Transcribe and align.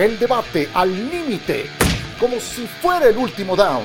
El 0.00 0.18
debate 0.18 0.66
al 0.72 0.90
límite, 1.10 1.66
como 2.18 2.40
si 2.40 2.66
fuera 2.66 3.06
el 3.08 3.18
último 3.18 3.54
down. 3.54 3.82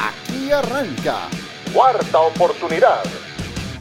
Aquí 0.00 0.50
arranca. 0.50 1.28
Cuarta 1.74 2.20
oportunidad. 2.20 3.02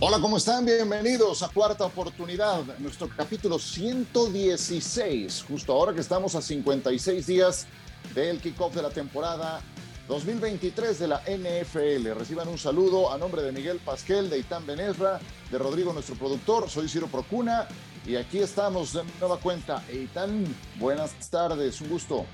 Hola, 0.02 0.20
¿cómo 0.20 0.36
están? 0.36 0.66
Bienvenidos 0.66 1.44
a 1.44 1.48
Cuarta 1.48 1.86
Oportunidad, 1.86 2.78
nuestro 2.80 3.08
capítulo 3.08 3.58
116, 3.58 5.46
justo 5.48 5.72
ahora 5.72 5.94
que 5.94 6.02
estamos 6.02 6.36
a 6.36 6.42
56 6.42 7.26
días 7.26 7.68
del 8.14 8.42
kickoff 8.42 8.76
de 8.76 8.82
la 8.82 8.90
temporada 8.90 9.62
2023 10.10 11.00
de 11.00 11.08
la 11.08 11.22
NFL. 11.22 12.20
Reciban 12.20 12.50
un 12.50 12.58
saludo 12.58 13.14
a 13.14 13.18
nombre 13.18 13.44
de 13.44 13.54
Miguel 13.54 13.80
Pasquel, 13.80 14.30
de 14.30 14.40
Itán 14.40 14.66
Benesra, 14.66 15.22
de 15.50 15.58
Rodrigo, 15.58 15.94
nuestro 15.94 16.16
productor. 16.16 16.70
Soy 16.70 16.90
Ciro 16.90 17.08
Procuna 17.08 17.66
y 18.06 18.16
aquí 18.16 18.40
estamos 18.40 18.94
de 18.94 19.04
nueva 19.20 19.38
cuenta. 19.38 19.84
Itán, 19.92 20.46
buenas 20.80 21.14
tardes, 21.30 21.82
un 21.82 21.90
gusto. 21.90 22.26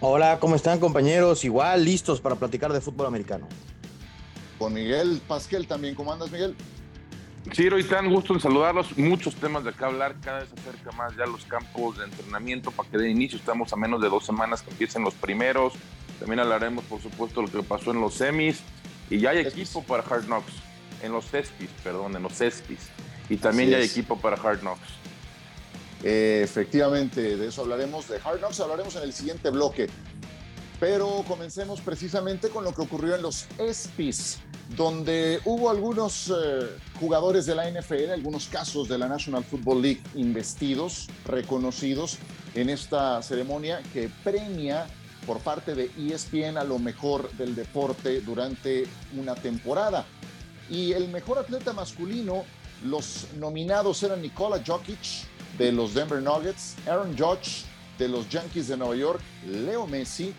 Hola, 0.00 0.38
¿cómo 0.40 0.56
están 0.56 0.80
compañeros? 0.80 1.44
Igual 1.44 1.84
listos 1.84 2.20
para 2.20 2.34
platicar 2.34 2.72
de 2.72 2.80
fútbol 2.80 3.06
americano. 3.06 3.48
Con 4.58 4.74
Miguel 4.74 5.20
Pasquel 5.26 5.66
también. 5.66 5.94
¿Cómo 5.94 6.12
andas, 6.12 6.30
Miguel? 6.30 6.56
Ciro 7.52 7.78
y 7.78 7.84
tan 7.84 8.10
gusto 8.10 8.34
en 8.34 8.40
saludarlos. 8.40 8.96
Muchos 8.96 9.34
temas 9.34 9.64
de 9.64 9.70
acá 9.70 9.86
hablar. 9.86 10.16
Cada 10.20 10.40
vez 10.40 10.48
acerca 10.52 10.92
más 10.92 11.16
ya 11.16 11.26
los 11.26 11.44
campos 11.44 11.98
de 11.98 12.04
entrenamiento 12.04 12.70
para 12.70 12.88
que 12.88 12.98
de 12.98 13.10
inicio 13.10 13.38
estamos 13.38 13.72
a 13.72 13.76
menos 13.76 14.00
de 14.00 14.08
dos 14.08 14.24
semanas 14.24 14.62
que 14.62 14.70
empiecen 14.70 15.02
los 15.02 15.14
primeros. 15.14 15.74
También 16.20 16.40
hablaremos, 16.40 16.84
por 16.84 17.00
supuesto, 17.00 17.40
de 17.40 17.48
lo 17.48 17.52
que 17.52 17.62
pasó 17.62 17.90
en 17.90 18.00
los 18.00 18.14
semis. 18.14 18.60
Y 19.10 19.18
ya 19.18 19.30
hay 19.30 19.38
equipo 19.38 19.82
para 19.82 20.02
Hard 20.02 20.26
Knocks. 20.26 20.52
En 21.02 21.10
los 21.10 21.28
Cespis, 21.28 21.68
perdón, 21.82 22.14
en 22.14 22.22
los 22.22 22.32
Cespis. 22.32 22.90
Y 23.32 23.38
también 23.38 23.70
ya 23.70 23.78
hay 23.78 23.84
equipo 23.84 24.18
para 24.18 24.36
Hard 24.36 24.60
Knocks. 24.60 24.88
efectivamente, 26.02 27.38
de 27.38 27.48
eso 27.48 27.62
hablaremos. 27.62 28.06
De 28.06 28.16
Hard 28.22 28.40
Knocks 28.40 28.60
hablaremos 28.60 28.94
en 28.96 29.04
el 29.04 29.12
siguiente 29.14 29.48
bloque. 29.48 29.88
Pero 30.78 31.24
comencemos 31.26 31.80
precisamente 31.80 32.50
con 32.50 32.62
lo 32.62 32.74
que 32.74 32.82
ocurrió 32.82 33.14
en 33.14 33.22
los 33.22 33.46
ESPIs, 33.58 34.40
donde 34.76 35.40
hubo 35.46 35.70
algunos 35.70 36.28
eh, 36.28 36.68
jugadores 37.00 37.46
de 37.46 37.54
la 37.54 37.70
NFL, 37.70 38.10
algunos 38.12 38.48
casos 38.48 38.86
de 38.88 38.98
la 38.98 39.08
National 39.08 39.44
Football 39.44 39.80
League 39.80 40.02
investidos, 40.14 41.08
reconocidos 41.24 42.18
en 42.54 42.68
esta 42.68 43.22
ceremonia 43.22 43.80
que 43.94 44.10
premia 44.22 44.86
por 45.26 45.38
parte 45.38 45.74
de 45.74 45.90
ESPN 45.96 46.58
a 46.58 46.64
lo 46.64 46.78
mejor 46.78 47.30
del 47.32 47.54
deporte 47.54 48.20
durante 48.20 48.84
una 49.16 49.34
temporada. 49.36 50.04
Y 50.68 50.92
el 50.92 51.08
mejor 51.08 51.38
atleta 51.38 51.72
masculino, 51.72 52.44
los 52.84 53.28
nominados 53.38 54.02
eran 54.02 54.22
Nikola 54.22 54.62
Jokic 54.64 55.26
de 55.58 55.72
los 55.72 55.94
Denver 55.94 56.22
Nuggets, 56.22 56.76
Aaron 56.86 57.16
Judge 57.16 57.64
de 57.98 58.08
los 58.08 58.28
Yankees 58.28 58.68
de 58.68 58.76
Nueva 58.76 58.96
York, 58.96 59.20
Leo 59.46 59.86
Messi 59.86 60.34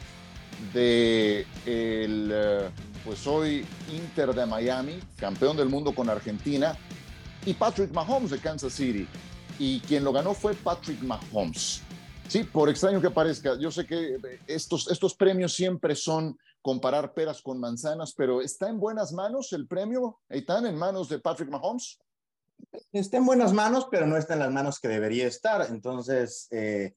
de 0.73 1.45
el 1.65 2.29
eh, 2.31 2.69
pues 3.03 3.25
hoy 3.27 3.65
Inter 3.91 4.33
de 4.33 4.45
Miami, 4.45 4.99
campeón 5.17 5.57
del 5.57 5.69
mundo 5.69 5.93
con 5.93 6.09
Argentina, 6.09 6.77
y 7.45 7.53
Patrick 7.53 7.91
Mahomes 7.91 8.31
de 8.31 8.39
Kansas 8.39 8.73
City. 8.73 9.07
Y 9.59 9.81
quien 9.81 10.03
lo 10.03 10.11
ganó 10.11 10.33
fue 10.33 10.53
Patrick 10.53 11.01
Mahomes. 11.01 11.81
Sí, 12.27 12.43
por 12.43 12.69
extraño 12.69 13.01
que 13.01 13.11
parezca, 13.11 13.59
yo 13.59 13.69
sé 13.69 13.85
que 13.85 14.17
estos, 14.47 14.89
estos 14.89 15.13
premios 15.13 15.53
siempre 15.53 15.95
son 15.95 16.37
comparar 16.61 17.13
peras 17.13 17.41
con 17.41 17.59
manzanas, 17.59 18.13
pero 18.15 18.41
¿está 18.41 18.69
en 18.69 18.79
buenas 18.79 19.11
manos 19.11 19.51
el 19.51 19.67
premio, 19.67 20.21
Eitan, 20.29 20.65
en 20.65 20.77
manos 20.77 21.09
de 21.09 21.19
Patrick 21.19 21.49
Mahomes? 21.49 21.99
Está 22.91 23.17
en 23.17 23.25
buenas 23.25 23.53
manos, 23.53 23.87
pero 23.89 24.05
no 24.05 24.17
está 24.17 24.33
en 24.33 24.39
las 24.39 24.51
manos 24.51 24.79
que 24.79 24.87
debería 24.87 25.27
estar. 25.27 25.65
Entonces, 25.69 26.47
eh, 26.51 26.93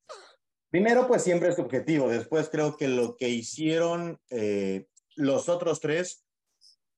primero, 0.71 1.07
pues 1.07 1.23
siempre 1.23 1.49
es 1.49 1.59
objetivo. 1.59 2.09
Después 2.09 2.49
creo 2.51 2.77
que 2.77 2.89
lo 2.89 3.17
que 3.17 3.29
hicieron 3.29 4.21
eh, 4.31 4.87
los 5.17 5.49
otros 5.49 5.81
tres, 5.81 6.25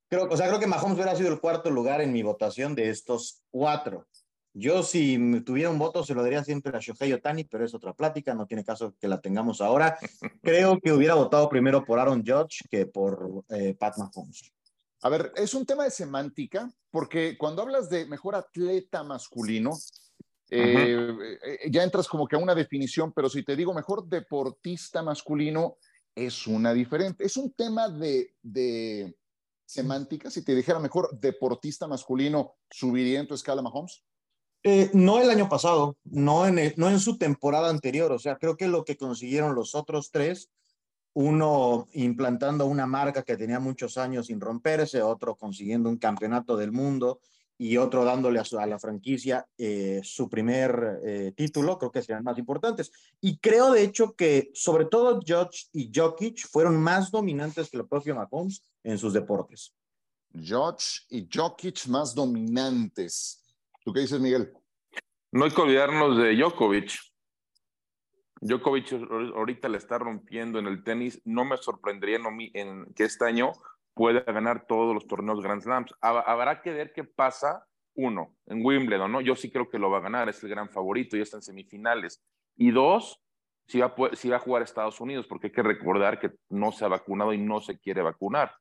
creo, 0.09 0.28
o 0.28 0.37
sea, 0.37 0.49
creo 0.49 0.61
que 0.61 0.67
Mahomes 0.67 0.97
hubiera 0.97 1.17
sido 1.17 1.33
el 1.33 1.41
cuarto 1.41 1.71
lugar 1.71 2.01
en 2.01 2.12
mi 2.12 2.23
votación 2.23 2.75
de 2.75 2.91
estos 2.91 3.43
cuatro. 3.51 4.07
Yo 4.55 4.83
si 4.83 5.41
tuviera 5.43 5.71
un 5.71 5.78
voto 5.78 6.03
se 6.03 6.15
lo 6.15 6.23
daría 6.23 6.43
siempre 6.43 6.77
a 6.77 6.81
Shohei 6.81 7.12
Otani, 7.12 7.45
pero 7.45 7.65
es 7.65 7.75
otra 7.75 7.93
plática, 7.93 8.34
no 8.34 8.47
tiene 8.47 8.65
caso 8.65 8.95
que 9.01 9.07
la 9.07 9.21
tengamos 9.21 9.61
ahora. 9.61 9.97
Creo 10.43 10.81
que 10.81 10.93
hubiera 10.93 11.15
votado 11.15 11.49
primero 11.49 11.84
por 11.84 12.01
Aaron 12.01 12.25
Judge 12.27 12.67
que 12.69 12.87
por 12.87 13.45
eh, 13.51 13.77
Pat 13.78 13.97
Mahomes. 13.99 14.53
A 15.03 15.09
ver, 15.09 15.32
es 15.36 15.54
un 15.54 15.64
tema 15.64 15.84
de 15.84 15.91
semántica, 15.91 16.70
porque 16.91 17.36
cuando 17.38 17.62
hablas 17.62 17.88
de 17.88 18.06
mejor 18.06 18.34
atleta 18.34 19.03
masculino, 19.03 19.76
eh, 20.50 21.38
eh, 21.44 21.70
ya 21.70 21.84
entras 21.84 22.09
como 22.09 22.26
que 22.26 22.36
a 22.36 22.41
una 22.41 22.54
definición, 22.54 23.12
pero 23.12 23.28
si 23.28 23.42
te 23.42 23.54
digo 23.54 23.75
mejor 23.75 24.09
deportista 24.09 25.03
masculino, 25.03 25.76
es 26.14 26.47
una 26.47 26.72
diferente. 26.72 27.25
Es 27.25 27.36
un 27.36 27.53
tema 27.53 27.88
de, 27.88 28.34
de 28.42 29.16
semántica. 29.64 30.31
Si 30.31 30.42
te 30.42 30.54
dijera 30.54 30.81
mejor 30.81 31.19
deportista 31.20 31.86
masculino, 31.86 32.56
¿subiría 32.70 33.20
en 33.20 33.28
tu 33.28 33.34
escala 33.34 33.62
Mahomes? 33.62 34.03
Eh, 34.65 34.91
no 34.92 35.20
el 35.20 35.30
año 35.30 35.48
pasado, 35.48 35.97
no 36.04 36.47
en, 36.47 36.75
no 36.76 36.88
en 36.88 36.98
su 36.98 37.19
temporada 37.19 37.70
anterior. 37.70 38.10
O 38.10 38.19
sea, 38.19 38.36
creo 38.36 38.56
que 38.56 38.66
lo 38.66 38.84
que 38.84 38.97
consiguieron 38.97 39.54
los 39.54 39.75
otros 39.75 40.10
tres, 40.10 40.50
uno 41.15 41.89
implantando 41.95 42.67
una 42.67 42.87
marca 42.87 43.23
que 43.23 43.37
tenía 43.37 43.61
muchos 43.61 43.99
años 43.99 44.27
sin 44.27 44.41
romperse, 44.41 45.03
otro 45.03 45.37
consiguiendo 45.37 45.89
un 45.89 45.97
campeonato 45.97 46.57
del 46.57 46.73
mundo 46.73 47.21
y 47.61 47.77
otro 47.77 48.05
dándole 48.05 48.41
a, 48.41 48.67
la 48.67 48.79
franquicia 48.79 49.45
eh, 49.59 50.01
su 50.05 50.29
primer 50.31 51.01
eh, 51.05 51.33
título, 51.37 51.77
creo 51.77 51.91
que 51.91 52.03
serían 52.03 52.23
más 52.23 52.39
importantes. 52.39 52.93
Y 53.21 53.39
creo, 53.39 53.73
de 53.73 53.83
hecho, 53.83 54.15
que 54.15 54.51
sobre 54.55 54.85
todo 54.85 55.21
Judge 55.27 55.69
y 55.73 55.91
Jokic 55.93 56.47
fueron 56.47 56.81
más 56.81 57.11
dominantes 57.11 57.69
que 57.69 57.79
el 57.79 57.89
propio 57.89 58.15
Mahomes 58.15 58.63
en 58.85 58.97
sus 58.97 59.13
deportes. 59.13 59.75
Judge 60.33 61.05
y 61.11 61.29
Jokic 61.33 61.87
más 61.89 62.15
dominantes. 62.15 63.43
¿Tú 63.85 63.93
qué 63.93 64.01
dices, 64.01 64.21
Miguel? 64.21 64.53
No 65.33 65.45
hay 65.45 65.51
que 65.51 65.61
olvidarnos 65.61 66.17
de 66.17 66.37
Djokovic. 66.37 66.93
Djokovic 68.41 68.93
ahorita 69.34 69.69
le 69.69 69.78
está 69.78 69.99
rompiendo 69.99 70.59
en 70.59 70.66
el 70.66 70.84
tenis. 70.84 71.21
No 71.25 71.44
me 71.44 71.56
sorprendería 71.56 72.19
en 72.54 72.93
que 72.94 73.04
este 73.04 73.25
año 73.25 73.53
pueda 73.99 74.21
ganar 74.21 74.65
todos 74.69 74.94
los 74.94 75.09
torneos 75.09 75.43
Grand 75.43 75.60
Slams. 75.60 75.93
Habrá 76.00 76.62
que 76.62 76.71
ver 76.71 76.93
qué 76.93 77.03
pasa, 77.03 77.66
uno, 77.94 78.37
en 78.47 78.65
Wimbledon, 78.65 79.10
¿no? 79.10 79.21
Yo 79.21 79.34
sí 79.34 79.50
creo 79.50 79.69
que 79.69 79.81
lo 79.81 79.91
va 79.91 79.98
a 79.98 80.03
ganar, 80.03 80.28
es 80.28 80.41
el 80.44 80.50
gran 80.50 80.71
favorito 80.71 81.16
y 81.16 81.21
está 81.21 81.38
en 81.38 81.43
semifinales. 81.43 82.22
Y 82.56 82.71
dos, 82.71 83.21
si 83.66 83.81
va, 83.81 83.93
si 84.12 84.28
va 84.28 84.37
a 84.37 84.41
jugar 84.41 84.62
a 84.62 84.66
Estados 84.66 85.00
Unidos, 85.00 85.27
porque 85.27 85.48
hay 85.48 85.53
que 85.53 85.65
recordar 85.65 86.21
que 86.21 86.31
no 86.48 86.71
se 86.71 86.84
ha 86.84 86.88
vacunado 86.88 87.32
y 87.32 87.38
no 87.38 87.60
se 87.60 87.77
quiere 87.81 88.03
vacunar. 88.03 88.53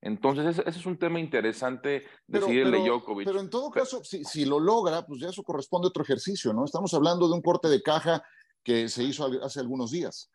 Entonces, 0.00 0.58
ese, 0.58 0.68
es 0.68 0.84
un 0.84 0.98
tema 0.98 1.20
interesante 1.20 2.04
decirle 2.26 2.78
pero, 2.78 2.96
Djokovic. 2.96 3.26
Pero 3.26 3.40
en 3.40 3.48
todo 3.48 3.70
caso, 3.70 4.02
si, 4.02 4.24
si, 4.24 4.44
lo 4.44 4.58
logra, 4.58 5.06
pues 5.06 5.20
ya 5.20 5.28
eso 5.28 5.44
corresponde 5.44 5.86
a 5.86 5.90
otro 5.90 6.02
ejercicio, 6.02 6.52
¿no? 6.52 6.64
Estamos 6.64 6.92
hablando 6.92 7.28
de 7.28 7.34
un 7.34 7.40
corte 7.40 7.68
de 7.68 7.80
caja 7.80 8.20
que 8.64 8.88
se 8.88 9.02
hizo 9.04 9.30
hace 9.42 9.60
algunos 9.60 9.90
días. 9.90 10.32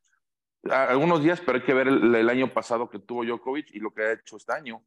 Algunos 0.63 1.23
días, 1.23 1.41
pero 1.41 1.57
hay 1.57 1.63
que 1.63 1.73
ver 1.73 1.87
el, 1.87 2.29
año 2.29 2.53
pasado 2.53 2.89
que 2.89 2.99
tuvo 2.99 3.25
Djokovic 3.25 3.71
y 3.71 3.79
lo 3.79 3.91
que 3.91 4.03
ha 4.03 4.11
hecho 4.13 4.37
este 4.37 4.53
año. 4.53 4.83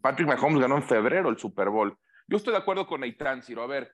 Patrick 0.00 0.28
Mahomes 0.28 0.60
ganó 0.60 0.76
en 0.76 0.82
febrero 0.82 1.28
el 1.28 1.38
Super 1.38 1.68
Bowl. 1.68 1.96
Yo 2.26 2.36
estoy 2.36 2.52
de 2.52 2.58
acuerdo 2.58 2.86
con 2.86 3.04
Eitan, 3.04 3.42
Ciro. 3.42 3.62
A 3.62 3.66
ver, 3.66 3.92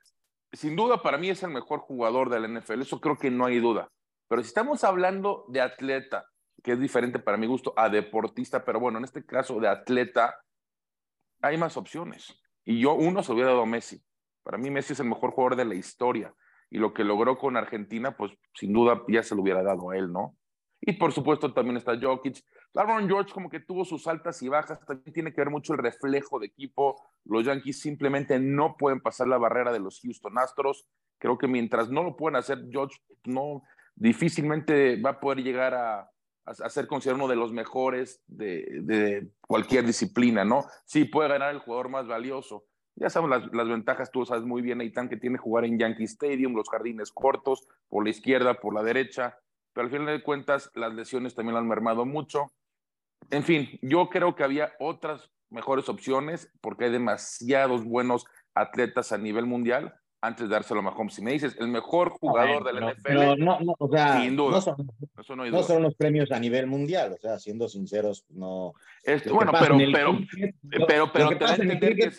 sin 0.52 0.76
duda 0.76 1.02
para 1.02 1.18
mí 1.18 1.28
es 1.28 1.42
el 1.42 1.50
mejor 1.50 1.80
jugador 1.80 2.30
de 2.30 2.40
la 2.40 2.48
NFL, 2.48 2.82
eso 2.82 3.00
creo 3.00 3.16
que 3.16 3.30
no 3.30 3.46
hay 3.46 3.58
duda. 3.58 3.90
Pero 4.28 4.42
si 4.42 4.48
estamos 4.48 4.84
hablando 4.84 5.44
de 5.48 5.60
atleta, 5.60 6.26
que 6.62 6.72
es 6.72 6.80
diferente 6.80 7.18
para 7.18 7.36
mi 7.36 7.46
gusto 7.46 7.72
a 7.76 7.88
deportista, 7.88 8.64
pero 8.64 8.80
bueno, 8.80 8.98
en 8.98 9.04
este 9.04 9.24
caso 9.24 9.60
de 9.60 9.68
atleta, 9.68 10.40
hay 11.40 11.56
más 11.56 11.76
opciones. 11.76 12.40
Y 12.64 12.80
yo, 12.80 12.94
uno 12.94 13.22
se 13.22 13.32
hubiera 13.32 13.50
dado 13.50 13.66
Messi. 13.66 14.02
Para 14.42 14.58
mí 14.58 14.70
Messi 14.70 14.92
es 14.92 15.00
el 15.00 15.08
mejor 15.08 15.30
jugador 15.30 15.56
de 15.56 15.64
la 15.64 15.74
historia. 15.74 16.34
Y 16.70 16.78
lo 16.78 16.92
que 16.92 17.04
logró 17.04 17.38
con 17.38 17.56
Argentina, 17.56 18.16
pues 18.16 18.32
sin 18.54 18.72
duda 18.72 19.02
ya 19.08 19.22
se 19.22 19.34
lo 19.34 19.42
hubiera 19.42 19.62
dado 19.62 19.90
a 19.90 19.96
él, 19.96 20.12
¿no? 20.12 20.36
Y 20.80 20.92
por 20.92 21.12
supuesto 21.12 21.52
también 21.52 21.76
está 21.76 21.98
Jokic. 22.00 22.44
Aaron 22.74 23.08
George 23.08 23.32
como 23.32 23.50
que 23.50 23.60
tuvo 23.60 23.84
sus 23.84 24.06
altas 24.06 24.40
y 24.42 24.48
bajas, 24.48 24.78
también 24.84 25.12
tiene 25.12 25.32
que 25.32 25.40
ver 25.40 25.50
mucho 25.50 25.72
el 25.72 25.80
reflejo 25.80 26.38
de 26.38 26.46
equipo. 26.46 27.02
Los 27.24 27.44
Yankees 27.44 27.80
simplemente 27.80 28.38
no 28.38 28.76
pueden 28.76 29.00
pasar 29.00 29.26
la 29.26 29.38
barrera 29.38 29.72
de 29.72 29.80
los 29.80 30.00
Houston 30.00 30.38
Astros. 30.38 30.86
Creo 31.18 31.38
que 31.38 31.48
mientras 31.48 31.90
no 31.90 32.04
lo 32.04 32.16
puedan 32.16 32.36
hacer, 32.36 32.66
George 32.70 32.98
no 33.24 33.62
difícilmente 33.96 35.00
va 35.00 35.10
a 35.10 35.20
poder 35.20 35.42
llegar 35.42 35.74
a, 35.74 36.10
a, 36.48 36.68
ser 36.68 36.86
considerado 36.86 37.24
uno 37.24 37.30
de 37.30 37.36
los 37.36 37.52
mejores 37.52 38.22
de, 38.26 39.28
cualquier 39.40 39.84
disciplina, 39.84 40.44
¿no? 40.44 40.64
Sí, 40.84 41.04
puede 41.04 41.28
ganar 41.28 41.54
el 41.54 41.60
jugador 41.60 41.88
más 41.88 42.06
valioso. 42.06 42.64
Ya 43.00 43.10
sabemos 43.10 43.40
las, 43.40 43.54
las 43.54 43.68
ventajas, 43.68 44.10
tú 44.10 44.26
sabes 44.26 44.44
muy 44.44 44.60
bien, 44.60 44.80
Eitan, 44.80 45.08
que 45.08 45.16
tiene 45.16 45.38
jugar 45.38 45.64
en 45.64 45.78
Yankee 45.78 46.04
Stadium, 46.04 46.54
los 46.54 46.68
jardines 46.68 47.12
cortos, 47.12 47.66
por 47.88 48.04
la 48.04 48.10
izquierda, 48.10 48.54
por 48.54 48.74
la 48.74 48.82
derecha, 48.82 49.38
pero 49.72 49.86
al 49.86 49.92
final 49.92 50.06
de 50.06 50.22
cuentas 50.22 50.70
las 50.74 50.92
lesiones 50.92 51.34
también 51.34 51.54
lo 51.54 51.60
han 51.60 51.68
mermado 51.68 52.04
mucho. 52.04 52.50
En 53.30 53.44
fin, 53.44 53.78
yo 53.82 54.08
creo 54.08 54.34
que 54.34 54.42
había 54.42 54.72
otras 54.80 55.30
mejores 55.50 55.88
opciones 55.88 56.52
porque 56.60 56.86
hay 56.86 56.90
demasiados 56.90 57.84
buenos 57.84 58.26
atletas 58.54 59.12
a 59.12 59.18
nivel 59.18 59.46
mundial, 59.46 59.94
antes 60.20 60.48
de 60.48 60.54
dárselo 60.54 60.80
a 60.80 60.82
Mahomes. 60.82 61.14
Si 61.14 61.22
me 61.22 61.32
dices 61.32 61.56
el 61.58 61.68
mejor 61.68 62.10
jugador 62.10 62.64
de 62.64 62.72
la 62.72 62.92
NFL, 62.92 63.38
no, 63.38 63.60
no, 63.60 63.74
o 63.78 63.88
sea, 63.88 64.20
sin 64.20 64.36
duda. 64.36 64.56
No 64.56 64.60
son, 64.60 65.50
no, 65.50 65.62
son 65.62 65.82
los 65.82 65.94
premios 65.94 66.32
a 66.32 66.38
nivel 66.38 66.66
mundial, 66.66 67.12
o 67.12 67.18
sea, 67.18 67.38
siendo 67.38 67.68
sinceros, 67.68 68.24
no. 68.30 68.74
bueno, 69.32 69.52
pero, 69.60 69.76
pero, 70.70 70.86
pero, 70.86 71.12
pero, 71.12 71.28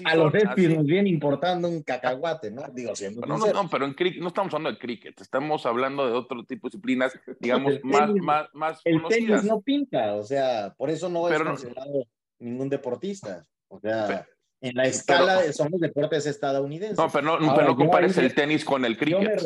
a 0.06 0.16
los 0.16 0.34
Espis 0.34 0.76
nos 0.76 0.86
viene 0.86 1.10
importando 1.10 1.68
un 1.68 1.84
cacahuate, 1.84 2.52
¿no? 2.52 2.64
Digo, 2.74 2.96
siendo 2.96 3.22
no, 3.22 3.38
no, 3.38 3.70
pero 3.70 3.86
en 3.86 3.94
cricket, 3.94 4.22
no 4.22 4.30
estamos 4.30 4.54
hablando 4.54 4.72
de 4.72 4.80
cricket, 4.80 5.20
estamos 5.20 5.66
hablando 5.66 6.06
de 6.06 6.14
otro 6.14 6.44
tipo 6.46 6.68
de 6.68 6.72
disciplinas, 6.72 7.20
digamos, 7.40 7.80
más, 7.84 8.12
más, 8.16 8.50
más 8.54 8.82
El 8.86 9.04
tenis 9.04 9.44
no 9.44 9.62
pinta, 9.62 10.16
o 10.16 10.24
sea, 10.24 10.74
por 10.78 10.90
eso 10.90 11.10
no 11.10 11.30
es 11.30 11.42
cancelado 11.42 12.06
ningún 12.40 12.70
deportista, 12.70 13.44
o 13.68 13.80
sea 13.80 14.26
en 14.62 14.76
la 14.76 14.86
escala 14.86 15.42
de 15.42 15.54
son 15.54 15.70
los 15.72 15.80
deportes 15.80 16.26
estadounidenses. 16.26 16.98
No, 16.98 17.10
pero 17.10 17.40
no, 17.40 17.56
pero 17.56 17.68
no 17.68 17.76
compares 17.76 18.18
el 18.18 18.34
tenis 18.34 18.66
con 18.66 18.86
el 18.86 18.98
cricket. 18.98 19.42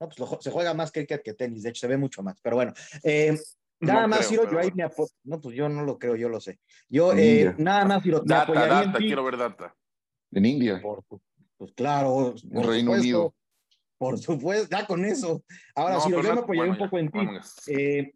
No, 0.00 0.08
pues 0.08 0.42
se 0.42 0.50
juega 0.50 0.74
más 0.74 0.90
cricket 0.92 1.22
que 1.22 1.34
tenis, 1.34 1.62
de 1.62 1.70
hecho 1.70 1.80
se 1.80 1.86
ve 1.86 1.96
mucho 1.96 2.22
más, 2.22 2.38
pero 2.42 2.56
bueno. 2.56 2.72
Eh, 3.02 3.38
nada 3.80 4.06
más, 4.06 4.28
Ciro, 4.28 4.50
yo 4.50 4.58
ahí 4.58 4.70
me 4.74 4.82
apoyo. 4.82 5.10
No, 5.22 5.40
pues 5.40 5.56
yo 5.56 5.68
no 5.68 5.82
lo 5.82 5.98
creo, 5.98 6.16
yo 6.16 6.28
lo 6.28 6.40
sé. 6.40 6.58
Yo, 6.88 7.12
eh, 7.14 7.54
nada 7.58 7.84
más, 7.84 8.02
Ciro, 8.02 8.20
data, 8.24 8.52
data, 8.52 8.98
quiero 8.98 9.24
ver 9.24 9.36
data. 9.36 9.74
En 10.32 10.44
India. 10.46 10.82
pues 11.56 11.72
claro. 11.74 12.34
En 12.50 12.62
Reino 12.62 12.92
Unido. 12.92 13.34
Por 13.96 14.18
supuesto, 14.18 14.68
ya 14.76 14.86
con 14.86 15.04
eso. 15.04 15.42
Ahora, 15.74 16.00
Ciro, 16.00 16.20
yo 16.20 16.34
me 16.34 16.40
apoyaré 16.40 16.70
un 16.70 16.78
poco 16.78 16.98
en 16.98 17.10
ti. 17.10 17.18
Eh, 17.68 18.12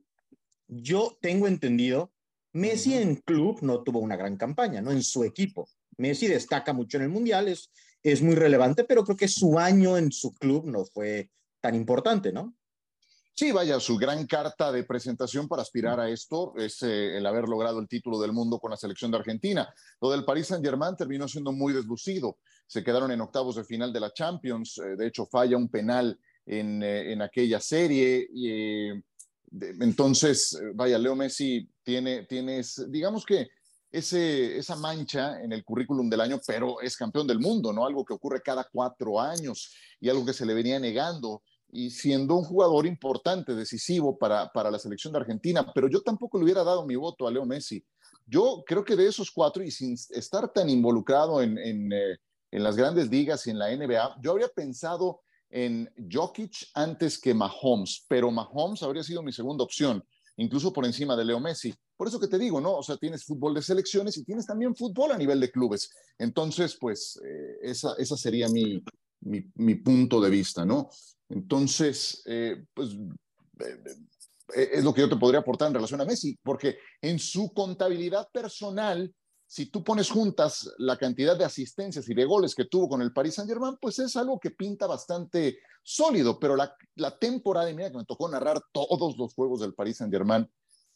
yo 0.67 1.17
tengo 1.23 1.47
entendido, 1.47 2.13
Messi 2.53 2.95
en 2.95 3.17
club 3.17 3.61
no 3.63 3.83
tuvo 3.83 4.01
una 4.01 4.17
gran 4.17 4.37
campaña, 4.37 4.83
¿no? 4.83 4.91
En 4.91 5.03
su 5.03 5.25
equipo. 5.25 5.69
Messi 5.99 6.27
destaca 6.27 6.73
mucho 6.73 6.97
en 6.97 7.05
el 7.05 7.09
Mundial, 7.11 7.49
es, 7.49 7.71
es 8.03 8.23
muy 8.23 8.35
relevante, 8.35 8.85
pero 8.85 9.05
creo 9.05 9.17
que 9.17 9.29
su 9.29 9.59
año 9.59 9.99
en 9.99 10.11
su 10.11 10.33
club 10.35 10.67
no 10.67 10.85
fue 10.85 11.31
tan 11.61 11.75
importante, 11.75 12.33
¿no? 12.33 12.55
Sí, 13.39 13.53
vaya, 13.53 13.79
su 13.79 13.97
gran 13.97 14.27
carta 14.27 14.73
de 14.73 14.83
presentación 14.83 15.47
para 15.47 15.63
aspirar 15.63 16.01
a 16.01 16.11
esto 16.11 16.55
es 16.57 16.83
eh, 16.83 17.17
el 17.17 17.25
haber 17.25 17.49
logrado 17.49 17.79
el 17.79 17.87
título 17.87 18.19
del 18.19 18.33
mundo 18.33 18.59
con 18.59 18.73
la 18.73 18.77
selección 18.77 19.13
de 19.13 19.19
Argentina. 19.19 19.73
Lo 20.01 20.11
del 20.11 20.25
Paris 20.25 20.49
Saint-Germain 20.49 20.97
terminó 20.97 21.29
siendo 21.29 21.53
muy 21.53 21.73
deslucido. 21.73 22.39
Se 22.67 22.83
quedaron 22.83 23.13
en 23.13 23.21
octavos 23.21 23.55
de 23.55 23.63
final 23.63 23.93
de 23.93 24.01
la 24.01 24.13
Champions. 24.13 24.79
Eh, 24.79 24.97
de 24.97 25.07
hecho, 25.07 25.25
falla 25.25 25.57
un 25.57 25.69
penal 25.69 26.19
en, 26.47 26.83
eh, 26.83 27.13
en 27.13 27.23
aquella 27.23 27.61
serie. 27.61 28.27
Y, 28.33 28.89
entonces, 29.81 30.61
vaya, 30.75 30.99
Leo 30.99 31.15
Messi 31.15 31.71
tiene, 31.85 32.27
digamos 32.89 33.25
que 33.25 33.49
ese, 33.91 34.59
esa 34.59 34.77
mancha 34.77 35.43
en 35.43 35.53
el 35.53 35.65
currículum 35.65 36.11
del 36.11 36.21
año, 36.21 36.41
pero 36.47 36.81
es 36.81 36.97
campeón 36.97 37.27
del 37.27 37.39
mundo, 37.39 37.73
¿no? 37.73 37.87
Algo 37.87 38.05
que 38.05 38.15
ocurre 38.15 38.43
cada 38.43 38.65
cuatro 38.65 39.21
años 39.21 39.75
y 40.01 40.09
algo 40.09 40.25
que 40.27 40.33
se 40.33 40.45
le 40.45 40.55
venía 40.55 40.79
negando 40.79 41.43
y 41.71 41.91
siendo 41.91 42.35
un 42.35 42.45
jugador 42.45 42.87
importante, 42.87 43.55
decisivo 43.55 44.19
para, 44.19 44.51
para 44.53 44.71
la 44.71 44.79
selección 44.79 45.13
de 45.13 45.21
Argentina, 45.21 45.71
pero 45.75 45.89
yo 45.89 46.01
tampoco 46.01 46.39
le 46.39 46.45
hubiera 46.45 46.65
dado 46.65 46.87
mi 46.87 46.97
voto 46.97 47.27
a 47.27 47.31
Leo 47.31 47.45
Messi. 47.45 47.85
Yo 48.27 48.63
creo 48.67 48.85
que 48.85 48.97
de 48.97 49.07
esos 49.07 49.31
cuatro 49.31 49.63
y 49.63 49.71
sin 49.71 49.95
estar 50.11 50.53
tan 50.53 50.69
involucrado 50.69 51.43
en, 51.43 51.59
en, 51.59 51.93
eh, 51.93 52.17
en 52.51 52.63
las 52.63 52.77
grandes 52.77 53.11
ligas 53.11 53.47
y 53.47 53.51
en 53.51 53.59
la 53.59 53.75
NBA, 53.75 54.17
yo 54.23 54.33
habría 54.33 54.49
pensado 54.49 55.21
en 55.51 55.91
Jokic 56.11 56.69
antes 56.75 57.19
que 57.19 57.35
Mahomes, 57.35 58.05
pero 58.09 58.31
Mahomes 58.31 58.83
habría 58.83 59.03
sido 59.03 59.23
mi 59.23 59.33
segunda 59.33 59.65
opción 59.65 60.05
incluso 60.39 60.73
por 60.73 60.87
encima 60.87 61.17
de 61.17 61.25
Leo 61.25 61.41
Messi. 61.41 61.75
Por 61.97 62.09
eso 62.09 62.19
que 62.19 62.29
te 62.29 62.39
digo, 62.39 62.61
¿no? 62.61 62.77
O 62.77 62.83
sea, 62.83 62.97
tienes 62.97 63.25
fútbol 63.25 63.55
de 63.55 63.63
selecciones 63.63 64.17
y 64.17 64.25
tienes 64.25 64.47
también 64.47 64.75
fútbol 64.75 65.13
a 65.13 65.19
nivel 65.19 65.41
de 65.41 65.51
clubes. 65.51 65.91
Entonces, 66.17 66.77
pues, 66.81 67.21
eh, 67.25 67.59
esa, 67.63 68.17
sería 68.17 68.49
mi, 68.49 68.83
mi, 69.21 69.75
punto 69.77 70.21
de 70.21 70.31
vista, 70.31 70.65
¿no? 70.65 70.89
Entonces, 71.29 72.23
eh, 72.27 72.65
pues, 72.73 72.91
eh, 73.61 74.71
es 74.73 74.85
lo 74.85 74.95
que 74.95 75.03
yo 75.03 75.09
te 75.09 75.17
podría 75.17 75.41
aportar 75.41 75.69
en 75.69 75.75
relación 75.75 76.01
a 76.01 76.05
Messi, 76.05 76.39
porque 76.43 76.79
en 77.03 77.19
su 77.19 77.53
contabilidad 77.53 78.29
personal, 78.33 79.13
si 79.49 79.67
tú 79.67 79.83
pones 79.83 80.11
juntas 80.11 80.71
la 80.77 80.99
cantidad 80.99 81.37
de 81.37 81.45
asistencias 81.45 82.07
y 82.07 82.15
de 82.15 82.27
goles 82.27 82.55
que 82.55 82.67
tuvo 82.67 82.87
con 82.87 83.01
el 83.01 83.15
Paris 83.15 83.37
Saint-Germain, 83.37 83.79
pues 83.81 83.99
es 83.99 84.15
algo 84.15 84.39
que 84.39 84.51
pinta 84.51 84.87
bastante 84.87 85.61
sólido, 85.83 86.39
pero 86.39 86.55
la, 86.55 86.77
la 86.97 87.19
temporada, 87.19 87.73
mira 87.73 87.91
que 87.91 87.97
me 87.97 88.05
tocó 88.05 88.29
narrar 88.29 88.61
todos 88.73 89.17
los 89.17 89.33
juegos 89.33 89.61
del 89.61 89.73
Paris 89.73 89.97
Saint-Germain, 89.97 90.47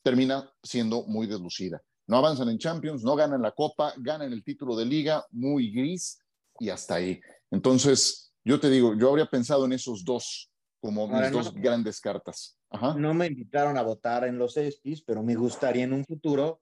termina 0.03 0.53
siendo 0.63 1.05
muy 1.07 1.27
deslucida. 1.27 1.83
No 2.07 2.19
avanzan 2.19 2.51
en 2.51 2.59
Champions, 2.59 3.03
no 3.03 3.17
ganan 3.17 3.41
la 3.41 3.53
Copa, 3.53 3.95
ganan 3.97 4.35
el 4.35 4.45
título 4.45 4.77
de 4.77 4.85
liga, 4.85 5.25
muy 5.31 5.73
gris 5.73 6.19
y 6.59 6.69
hasta 6.69 6.97
ahí. 6.97 7.23
Entonces, 7.51 8.35
yo 8.45 8.61
te 8.61 8.69
digo, 8.69 8.95
yo 8.99 9.09
habría 9.09 9.27
pensado 9.27 9.65
en 9.65 9.73
esos 9.73 10.05
dos 10.05 10.53
como 10.79 11.09
mis 11.09 11.31
dos 11.31 11.55
grandes 11.55 12.01
cartas. 12.01 12.59
No 12.99 13.15
me 13.15 13.29
invitaron 13.29 13.79
a 13.79 13.83
votar 13.83 14.25
en 14.25 14.37
los 14.37 14.59
ESPIs, 14.59 15.05
pero 15.05 15.23
me 15.23 15.37
gustaría 15.37 15.85
en 15.85 15.95
un 15.95 16.05
futuro 16.05 16.61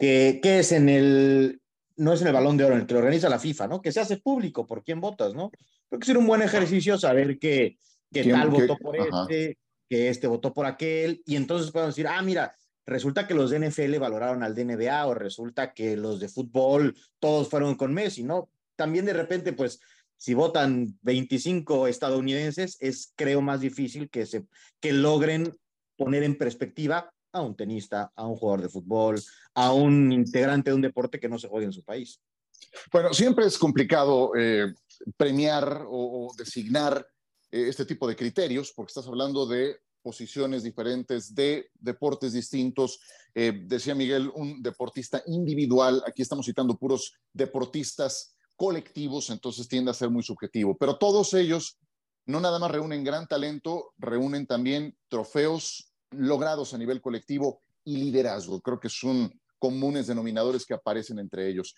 que, 0.00 0.40
que 0.42 0.60
es 0.60 0.72
en 0.72 0.88
el, 0.88 1.60
no 1.96 2.14
es 2.14 2.22
en 2.22 2.28
el 2.28 2.32
balón 2.32 2.56
de 2.56 2.64
oro 2.64 2.74
en 2.74 2.80
el 2.80 2.86
que 2.86 2.94
lo 2.94 3.00
organiza 3.00 3.28
la 3.28 3.38
FIFA, 3.38 3.68
¿no? 3.68 3.82
Que 3.82 3.92
se 3.92 4.00
hace 4.00 4.16
público 4.16 4.66
por 4.66 4.82
quién 4.82 5.00
votas, 5.00 5.34
¿no? 5.34 5.50
Creo 5.88 6.00
que 6.00 6.06
sería 6.06 6.20
un 6.20 6.26
buen 6.26 6.40
ejercicio 6.40 6.96
saber 6.98 7.38
que, 7.38 7.76
que 8.10 8.24
tal 8.24 8.48
votó 8.48 8.78
por 8.78 8.96
este, 8.96 9.58
que 9.88 10.08
este 10.08 10.26
votó 10.26 10.54
por 10.54 10.64
aquel, 10.64 11.22
y 11.26 11.36
entonces 11.36 11.70
podemos 11.70 11.94
decir, 11.94 12.08
ah, 12.08 12.22
mira, 12.22 12.56
resulta 12.86 13.26
que 13.26 13.34
los 13.34 13.50
de 13.50 13.68
NFL 13.68 13.98
valoraron 13.98 14.42
al 14.42 14.54
DNBA 14.54 15.06
o 15.06 15.14
resulta 15.14 15.74
que 15.74 15.96
los 15.96 16.18
de 16.18 16.28
fútbol 16.28 16.96
todos 17.18 17.50
fueron 17.50 17.74
con 17.74 17.92
Messi, 17.92 18.22
¿no? 18.22 18.50
También 18.76 19.04
de 19.04 19.12
repente, 19.12 19.52
pues, 19.52 19.80
si 20.16 20.32
votan 20.32 20.98
25 21.02 21.88
estadounidenses, 21.88 22.78
es 22.80 23.12
creo 23.16 23.42
más 23.42 23.60
difícil 23.60 24.08
que, 24.08 24.24
se, 24.24 24.46
que 24.80 24.92
logren 24.92 25.52
poner 25.96 26.22
en 26.22 26.38
perspectiva 26.38 27.12
a 27.32 27.40
un 27.42 27.56
tenista, 27.56 28.12
a 28.14 28.26
un 28.26 28.36
jugador 28.36 28.62
de 28.62 28.68
fútbol, 28.68 29.20
a 29.54 29.72
un 29.72 30.12
integrante 30.12 30.70
de 30.70 30.76
un 30.76 30.82
deporte 30.82 31.20
que 31.20 31.28
no 31.28 31.38
se 31.38 31.48
juega 31.48 31.66
en 31.66 31.72
su 31.72 31.84
país. 31.84 32.20
Bueno, 32.92 33.12
siempre 33.14 33.46
es 33.46 33.58
complicado 33.58 34.32
eh, 34.36 34.72
premiar 35.16 35.84
o, 35.88 36.32
designar 36.36 37.06
eh, 37.50 37.68
este 37.68 37.84
tipo 37.84 38.06
de 38.06 38.16
criterios 38.16 38.72
porque 38.74 38.90
estás 38.90 39.06
hablando 39.06 39.46
de 39.46 39.78
posiciones 40.02 40.62
diferentes, 40.62 41.34
de 41.34 41.70
deportes 41.74 42.32
distintos. 42.32 43.00
Eh, 43.34 43.64
decía 43.66 43.94
Miguel, 43.94 44.30
un 44.34 44.62
deportista 44.62 45.22
individual, 45.26 46.02
aquí 46.06 46.22
estamos 46.22 46.46
citando 46.46 46.76
puros 46.78 47.14
deportistas 47.32 48.34
colectivos, 48.56 49.30
entonces 49.30 49.68
tiende 49.68 49.90
a 49.90 49.94
ser 49.94 50.10
muy 50.10 50.22
subjetivo, 50.22 50.76
pero 50.76 50.98
todos 50.98 51.32
ellos 51.34 51.78
no 52.26 52.40
nada 52.40 52.58
más 52.58 52.70
reúnen 52.70 53.04
gran 53.04 53.26
talento, 53.26 53.94
reúnen 53.98 54.46
también 54.46 54.96
trofeos 55.08 55.89
logrados 56.10 56.74
a 56.74 56.78
nivel 56.78 57.00
colectivo 57.00 57.60
y 57.84 57.96
liderazgo. 57.96 58.60
Creo 58.60 58.80
que 58.80 58.88
son 58.88 59.32
comunes 59.58 60.06
denominadores 60.06 60.66
que 60.66 60.74
aparecen 60.74 61.18
entre 61.18 61.48
ellos. 61.48 61.74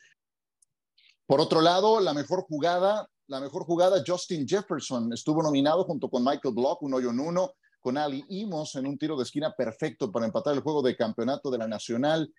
Por 1.26 1.40
otro 1.40 1.60
lado, 1.60 2.00
la 2.00 2.14
mejor 2.14 2.42
jugada, 2.42 3.08
la 3.26 3.40
mejor 3.40 3.64
jugada, 3.64 4.02
Justin 4.06 4.46
Jefferson 4.46 5.12
estuvo 5.12 5.42
nominado 5.42 5.84
junto 5.84 6.08
con 6.08 6.24
Michael 6.24 6.54
Block, 6.54 6.82
un 6.82 6.94
hoyo 6.94 7.10
en 7.10 7.20
uno, 7.20 7.52
con 7.80 7.98
Ali 7.98 8.24
Imos 8.28 8.74
en 8.76 8.86
un 8.86 8.98
tiro 8.98 9.16
de 9.16 9.24
esquina 9.24 9.52
perfecto 9.52 10.10
para 10.10 10.26
empatar 10.26 10.54
el 10.54 10.60
juego 10.60 10.82
de 10.82 10.96
campeonato 10.96 11.50
de 11.50 11.58
la 11.58 11.66
Nacional. 11.66 12.32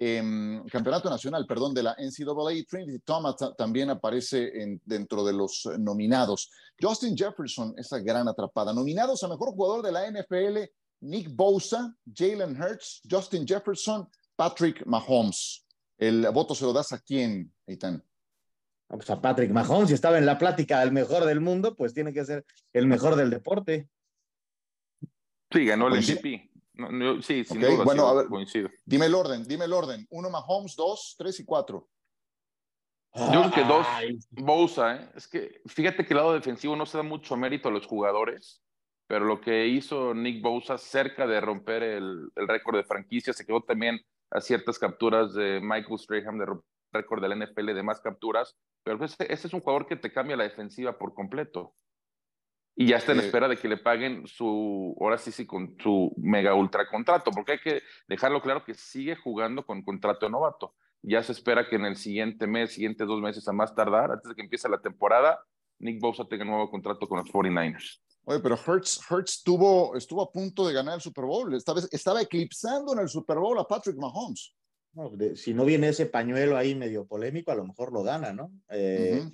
Em, 0.00 0.64
campeonato 0.66 1.10
nacional, 1.10 1.44
perdón, 1.44 1.74
de 1.74 1.82
la 1.82 1.96
NCAA, 1.98 2.64
Trinity 2.68 3.00
Thomas 3.00 3.34
también 3.56 3.90
aparece 3.90 4.62
en, 4.62 4.80
dentro 4.84 5.24
de 5.24 5.32
los 5.32 5.68
nominados. 5.76 6.50
Justin 6.80 7.16
Jefferson, 7.16 7.74
esa 7.76 7.98
gran 7.98 8.28
atrapada. 8.28 8.72
Nominados 8.72 9.24
a 9.24 9.28
mejor 9.28 9.50
jugador 9.54 9.84
de 9.84 9.90
la 9.90 10.08
NFL, 10.08 10.70
Nick 11.00 11.28
Bosa, 11.30 11.94
Jalen 12.12 12.60
Hurts, 12.60 13.02
Justin 13.08 13.46
Jefferson, 13.46 14.08
Patrick 14.36 14.84
Mahomes. 14.86 15.66
¿El 15.96 16.28
voto 16.30 16.54
se 16.54 16.64
lo 16.64 16.72
das 16.72 16.92
a 16.92 16.98
quién, 16.98 17.52
Eitan? 17.66 18.02
Pues 18.86 19.10
a 19.10 19.20
Patrick 19.20 19.50
Mahomes, 19.50 19.88
si 19.88 19.94
estaba 19.94 20.18
en 20.18 20.26
la 20.26 20.38
plática 20.38 20.80
del 20.80 20.92
mejor 20.92 21.24
del 21.24 21.40
mundo, 21.40 21.76
pues 21.76 21.92
tiene 21.92 22.12
que 22.12 22.24
ser 22.24 22.44
el 22.72 22.86
mejor 22.86 23.16
del 23.16 23.30
deporte. 23.30 23.88
Sí, 25.50 25.64
ganó 25.66 25.88
el 25.88 25.94
MVP. 25.94 26.50
sí, 27.22 27.44
sin 27.44 27.60
duda. 27.60 27.84
Bueno, 27.84 28.06
a 28.06 28.14
ver, 28.14 28.26
dime 28.84 29.06
el 29.06 29.14
orden, 29.14 29.44
dime 29.44 29.64
el 29.66 29.72
orden. 29.72 30.06
Uno 30.10 30.30
Mahomes, 30.30 30.74
dos, 30.76 31.14
tres 31.18 31.38
y 31.40 31.44
cuatro. 31.44 31.88
Yo 33.14 33.40
creo 33.40 33.50
que 33.50 33.64
dos, 33.64 33.86
Bosa, 34.30 34.96
¿eh? 34.96 35.10
Es 35.16 35.26
que 35.26 35.60
fíjate 35.66 36.04
que 36.04 36.12
el 36.14 36.18
lado 36.18 36.34
defensivo 36.34 36.76
no 36.76 36.86
se 36.86 36.98
da 36.98 37.02
mucho 37.02 37.36
mérito 37.36 37.68
a 37.68 37.72
los 37.72 37.86
jugadores 37.86 38.62
pero 39.08 39.24
lo 39.24 39.40
que 39.40 39.66
hizo 39.66 40.14
Nick 40.14 40.42
Bosa 40.42 40.76
cerca 40.76 41.26
de 41.26 41.40
romper 41.40 41.82
el, 41.82 42.30
récord 42.36 42.76
de 42.76 42.84
franquicia, 42.84 43.32
se 43.32 43.44
quedó 43.44 43.62
también 43.62 44.00
a 44.30 44.40
ciertas 44.40 44.78
capturas 44.78 45.32
de 45.32 45.60
Michael 45.62 45.98
Strahan 45.98 46.38
de 46.38 46.46
récord 46.92 47.22
del 47.22 47.38
NFL 47.40 47.74
de 47.74 47.82
más 47.82 48.00
capturas, 48.00 48.54
pero 48.84 49.02
ese, 49.02 49.32
ese, 49.32 49.48
es 49.48 49.54
un 49.54 49.60
jugador 49.60 49.86
que 49.86 49.96
te 49.96 50.12
cambia 50.12 50.36
la 50.36 50.44
defensiva 50.44 50.98
por 50.98 51.14
completo. 51.14 51.74
Y 52.76 52.86
ya 52.86 52.98
está 52.98 53.12
en 53.12 53.20
espera 53.20 53.48
de 53.48 53.56
que 53.56 53.66
le 53.66 53.78
paguen 53.78 54.26
su, 54.26 54.94
ahora 55.00 55.18
sí, 55.18 55.32
sí, 55.32 55.46
con 55.46 55.76
su 55.80 56.12
mega 56.18 56.54
ultra 56.54 56.86
contrato, 56.86 57.30
porque 57.32 57.52
hay 57.52 57.58
que 57.58 57.82
dejarlo 58.06 58.40
claro 58.42 58.62
que 58.62 58.74
sigue 58.74 59.16
jugando 59.16 59.64
con 59.64 59.82
contrato 59.82 60.26
de 60.26 60.30
novato. 60.30 60.74
Ya 61.02 61.22
se 61.22 61.32
espera 61.32 61.68
que 61.68 61.76
en 61.76 61.86
el 61.86 61.96
siguiente 61.96 62.46
mes, 62.46 62.74
siguientes 62.74 63.06
dos 63.06 63.20
meses 63.20 63.48
a 63.48 63.52
más 63.52 63.74
tardar, 63.74 64.12
antes 64.12 64.28
de 64.28 64.34
que 64.34 64.42
empiece 64.42 64.68
la 64.68 64.80
temporada, 64.80 65.40
Nick 65.80 65.98
Bosa 66.00 66.28
tenga 66.28 66.44
nuevo 66.44 66.70
contrato 66.70 67.08
con 67.08 67.18
los 67.18 67.28
49ers. 67.30 68.00
Oye, 68.28 68.40
pero 68.40 68.58
Hertz, 68.58 69.00
Hertz 69.10 69.42
tuvo, 69.42 69.96
estuvo 69.96 70.20
a 70.20 70.30
punto 70.30 70.66
de 70.66 70.74
ganar 70.74 70.96
el 70.96 71.00
Super 71.00 71.24
Bowl. 71.24 71.54
Esta 71.54 71.72
vez 71.72 71.88
estaba 71.90 72.20
eclipsando 72.20 72.92
en 72.92 72.98
el 72.98 73.08
Super 73.08 73.38
Bowl 73.38 73.58
a 73.58 73.66
Patrick 73.66 73.96
Mahomes. 73.96 74.54
si 75.34 75.54
no 75.54 75.64
viene 75.64 75.88
ese 75.88 76.04
pañuelo 76.04 76.54
ahí 76.54 76.74
medio 76.74 77.06
polémico, 77.06 77.52
a 77.52 77.54
lo 77.54 77.64
mejor 77.64 77.90
lo 77.90 78.02
gana, 78.02 78.34
¿no? 78.34 78.52
Eh, 78.68 79.26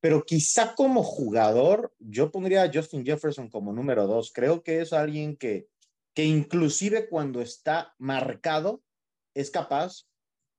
pero 0.00 0.24
quizá 0.24 0.74
como 0.74 1.02
jugador, 1.02 1.92
yo 1.98 2.30
pondría 2.30 2.62
a 2.62 2.70
Justin 2.72 3.04
Jefferson 3.04 3.50
como 3.50 3.74
número 3.74 4.06
dos. 4.06 4.32
Creo 4.32 4.62
que 4.62 4.80
es 4.80 4.94
alguien 4.94 5.36
que, 5.36 5.68
que 6.14 6.24
inclusive 6.24 7.10
cuando 7.10 7.42
está 7.42 7.94
marcado, 7.98 8.82
es 9.34 9.50
capaz 9.50 10.06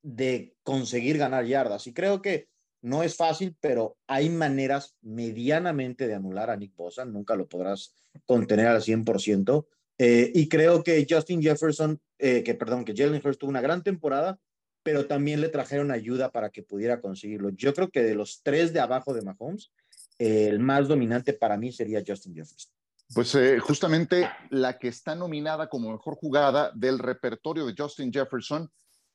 de 0.03 0.55
conseguir 0.61 1.17
ganar 1.17 1.45
yardas. 1.45 1.87
Y 1.87 1.95
creo 1.95 2.21
que 2.21 2.50
no 2.81 3.03
es 3.03 3.15
fácil, 3.15 3.55
pero 3.59 3.97
hay 4.07 4.29
maneras 4.29 4.95
medianamente 5.01 6.07
de 6.07 6.15
anular 6.15 6.49
a 6.49 6.57
Nick 6.57 6.75
Bosa. 6.75 7.05
Nunca 7.05 7.35
lo 7.35 7.47
podrás 7.47 7.95
contener 8.25 8.67
al 8.67 8.81
100%. 8.81 9.65
Eh, 9.97 10.31
y 10.33 10.49
creo 10.49 10.83
que 10.83 11.05
Justin 11.07 11.41
Jefferson, 11.41 12.01
eh, 12.17 12.43
que 12.43 12.55
perdón, 12.55 12.85
que 12.85 12.95
Jalen 12.95 13.21
Hurts 13.23 13.37
tuvo 13.37 13.51
una 13.51 13.61
gran 13.61 13.83
temporada, 13.83 14.39
pero 14.83 15.05
también 15.05 15.41
le 15.41 15.49
trajeron 15.49 15.91
ayuda 15.91 16.31
para 16.31 16.49
que 16.49 16.63
pudiera 16.63 17.01
conseguirlo. 17.01 17.49
Yo 17.49 17.73
creo 17.73 17.89
que 17.91 18.01
de 18.01 18.15
los 18.15 18.41
tres 18.41 18.73
de 18.73 18.79
abajo 18.79 19.13
de 19.13 19.21
Mahomes, 19.21 19.71
el 20.17 20.59
más 20.59 20.87
dominante 20.87 21.33
para 21.33 21.57
mí 21.57 21.71
sería 21.71 22.03
Justin 22.05 22.33
Jefferson. 22.33 22.71
Pues 23.13 23.35
eh, 23.35 23.59
justamente 23.59 24.29
la 24.49 24.79
que 24.79 24.87
está 24.87 25.15
nominada 25.15 25.67
como 25.67 25.91
mejor 25.91 26.15
jugada 26.15 26.71
del 26.73 26.97
repertorio 26.97 27.65
de 27.65 27.75
Justin 27.77 28.11
Jefferson 28.11 28.71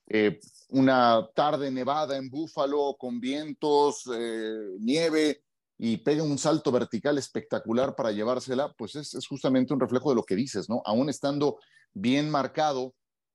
eh, 0.09 0.39
una 0.71 1.29
tarde 1.35 1.71
nevada 1.71 2.17
en 2.17 2.31
Búfalo 2.31 2.97
con 2.99 3.21
vientos, 3.21 4.09
eh, 4.15 4.77
nieve 4.79 5.43
y 5.79 5.99
pega 5.99 6.23
un 6.23 6.39
salto 6.39 6.71
vertical 6.73 7.19
espectacular 7.19 7.95
para 7.95 8.13
llevársela, 8.13 8.73
pues 8.73 8.95
es, 8.97 9.27
justamente 9.27 9.75
un 9.75 9.81
reflejo 9.81 10.11
de 10.11 10.17
lo 10.17 10.23
que 10.23 10.37
dices, 10.37 10.69
¿no? 10.69 10.81
Aún 10.85 11.09
estando 11.09 11.59
bien 11.93 12.31
marcado, 12.31 12.95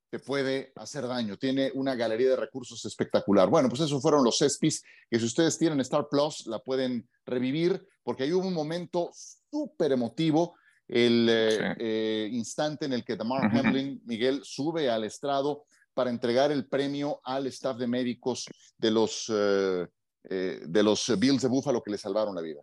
te 0.10 0.20
puede 0.20 0.74
hacer 0.76 1.08
daño. 1.08 1.38
Tiene 1.38 1.72
una 1.74 1.96
galería 1.96 2.32
de 2.32 2.36
recursos 2.36 2.84
espectacular. 2.86 3.50
Bueno, 3.50 3.70
pues 3.70 3.82
esos 3.82 4.02
fueron 4.02 4.24
los 4.24 4.42
ESPIs, 4.42 4.84
que 5.10 5.20
si 5.20 5.26
ustedes 5.26 5.58
tienen 5.58 5.80
Star 5.82 6.08
Plus, 6.10 6.48
la 6.48 6.60
pueden 6.60 7.08
revivir, 7.26 7.86
porque 8.04 8.24
ahí 8.24 8.34
hubo 8.34 8.48
un 8.48 8.54
momento 8.54 9.12
súper 9.14 9.92
emotivo, 9.92 10.56
el 10.88 11.28
eh, 11.30 12.28
instante 12.32 12.86
en 12.86 12.94
el 12.94 13.06
que 13.06 13.16
Damar 13.16 13.46
Hamlin, 13.56 14.02
Miguel, 14.06 14.42
sube 14.44 14.90
al 14.90 15.06
estrado 15.06 15.66
para 15.94 16.10
entregar 16.10 16.52
el 16.52 16.68
premio 16.68 17.20
al 17.24 17.48
staff 17.48 17.78
de 17.78 17.88
médicos 17.88 18.46
de 18.78 18.92
los, 18.92 19.32
eh, 19.34 19.88
eh, 20.30 20.62
de 20.66 20.84
los 20.84 21.20
Bills 21.20 21.42
de 21.42 21.48
Buffalo 21.48 21.82
que 21.82 21.92
le 21.92 21.98
salvaron 21.98 22.36
la 22.36 22.42
vida. 22.42 22.62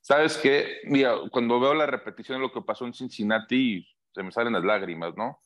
Sabes 0.00 0.36
que, 0.36 0.80
cuando 1.30 1.58
veo 1.58 1.72
la 1.72 1.86
repetición 1.86 2.38
de 2.38 2.46
lo 2.46 2.52
que 2.52 2.60
pasó 2.60 2.84
en 2.84 2.92
Cincinnati, 2.92 3.86
se 4.12 4.22
me 4.22 4.30
salen 4.30 4.52
las 4.52 4.64
lágrimas, 4.64 5.14
¿no? 5.16 5.42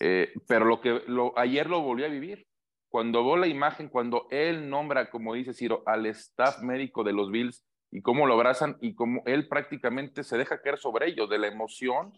Eh, 0.00 0.34
pero 0.46 0.66
lo 0.66 0.80
que 0.80 1.02
ayer 1.36 1.68
lo 1.70 1.80
volví 1.80 2.04
a 2.04 2.08
vivir. 2.08 2.46
Cuando 2.88 3.24
veo 3.24 3.36
la 3.36 3.46
imagen, 3.46 3.88
cuando 3.88 4.26
él 4.30 4.68
nombra, 4.68 5.10
como 5.10 5.34
dice 5.34 5.54
Ciro, 5.54 5.82
al 5.86 6.06
staff 6.06 6.60
médico 6.60 7.04
de 7.04 7.12
los 7.12 7.30
Bills 7.30 7.64
y 7.90 8.02
cómo 8.02 8.26
lo 8.26 8.34
abrazan 8.34 8.76
y 8.80 8.94
cómo 8.94 9.22
él 9.26 9.48
prácticamente 9.48 10.24
se 10.24 10.36
deja 10.36 10.60
caer 10.60 10.78
sobre 10.78 11.08
ellos 11.08 11.28
de 11.30 11.38
la 11.38 11.48
emoción 11.48 12.12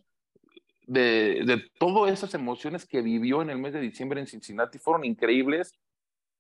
de, 0.89 1.71
todas 1.79 2.13
esas 2.13 2.35
emociones 2.35 2.87
que 2.87 3.03
vivió 3.03 3.43
en 3.43 3.51
el 3.51 3.59
mes 3.59 3.75
de 3.75 3.81
diciembre 3.81 4.21
en 4.21 4.27
Cincinnati 4.27 4.79
fueron 4.79 5.05
increíbles, 5.05 5.79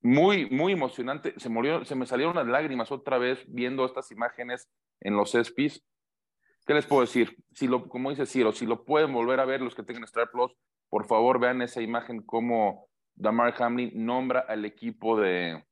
muy, 0.00 0.49
muy 0.50 0.73
emocionante. 0.73 1.35
Se, 1.38 1.49
murió, 1.49 1.85
se 1.85 1.95
me 1.95 2.07
salieron 2.07 2.37
las 2.37 2.47
lágrimas 2.47 2.90
otra 2.90 3.19
vez 3.19 3.45
viendo 3.47 3.85
estas 3.85 4.11
imágenes 4.11 4.69
en 5.00 5.17
los 5.17 5.35
ESPYs. 5.35 5.85
¿Qué 6.67 6.75
les 6.75 6.87
puedo 6.87 7.02
decir? 7.02 7.37
Si 7.52 7.67
lo, 7.67 7.88
como 7.88 8.11
dice 8.11 8.26
Ciro, 8.26 8.52
si 8.52 8.67
lo 8.67 8.85
pueden 8.85 9.12
volver 9.12 9.40
a 9.40 9.45
ver 9.45 9.61
los 9.61 9.75
que 9.75 9.83
tengan 9.83 10.05
Star 10.05 10.31
Plus, 10.31 10.52
por 10.88 11.07
favor 11.07 11.38
vean 11.38 11.62
esa 11.62 11.83
imagen 11.83 12.23
como 12.23 12.88
Damar 13.14 13.55
Hamlin 13.59 13.90
nombra 13.95 14.40
al 14.40 14.64
equipo 14.64 15.21
de, 15.21 15.62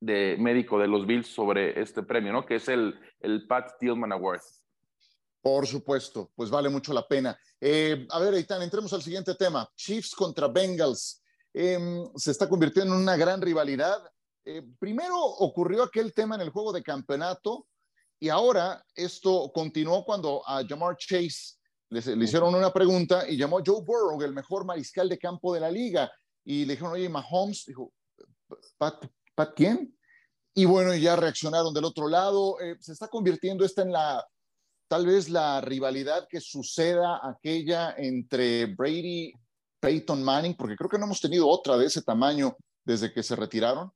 de 0.00 0.36
médico 0.38 0.78
de 0.78 0.88
los 0.88 1.06
Bills 1.06 1.28
sobre 1.28 1.80
este 1.80 2.02
premio, 2.02 2.32
¿no? 2.32 2.46
Que 2.46 2.56
es 2.56 2.68
el, 2.68 2.98
el 3.20 3.46
Pat 3.46 3.72
Tillman 3.78 4.12
Award. 4.12 4.40
Por 5.50 5.66
supuesto, 5.66 6.30
pues 6.36 6.50
vale 6.50 6.68
mucho 6.68 6.92
la 6.92 7.08
pena. 7.08 7.36
Eh, 7.58 8.06
a 8.10 8.18
ver, 8.18 8.34
Eitan, 8.34 8.60
entremos 8.60 8.92
al 8.92 9.02
siguiente 9.02 9.34
tema. 9.34 9.66
Chiefs 9.74 10.14
contra 10.14 10.46
Bengals. 10.46 11.22
Em, 11.54 12.06
se 12.16 12.32
está 12.32 12.46
convirtiendo 12.46 12.94
en 12.94 13.00
una 13.00 13.16
gran 13.16 13.40
rivalidad. 13.40 13.98
Eh, 14.44 14.62
primero 14.78 15.18
ocurrió 15.18 15.84
aquel 15.84 16.12
tema 16.12 16.34
en 16.34 16.42
el 16.42 16.50
juego 16.50 16.70
de 16.70 16.82
campeonato 16.82 17.66
y 18.20 18.28
ahora 18.28 18.84
esto 18.94 19.50
continuó 19.54 20.04
cuando 20.04 20.46
a 20.46 20.62
Jamar 20.68 20.98
Chase 20.98 21.56
le, 21.88 22.02
le 22.14 22.24
hicieron 22.26 22.54
una 22.54 22.70
pregunta 22.70 23.26
y 23.26 23.38
llamó 23.38 23.58
a 23.58 23.62
Joe 23.64 23.82
Burrow, 23.82 24.20
el 24.20 24.34
mejor 24.34 24.66
mariscal 24.66 25.08
de 25.08 25.18
campo 25.18 25.54
de 25.54 25.60
la 25.60 25.70
liga. 25.70 26.12
Y 26.44 26.66
le 26.66 26.74
dijeron, 26.74 26.92
oye, 26.92 27.08
Mahomes, 27.08 27.64
dijo, 27.64 27.90
¿Pat, 28.76 29.02
Pat 29.34 29.54
quién? 29.56 29.98
Y 30.52 30.66
bueno, 30.66 30.94
ya 30.94 31.16
reaccionaron 31.16 31.72
del 31.72 31.86
otro 31.86 32.06
lado. 32.06 32.60
Eh, 32.60 32.76
se 32.80 32.92
está 32.92 33.08
convirtiendo 33.08 33.64
esta 33.64 33.80
en 33.80 33.92
la 33.92 34.22
tal 34.88 35.06
vez 35.06 35.28
la 35.28 35.60
rivalidad 35.60 36.26
que 36.28 36.40
suceda 36.40 37.20
aquella 37.22 37.94
entre 37.96 38.66
Brady, 38.66 39.32
Peyton 39.80 40.22
Manning, 40.22 40.54
porque 40.54 40.76
creo 40.76 40.90
que 40.90 40.98
no 40.98 41.04
hemos 41.04 41.20
tenido 41.20 41.46
otra 41.46 41.76
de 41.76 41.86
ese 41.86 42.02
tamaño 42.02 42.56
desde 42.84 43.12
que 43.12 43.22
se 43.22 43.36
retiraron. 43.36 43.92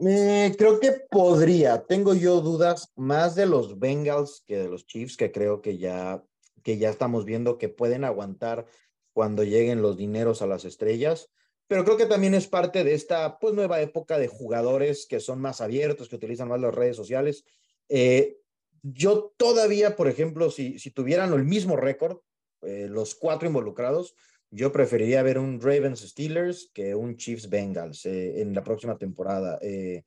Eh, 0.00 0.54
creo 0.56 0.80
que 0.80 0.92
podría. 1.10 1.84
Tengo 1.86 2.14
yo 2.14 2.40
dudas 2.40 2.92
más 2.96 3.34
de 3.34 3.46
los 3.46 3.78
Bengals 3.78 4.42
que 4.46 4.58
de 4.58 4.68
los 4.68 4.86
Chiefs, 4.86 5.16
que 5.16 5.30
creo 5.30 5.60
que 5.60 5.78
ya, 5.78 6.22
que 6.62 6.78
ya 6.78 6.90
estamos 6.90 7.24
viendo 7.24 7.58
que 7.58 7.68
pueden 7.68 8.04
aguantar 8.04 8.66
cuando 9.12 9.44
lleguen 9.44 9.82
los 9.82 9.96
dineros 9.96 10.42
a 10.42 10.46
las 10.46 10.64
estrellas. 10.64 11.30
Pero 11.66 11.84
creo 11.84 11.96
que 11.96 12.06
también 12.06 12.34
es 12.34 12.48
parte 12.48 12.82
de 12.82 12.94
esta 12.94 13.38
pues, 13.38 13.54
nueva 13.54 13.80
época 13.80 14.18
de 14.18 14.26
jugadores 14.26 15.06
que 15.06 15.20
son 15.20 15.40
más 15.40 15.60
abiertos, 15.60 16.08
que 16.08 16.16
utilizan 16.16 16.48
más 16.48 16.60
las 16.60 16.74
redes 16.74 16.96
sociales. 16.96 17.44
Eh, 17.88 18.39
yo 18.82 19.32
todavía, 19.36 19.96
por 19.96 20.08
ejemplo, 20.08 20.50
si, 20.50 20.78
si 20.78 20.90
tuvieran 20.90 21.32
el 21.32 21.44
mismo 21.44 21.76
récord, 21.76 22.18
eh, 22.62 22.88
los 22.88 23.14
cuatro 23.14 23.48
involucrados, 23.48 24.14
yo 24.50 24.72
preferiría 24.72 25.22
ver 25.22 25.38
un 25.38 25.60
Ravens 25.60 26.00
Steelers 26.00 26.70
que 26.74 26.94
un 26.94 27.16
Chiefs 27.16 27.48
Bengals 27.48 28.04
eh, 28.06 28.40
en 28.40 28.54
la 28.54 28.62
próxima 28.62 28.98
temporada. 28.98 29.58
Eh, 29.62 30.04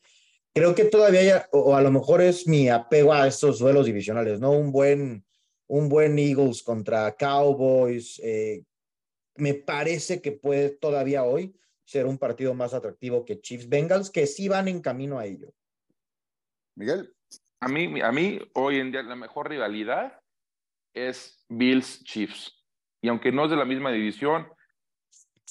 creo 0.53 0.75
que 0.75 0.86
todavía, 0.86 1.48
o, 1.51 1.75
a 1.75 1.82
lo 1.82 1.92
mejor 1.92 2.22
es 2.22 2.48
mi 2.48 2.70
apego 2.70 3.13
a 3.13 3.27
estos 3.27 3.60
duelos 3.60 3.86
divisionales, 3.86 4.39
¿no? 4.39 4.51
Un 4.51 4.72
buen, 4.72 5.25
un 5.68 5.89
buen 5.89 6.20
Eagles 6.20 6.62
contra 6.62 7.15
Cowboys. 7.15 8.22
me 9.36 9.53
parece 9.56 10.22
que 10.22 10.32
puede 10.34 10.70
todavía 10.72 11.24
hoy 11.24 11.56
ser 11.86 12.06
un 12.06 12.18
partido 12.18 12.53
más 12.53 12.74
atractivo 12.74 13.25
que 13.25 13.42
Chiefs 13.42 13.68
Bengals, 13.68 14.10
que 14.10 14.27
sí 14.27 14.48
van 14.48 14.68
en 14.68 14.82
camino 14.82 15.18
a 15.18 15.25
ello. 15.25 15.53
Miguel. 16.75 17.12
A 17.63 17.70
mí, 17.70 18.01
a 18.01 18.12
mí, 18.12 18.41
hoy 18.55 18.79
en 18.79 18.91
día, 18.91 19.03
la 19.03 19.15
mejor 19.15 19.50
rivalidad 19.50 20.20
es 20.93 21.46
Bills 21.48 22.03
Chiefs. 22.03 22.62
Y 23.01 23.08
aunque 23.08 23.32
no 23.32 23.46
es 23.46 23.51
de 23.51 23.55
la 23.55 23.63
misma 23.63 23.89
división, 23.89 24.50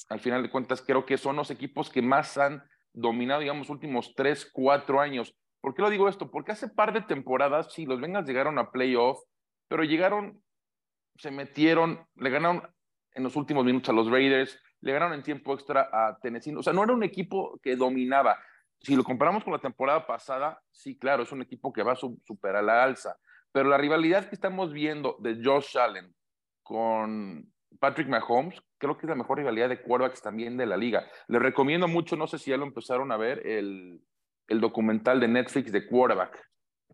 al 0.09 0.19
final 0.19 0.43
de 0.43 0.51
cuentas 0.51 0.83
creo 0.85 1.07
que 1.07 1.17
son 1.17 1.37
los 1.37 1.49
equipos 1.49 1.89
que 1.89 2.03
más 2.03 2.37
han 2.37 2.63
dominado, 2.93 3.41
digamos, 3.41 3.71
últimos 3.71 4.13
tres, 4.15 4.47
cuatro 4.53 5.01
años. 5.01 5.35
¿Por 5.59 5.73
qué 5.73 5.81
lo 5.81 5.89
digo 5.89 6.07
esto? 6.07 6.29
Porque 6.29 6.51
hace 6.51 6.67
par 6.67 6.93
de 6.93 7.01
temporadas, 7.01 7.73
sí, 7.73 7.87
los 7.87 7.99
Bengals 7.99 8.27
llegaron 8.27 8.59
a 8.59 8.69
playoff, 8.69 9.19
pero 9.67 9.83
llegaron, 9.83 10.43
se 11.17 11.31
metieron, 11.31 12.05
le 12.13 12.29
ganaron 12.29 12.61
en 13.15 13.23
los 13.23 13.35
últimos 13.35 13.65
minutos 13.65 13.89
a 13.89 13.93
los 13.93 14.11
Raiders, 14.11 14.61
le 14.81 14.93
ganaron 14.93 15.15
en 15.15 15.23
tiempo 15.23 15.55
extra 15.55 15.89
a 15.91 16.19
Tennessee. 16.21 16.53
O 16.53 16.61
sea, 16.61 16.73
no 16.73 16.83
era 16.83 16.93
un 16.93 17.03
equipo 17.03 17.59
que 17.63 17.75
dominaba 17.75 18.37
si 18.83 18.95
lo 18.95 19.03
comparamos 19.03 19.43
con 19.43 19.53
la 19.53 19.59
temporada 19.59 20.05
pasada, 20.05 20.61
sí, 20.71 20.97
claro, 20.97 21.23
es 21.23 21.31
un 21.31 21.41
equipo 21.41 21.71
que 21.71 21.83
va 21.83 21.93
a 21.93 21.95
superar 21.95 22.63
la 22.63 22.83
alza. 22.83 23.17
Pero 23.53 23.69
la 23.69 23.77
rivalidad 23.77 24.27
que 24.27 24.35
estamos 24.35 24.73
viendo 24.73 25.15
de 25.19 25.39
Josh 25.41 25.77
Allen 25.77 26.13
con 26.63 27.49
Patrick 27.79 28.09
Mahomes, 28.09 28.61
creo 28.77 28.97
que 28.97 29.05
es 29.05 29.09
la 29.09 29.15
mejor 29.15 29.37
rivalidad 29.37 29.69
de 29.69 29.81
quarterbacks 29.81 30.21
también 30.21 30.57
de 30.57 30.65
la 30.65 30.75
liga. 30.75 31.07
Les 31.27 31.41
recomiendo 31.41 31.87
mucho, 31.87 32.17
no 32.17 32.27
sé 32.27 32.37
si 32.37 32.51
ya 32.51 32.57
lo 32.57 32.65
empezaron 32.65 33.11
a 33.11 33.17
ver, 33.17 33.45
el, 33.47 34.01
el 34.47 34.59
documental 34.59 35.19
de 35.19 35.27
Netflix 35.27 35.71
de 35.71 35.87
quarterback. 35.87 36.37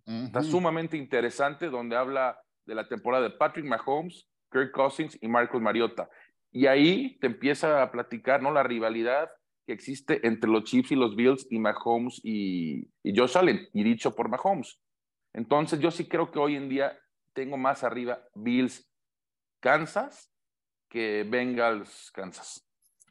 Está 0.05 0.41
sumamente 0.41 0.97
interesante, 0.97 1.69
donde 1.69 1.95
habla 1.95 2.39
de 2.65 2.73
la 2.73 2.87
temporada 2.87 3.23
de 3.23 3.29
Patrick 3.31 3.65
Mahomes, 3.65 4.27
Kirk 4.51 4.71
Cousins 4.71 5.17
y 5.21 5.27
Marcus 5.27 5.61
Mariota. 5.61 6.09
Y 6.51 6.65
ahí 6.65 7.19
te 7.19 7.27
empieza 7.27 7.83
a 7.83 7.91
platicar, 7.91 8.41
¿no? 8.41 8.51
La 8.51 8.63
rivalidad 8.63 9.29
que 9.69 9.73
existe 9.73 10.25
entre 10.25 10.49
los 10.49 10.63
Chiefs 10.63 10.93
y 10.93 10.95
los 10.95 11.15
Bills 11.15 11.45
y 11.51 11.59
Mahomes 11.59 12.19
y, 12.23 12.89
y 13.03 13.15
Josh 13.15 13.37
Allen, 13.37 13.69
y 13.71 13.83
dicho 13.83 14.15
por 14.15 14.27
Mahomes. 14.27 14.79
Entonces 15.31 15.79
yo 15.79 15.91
sí 15.91 16.07
creo 16.07 16.31
que 16.31 16.39
hoy 16.39 16.55
en 16.55 16.69
día 16.69 16.99
tengo 17.33 17.55
más 17.55 17.83
arriba 17.83 18.19
Bills 18.33 18.89
Kansas 19.59 20.31
que 20.89 21.23
Bengals 21.29 22.09
Kansas. 22.11 22.65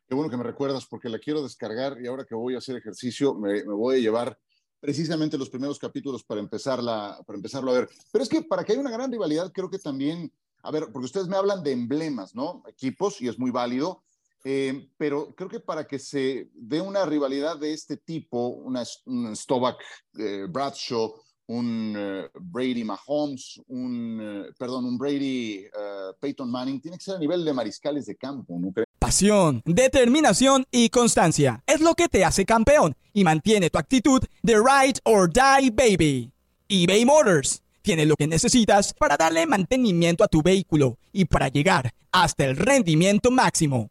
Qué 0.08 0.16
bueno 0.16 0.28
que 0.28 0.36
me 0.36 0.42
recuerdas 0.42 0.84
porque 0.86 1.08
la 1.08 1.20
quiero 1.20 1.44
descargar 1.44 1.96
y 2.02 2.08
ahora 2.08 2.24
que 2.24 2.34
voy 2.34 2.56
a 2.56 2.58
hacer 2.58 2.74
ejercicio 2.74 3.36
me, 3.36 3.62
voy 3.62 3.98
a 3.98 4.00
llevar 4.00 4.36
precisamente 4.80 5.38
los 5.38 5.50
primeros 5.50 5.78
capítulos 5.78 6.24
para, 6.24 6.40
empezarla, 6.40 7.20
para 7.24 7.36
empezarlo 7.36 7.70
a 7.70 7.74
ver. 7.74 7.88
Pero 8.10 8.24
es 8.24 8.28
que 8.28 8.42
para 8.42 8.64
que 8.64 8.72
haya 8.72 8.80
una 8.80 8.90
gran 8.90 9.12
rivalidad, 9.12 9.52
creo 9.52 9.70
que 9.70 9.78
también, 9.78 10.32
a 10.64 10.72
ver, 10.72 10.88
porque 10.92 11.06
ustedes 11.06 11.28
me 11.28 11.36
hablan 11.36 11.62
de 11.62 11.70
emblemas, 11.70 12.34
¿no? 12.34 12.64
Equipos, 12.66 13.20
y 13.20 13.28
es 13.28 13.38
muy 13.38 13.52
válido, 13.52 14.02
eh, 14.44 14.88
pero 14.96 15.34
creo 15.34 15.48
que 15.48 15.60
para 15.60 15.86
que 15.86 15.98
se 15.98 16.48
dé 16.54 16.80
una 16.80 17.04
rivalidad 17.04 17.58
de 17.58 17.72
este 17.72 17.96
tipo, 17.96 18.48
un 18.48 18.76
Stovak 19.34 19.78
eh, 20.18 20.46
Bradshaw, 20.48 21.14
un 21.48 21.94
eh, 21.96 22.28
Brady 22.40 22.84
Mahomes, 22.84 23.60
un, 23.68 24.46
perdón, 24.58 24.84
un 24.84 24.98
Brady 24.98 25.64
Peyton 26.20 26.50
Manning, 26.50 26.80
tiene 26.80 26.98
que 26.98 27.04
ser 27.04 27.16
a 27.16 27.18
nivel 27.18 27.44
de 27.44 27.52
mariscales 27.52 28.06
de 28.06 28.16
campo, 28.16 28.58
¿no? 28.58 28.72
Pasión, 28.98 29.62
determinación 29.64 30.66
y 30.70 30.88
constancia 30.90 31.62
es 31.66 31.80
lo 31.80 31.94
que 31.94 32.08
te 32.08 32.24
hace 32.24 32.44
campeón 32.44 32.94
y 33.12 33.24
mantiene 33.24 33.70
tu 33.70 33.78
actitud 33.78 34.22
de 34.42 34.56
ride 34.56 35.00
or 35.04 35.30
die 35.32 35.70
baby. 35.70 36.32
eBay 36.68 37.04
Motors 37.04 37.62
tiene 37.82 38.04
lo 38.04 38.16
que 38.16 38.26
necesitas 38.26 38.92
para 38.92 39.16
darle 39.16 39.46
mantenimiento 39.46 40.22
a 40.22 40.28
tu 40.28 40.42
vehículo 40.42 40.98
y 41.12 41.24
para 41.24 41.48
llegar 41.48 41.94
hasta 42.12 42.44
el 42.44 42.56
rendimiento 42.56 43.30
máximo 43.30 43.90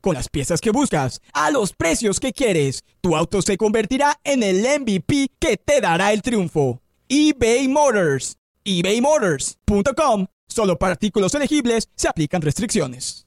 con 0.00 0.14
las 0.14 0.28
piezas 0.28 0.60
que 0.60 0.70
buscas, 0.70 1.20
a 1.32 1.50
los 1.50 1.72
precios 1.72 2.20
que 2.20 2.32
quieres. 2.32 2.84
Tu 3.00 3.16
auto 3.16 3.42
se 3.42 3.56
convertirá 3.56 4.18
en 4.24 4.42
el 4.42 4.62
MVP 4.80 5.30
que 5.38 5.56
te 5.56 5.80
dará 5.80 6.12
el 6.12 6.22
triunfo. 6.22 6.80
eBay 7.08 7.68
Motors. 7.68 8.38
ebaymotors.com. 8.64 10.26
Solo 10.48 10.78
para 10.78 10.92
artículos 10.92 11.34
elegibles 11.34 11.90
se 11.94 12.08
aplican 12.08 12.40
restricciones. 12.42 13.24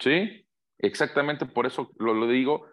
Sí, 0.00 0.46
exactamente 0.78 1.46
por 1.46 1.66
eso 1.66 1.90
lo, 1.98 2.26
digo. 2.26 2.66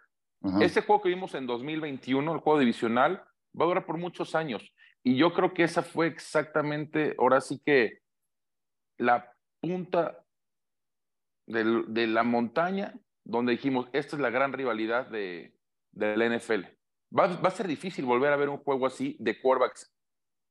Este 0.62 0.82
juego 0.82 1.02
que 1.02 1.10
vimos 1.10 1.34
en 1.34 1.48
2021, 1.48 2.34
el 2.34 2.40
juego 2.40 2.60
divisional, 2.60 3.24
va 3.60 3.66
a 3.66 3.68
durar 3.68 3.86
por 3.86 3.98
muchos 3.98 4.36
años. 4.36 4.74
Y 5.04 5.16
yo 5.16 5.34
creo 5.34 5.54
que 5.54 5.64
esa 5.64 5.82
fue 5.82 6.08
exactamente, 6.08 7.16
ahora 7.18 7.42
sí 7.42 7.60
que 7.64 8.00
la 8.98 9.32
punta 9.60 10.25
de 11.48 12.08
la 12.08 12.24
montaña 12.24 12.94
donde 13.26 13.54
dijimos, 13.54 13.88
esta 13.92 14.16
es 14.16 14.22
la 14.22 14.30
gran 14.30 14.54
rivalidad 14.54 15.08
de, 15.08 15.54
la 15.94 16.30
NFL. 16.30 16.66
Va, 17.18 17.26
a 17.26 17.52
ser 17.52 17.68
difícil 17.68 18.06
volver 18.06 18.32
a 18.32 18.38
ver 18.38 18.50
un 18.50 18.58
juego 18.58 18.86
así 18.86 19.18
de 19.20 19.40
quarterbacks 19.42 19.92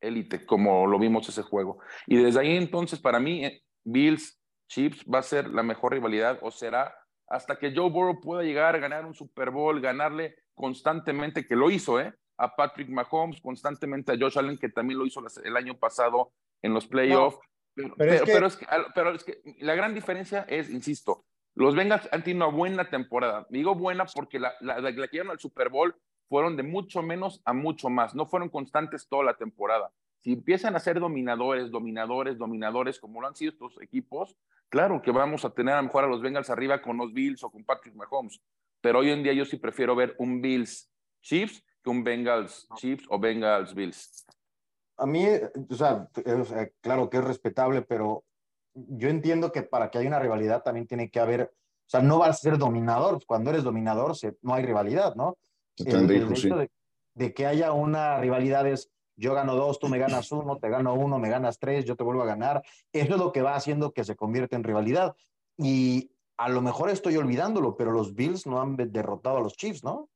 élite, 0.00 0.44
como 0.44 0.86
lo 0.86 0.98
vimos 0.98 1.28
ese 1.28 1.42
juego. 1.42 1.78
Y 2.06 2.16
desde 2.16 2.40
ahí 2.40 2.56
entonces, 2.56 2.98
para 2.98 3.20
mí, 3.20 3.44
eh, 3.44 3.62
Bills, 3.84 4.40
Chiefs 4.68 5.04
va 5.12 5.20
a 5.20 5.22
ser 5.22 5.48
la 5.50 5.62
mejor 5.62 5.92
rivalidad 5.92 6.38
o 6.42 6.50
será 6.50 6.94
hasta 7.28 7.56
que 7.56 7.74
Joe 7.74 7.90
Burrow 7.90 8.20
pueda 8.20 8.42
llegar 8.42 8.74
a 8.74 8.78
ganar 8.78 9.06
un 9.06 9.14
Super 9.14 9.50
Bowl, 9.50 9.80
ganarle 9.80 10.36
constantemente, 10.54 11.46
que 11.46 11.56
lo 11.56 11.70
hizo, 11.70 12.00
¿eh? 12.00 12.12
A 12.38 12.54
Patrick 12.54 12.88
Mahomes, 12.88 13.40
constantemente 13.40 14.12
a 14.12 14.16
Josh 14.18 14.38
Allen, 14.38 14.58
que 14.58 14.68
también 14.68 14.98
lo 14.98 15.06
hizo 15.06 15.22
el 15.42 15.56
año 15.56 15.78
pasado 15.78 16.32
en 16.62 16.74
los 16.74 16.86
playoffs. 16.86 17.38
Pero, 17.74 18.46
es 18.46 19.24
que... 19.24 19.42
la 19.60 19.74
gran 19.74 19.94
diferencia 19.94 20.44
es, 20.48 20.70
insisto, 20.70 21.24
los 21.54 21.74
Bengals 21.74 22.08
han 22.12 22.22
tenido 22.22 22.46
una 22.46 22.56
buena 22.56 22.88
temporada. 22.88 23.46
Digo 23.48 23.74
buena 23.74 24.06
porque 24.06 24.38
la, 24.38 24.54
la, 24.60 24.80
la, 24.80 24.92
que 24.92 25.08
llegaron 25.10 25.30
al 25.30 25.38
Super 25.38 25.68
Bowl 25.68 25.94
fueron 26.28 26.56
de 26.56 26.62
mucho 26.62 27.02
menos 27.02 27.40
a 27.44 27.52
mucho 27.52 27.88
más. 27.90 28.14
No 28.14 28.26
fueron 28.26 28.48
constantes 28.48 29.08
toda 29.08 29.24
la 29.24 29.36
temporada. 29.36 29.92
Si 30.20 30.32
empiezan 30.32 30.74
a 30.74 30.80
ser 30.80 30.98
dominadores, 30.98 31.70
dominadores, 31.70 32.38
dominadores, 32.38 32.98
como 32.98 33.20
lo 33.20 33.28
han 33.28 33.36
sido 33.36 33.52
estos 33.52 33.80
equipos, 33.82 34.36
claro 34.68 35.02
que 35.02 35.10
vamos 35.10 35.44
a 35.44 35.50
tener 35.50 35.74
a 35.74 35.78
lo 35.78 35.84
mejor 35.84 36.04
a 36.04 36.08
los 36.08 36.22
Bengals 36.22 36.50
arriba 36.50 36.80
con 36.80 36.96
los 36.96 37.12
Bills 37.12 37.44
o 37.44 37.50
con 37.50 37.64
Patrick 37.64 37.94
Mahomes. 37.94 38.40
Pero 38.80 39.00
hoy 39.00 39.10
en 39.10 39.22
día 39.22 39.32
yo 39.32 39.44
sí 39.44 39.58
prefiero 39.58 39.94
ver 39.94 40.14
un 40.18 40.40
Bills 40.40 40.90
Chiefs 41.20 41.62
que 41.82 41.90
un 41.90 42.02
Bengals 42.02 42.66
Chiefs 42.76 43.06
o 43.10 43.18
Bengals 43.18 43.74
Bills 43.74 44.26
a 44.96 45.06
mí, 45.06 45.26
o 45.70 45.74
sea, 45.74 46.08
claro 46.80 47.10
que 47.10 47.18
es 47.18 47.24
respetable, 47.24 47.82
pero 47.82 48.24
yo 48.74 49.08
entiendo 49.08 49.52
que 49.52 49.62
para 49.62 49.90
que 49.90 49.98
haya 49.98 50.08
una 50.08 50.18
rivalidad 50.18 50.62
también 50.62 50.86
tiene 50.86 51.10
que 51.10 51.20
haber, 51.20 51.42
o 51.42 51.88
sea, 51.88 52.00
no 52.00 52.18
vas 52.18 52.30
a 52.30 52.32
ser 52.34 52.58
dominador, 52.58 53.24
cuando 53.26 53.50
eres 53.50 53.64
dominador 53.64 54.14
no 54.42 54.54
hay 54.54 54.64
rivalidad, 54.64 55.14
¿no? 55.14 55.36
El, 55.76 56.32
hecho 56.32 56.56
de, 57.14 57.34
que 57.34 57.46
haya 57.46 57.72
una 57.72 58.18
rivalidad 58.18 58.66
es 58.66 58.90
yo 59.16 59.34
gano 59.34 59.54
dos, 59.54 59.78
tú 59.78 59.88
me 59.88 59.98
ganas 59.98 60.30
uno, 60.32 60.58
te 60.58 60.68
gano 60.68 60.94
uno, 60.94 61.18
me 61.18 61.28
ganas 61.28 61.58
tres, 61.58 61.84
yo 61.84 61.96
te 61.96 62.02
vuelvo 62.02 62.22
a 62.22 62.26
ganar. 62.26 62.62
Eso 62.92 63.14
es 63.14 63.20
lo 63.20 63.32
que 63.32 63.42
va 63.42 63.54
haciendo 63.54 63.92
que 63.92 64.04
se 64.04 64.16
convierta 64.16 64.56
en 64.56 64.64
rivalidad. 64.64 65.14
Y 65.56 66.10
a 66.36 66.48
lo 66.48 66.60
mejor 66.60 66.90
estoy 66.90 67.16
olvidándolo, 67.16 67.76
pero 67.76 67.92
los 67.92 68.14
Bills 68.14 68.46
no 68.46 68.60
han 68.60 68.76
derrotado 68.76 69.36
a 69.36 69.40
los 69.40 69.56
Chiefs, 69.56 69.84
¿no? 69.84 70.08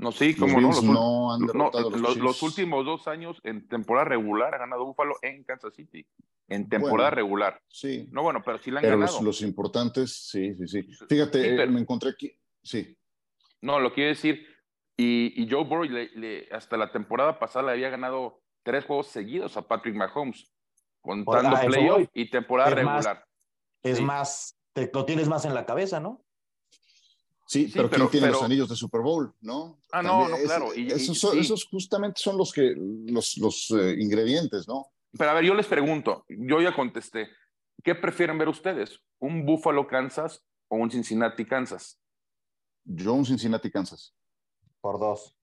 No, 0.00 0.12
sí, 0.12 0.34
como 0.34 0.58
no. 0.62 0.68
Los, 0.68 0.82
no 0.82 1.34
han 1.34 1.42
los, 1.42 2.16
los, 2.16 2.42
últimos 2.42 2.86
dos 2.86 3.06
años 3.06 3.38
en 3.44 3.68
temporada 3.68 4.06
regular 4.06 4.54
ha 4.54 4.58
ganado 4.58 4.86
Buffalo 4.86 5.16
en 5.20 5.44
Kansas 5.44 5.74
City. 5.74 6.06
En 6.48 6.70
temporada 6.70 7.10
regular. 7.10 7.60
Sí. 7.68 8.08
No, 8.10 8.22
bueno, 8.22 8.40
pero 8.42 8.56
sí 8.56 8.70
la 8.70 8.80
han 8.80 8.86
ganado. 8.86 9.22
Los, 9.22 9.42
importantes, 9.42 10.28
sí, 10.30 10.54
sí, 10.54 10.66
sí. 10.66 10.90
Fíjate, 11.06 11.62
eh, 11.62 11.66
me 11.66 11.80
encontré 11.80 12.10
aquí. 12.10 12.32
Sí. 12.62 12.96
No, 13.60 13.78
lo 13.78 13.92
quiero 13.92 14.08
decir. 14.08 14.46
Y, 14.96 15.34
y 15.36 15.50
Joe 15.50 15.64
Burrow 15.64 15.84
le, 15.84 16.48
hasta 16.50 16.78
la 16.78 16.90
temporada 16.90 17.38
pasada 17.38 17.66
le 17.66 17.72
había 17.72 17.90
ganado 17.90 18.40
tres 18.62 18.86
juegos 18.86 19.08
seguidos 19.08 19.58
a 19.58 19.68
Patrick 19.68 19.94
Mahomes, 19.94 20.50
contando 21.02 21.58
playoff 21.60 22.08
y 22.14 22.30
temporada 22.30 22.70
regular. 22.70 23.24
es 23.82 24.00
más, 24.00 24.58
te, 24.72 24.90
lo 24.92 25.04
tienes 25.04 25.28
más 25.28 25.44
en 25.44 25.54
la 25.54 25.66
cabeza, 25.66 26.00
¿no? 26.00 26.22
Sí, 27.50 27.68
pero, 27.74 27.90
¿quién 27.90 28.08
tiene 28.10 28.28
los 28.28 28.44
anillos 28.44 28.68
de 28.68 28.76
Super 28.76 29.00
Bowl, 29.00 29.34
no? 29.40 29.82
Ah, 29.90 30.04
no, 30.04 30.28
no, 30.28 30.36
claro. 30.36 30.72
esos, 30.72 31.64
justamente 31.64 32.20
son 32.20 32.38
los, 32.38 32.52
que, 32.52 32.76
los, 32.76 33.36
los 33.38 33.72
eh, 33.72 33.96
ingredientes, 33.98 34.68
¿no? 34.68 34.86
Pero 35.18 35.30
a 35.32 35.34
ver, 35.34 35.42
yo 35.42 35.54
les 35.54 35.66
pregunto, 35.66 36.24
yo 36.28 36.60
ya 36.60 36.72
contesté, 36.72 37.28
¿qué 37.82 37.96
prefieren 37.96 38.38
ver 38.38 38.48
ustedes? 38.48 39.00
¿Un 39.18 39.44
Buffalo, 39.44 39.88
Kansas 39.88 40.44
o 40.68 40.76
un 40.76 40.92
Cincinnati, 40.92 41.44
Kansas? 41.44 41.98
Yo 42.84 43.14
un 43.14 43.26
Cincinnati, 43.26 43.68
Kansas. 43.68 44.14
Por 44.80 45.00
dos. 45.00 45.36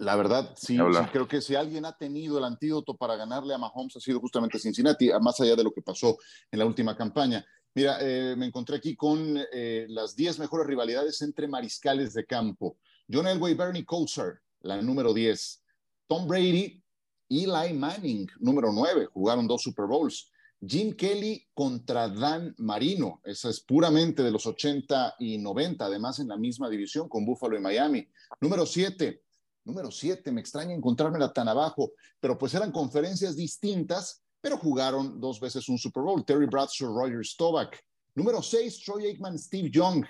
La 0.00 0.16
verdad, 0.16 0.52
sí, 0.54 0.76
sí, 0.76 1.06
creo 1.10 1.26
que 1.26 1.40
si 1.40 1.54
alguien 1.54 1.86
ha 1.86 1.96
tenido 1.96 2.36
el 2.36 2.44
antídoto 2.44 2.94
para 2.94 3.16
ganarle 3.16 3.54
a 3.54 3.58
Mahomes 3.58 3.96
ha 3.96 4.00
sido 4.00 4.20
justamente 4.20 4.58
Cincinnati, 4.58 5.10
más 5.18 5.40
allá 5.40 5.56
de 5.56 5.64
lo 5.64 5.72
que 5.72 5.80
pasó 5.80 6.18
en 6.50 6.58
la 6.58 6.66
última 6.66 6.94
campaña. 6.94 7.42
Mira, 7.74 7.98
eh, 8.00 8.36
me 8.36 8.46
encontré 8.46 8.76
aquí 8.76 8.94
con 8.94 9.36
eh, 9.52 9.86
las 9.88 10.14
10 10.14 10.38
mejores 10.38 10.66
rivalidades 10.66 11.20
entre 11.22 11.48
mariscales 11.48 12.14
de 12.14 12.24
campo. 12.24 12.78
John 13.12 13.26
Elway, 13.26 13.54
Bernie 13.54 13.84
Kosar, 13.84 14.40
la 14.60 14.80
número 14.80 15.12
10. 15.12 15.62
Tom 16.06 16.28
Brady, 16.28 16.80
Eli 17.28 17.72
Manning, 17.72 18.28
número 18.38 18.72
9, 18.72 19.06
jugaron 19.06 19.48
dos 19.48 19.62
Super 19.62 19.86
Bowls. 19.86 20.30
Jim 20.66 20.94
Kelly 20.94 21.46
contra 21.52 22.08
Dan 22.08 22.54
Marino, 22.58 23.20
esa 23.24 23.50
es 23.50 23.60
puramente 23.60 24.22
de 24.22 24.30
los 24.30 24.46
80 24.46 25.16
y 25.18 25.36
90, 25.38 25.84
además 25.84 26.20
en 26.20 26.28
la 26.28 26.38
misma 26.38 26.70
división 26.70 27.08
con 27.08 27.26
Buffalo 27.26 27.56
y 27.56 27.60
Miami. 27.60 28.08
Número 28.40 28.64
7, 28.64 29.20
número 29.64 29.90
7, 29.90 30.32
me 30.32 30.40
extraña 30.40 30.74
encontrármela 30.74 31.32
tan 31.32 31.48
abajo, 31.48 31.92
pero 32.20 32.38
pues 32.38 32.54
eran 32.54 32.72
conferencias 32.72 33.36
distintas 33.36 34.23
pero 34.44 34.58
jugaron 34.58 35.18
dos 35.18 35.40
veces 35.40 35.66
un 35.70 35.78
Super 35.78 36.02
Bowl. 36.02 36.22
Terry 36.22 36.44
Bradshaw, 36.44 36.94
Roger 36.94 37.24
Staubach. 37.24 37.78
Número 38.14 38.42
seis, 38.42 38.78
Troy 38.84 39.06
Aikman, 39.06 39.38
Steve 39.38 39.70
Young. 39.70 40.04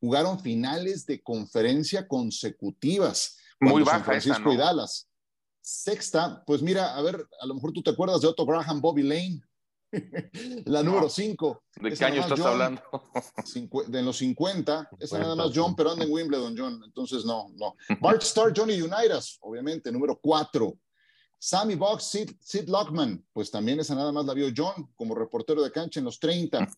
Jugaron 0.00 0.40
finales 0.40 1.06
de 1.06 1.22
conferencia 1.22 2.08
consecutivas. 2.08 3.36
Muy 3.60 3.84
baja 3.84 3.98
San 3.98 4.04
Francisco 4.04 4.52
y 4.52 4.56
Dallas. 4.56 5.08
Sexta, 5.60 6.42
pues 6.44 6.60
mira, 6.60 6.96
a 6.96 7.02
ver, 7.02 7.24
a 7.40 7.46
lo 7.46 7.54
mejor 7.54 7.70
tú 7.72 7.80
te 7.80 7.90
acuerdas 7.90 8.20
de 8.20 8.26
Otto 8.26 8.44
Graham, 8.44 8.80
Bobby 8.80 9.04
Lane. 9.04 9.42
la 10.64 10.82
número 10.82 11.08
cinco. 11.08 11.62
¿De 11.80 11.92
qué 11.92 12.04
año 12.04 12.22
estás 12.22 12.40
hablando? 12.40 12.82
de 13.86 14.02
los 14.02 14.18
50. 14.18 14.90
Esa 14.98 15.20
nada 15.20 15.36
más 15.36 15.52
John, 15.54 15.76
pero 15.76 15.92
anda 15.92 16.04
en 16.04 16.10
Wimbledon, 16.10 16.56
John. 16.58 16.82
Entonces, 16.84 17.24
no, 17.24 17.46
no. 17.54 17.76
Bart 18.00 18.24
Star, 18.24 18.52
Johnny 18.52 18.82
Unitas, 18.82 19.38
obviamente, 19.40 19.92
número 19.92 20.18
cuatro. 20.20 20.76
Sammy 21.38 21.76
Box, 21.76 22.04
Sid, 22.40 22.68
Lockman, 22.68 23.24
pues 23.32 23.50
también 23.50 23.78
esa 23.80 23.94
nada 23.94 24.10
más 24.12 24.26
la 24.26 24.34
vio 24.34 24.48
John 24.54 24.92
como 24.96 25.14
reportero 25.14 25.62
de 25.62 25.70
cancha 25.70 26.00
en 26.00 26.04
los 26.04 26.18
30, 26.18 26.68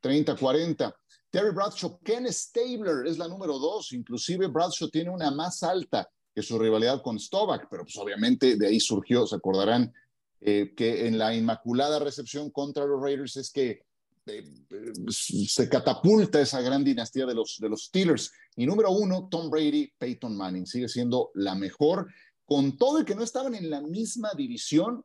30, 0.00 0.36
40. 0.36 0.96
Terry 1.30 1.50
Bradshaw, 1.50 2.00
Ken 2.02 2.32
Stabler 2.32 3.06
es 3.06 3.18
la 3.18 3.28
número 3.28 3.58
dos, 3.58 3.92
inclusive 3.92 4.46
Bradshaw 4.48 4.88
tiene 4.88 5.10
una 5.10 5.30
más 5.30 5.62
alta, 5.62 6.08
que 6.34 6.42
su 6.42 6.58
rivalidad 6.58 7.02
con 7.02 7.18
Stovak, 7.18 7.68
pero 7.70 7.82
pues 7.82 7.96
obviamente 7.96 8.56
de 8.56 8.66
ahí 8.68 8.80
surgió, 8.80 9.26
se 9.26 9.36
acordarán, 9.36 9.92
eh, 10.40 10.72
que 10.76 11.06
en 11.06 11.18
la 11.18 11.34
inmaculada 11.34 11.98
recepción 11.98 12.50
contra 12.50 12.86
los 12.86 13.02
Raiders 13.02 13.36
es 13.36 13.50
que 13.50 13.82
eh, 14.26 14.44
se 15.08 15.68
catapulta 15.68 16.40
esa 16.40 16.60
gran 16.60 16.84
dinastía 16.84 17.26
de 17.26 17.34
los, 17.34 17.58
de 17.60 17.68
los 17.68 17.84
Steelers. 17.84 18.32
Y 18.56 18.66
número 18.66 18.90
uno, 18.90 19.28
Tom 19.30 19.50
Brady, 19.50 19.92
Peyton 19.98 20.36
Manning, 20.36 20.66
sigue 20.66 20.88
siendo 20.88 21.30
la 21.34 21.54
mejor, 21.54 22.06
con 22.50 22.76
todo 22.76 22.98
el 22.98 23.04
que 23.04 23.14
no 23.14 23.22
estaban 23.22 23.54
en 23.54 23.70
la 23.70 23.80
misma 23.80 24.32
división, 24.36 25.04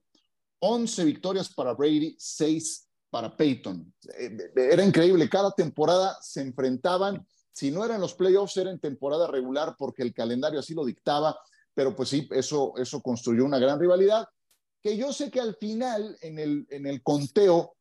11 0.58 1.05
victorias 1.05 1.53
para 1.53 1.75
Brady, 1.75 2.15
6 2.17 2.89
para 3.12 3.38
Peyton. 3.38 3.93
Eh, 4.17 4.36
era 4.55 4.84
increíble, 4.84 5.29
cada 5.29 5.51
temporada 5.51 6.17
se 6.23 6.41
enfrentaban, 6.41 7.23
si 7.53 7.69
no 7.69 7.86
eran 7.86 8.01
los 8.01 8.15
playoffs, 8.15 8.58
era 8.58 8.71
en 8.71 8.79
temporada 8.79 9.27
regular 9.27 9.75
porque 9.77 10.01
el 10.01 10.12
calendario 10.12 10.60
así 10.60 10.73
lo 10.73 10.84
dictaba, 10.84 11.38
pero 11.75 11.95
pues 11.95 12.10
sí, 12.10 12.27
eso, 12.31 12.73
eso 12.77 12.99
construyó 12.99 13.45
una 13.45 13.60
gran 13.60 13.79
rivalidad 13.79 14.25
que 14.81 14.97
yo 14.97 15.13
sé 15.13 15.29
que 15.29 15.39
al 15.39 15.55
final, 15.55 16.17
en 16.21 16.39
el, 16.39 16.65
en 16.71 16.88
el 16.88 17.03
conteo, 17.03 17.75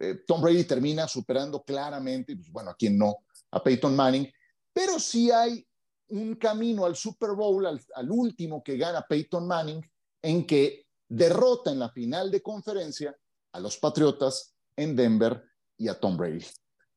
eh, 0.00 0.24
Tom 0.26 0.42
Brady 0.42 0.64
termina 0.64 1.06
superando 1.06 1.62
claramente, 1.62 2.34
pues, 2.34 2.50
bueno, 2.50 2.70
a 2.70 2.74
quien 2.74 2.98
no, 2.98 3.18
a 3.52 3.62
Peyton 3.62 3.94
Manning, 3.94 4.28
pero 4.72 4.98
sí 4.98 5.30
hay 5.30 5.64
un 6.08 6.34
camino 6.36 6.84
al 6.84 6.96
Super 6.96 7.30
Bowl, 7.30 7.66
al, 7.66 8.10
último 8.10 8.62
que 8.62 8.76
gana 8.76 9.06
Peyton 9.08 9.46
Manning, 9.46 9.80
en 10.22 10.46
que 10.46 10.86
derrota 11.08 11.70
en 11.70 11.78
la 11.78 11.90
final 11.90 12.30
de 12.30 12.42
conferencia 12.42 13.16
a 13.52 13.60
los 13.60 13.78
Patriotas 13.78 14.54
en 14.76 14.96
Denver 14.96 15.42
y 15.76 15.88
a 15.88 15.98
Tom 15.98 16.16
Brady. 16.16 16.44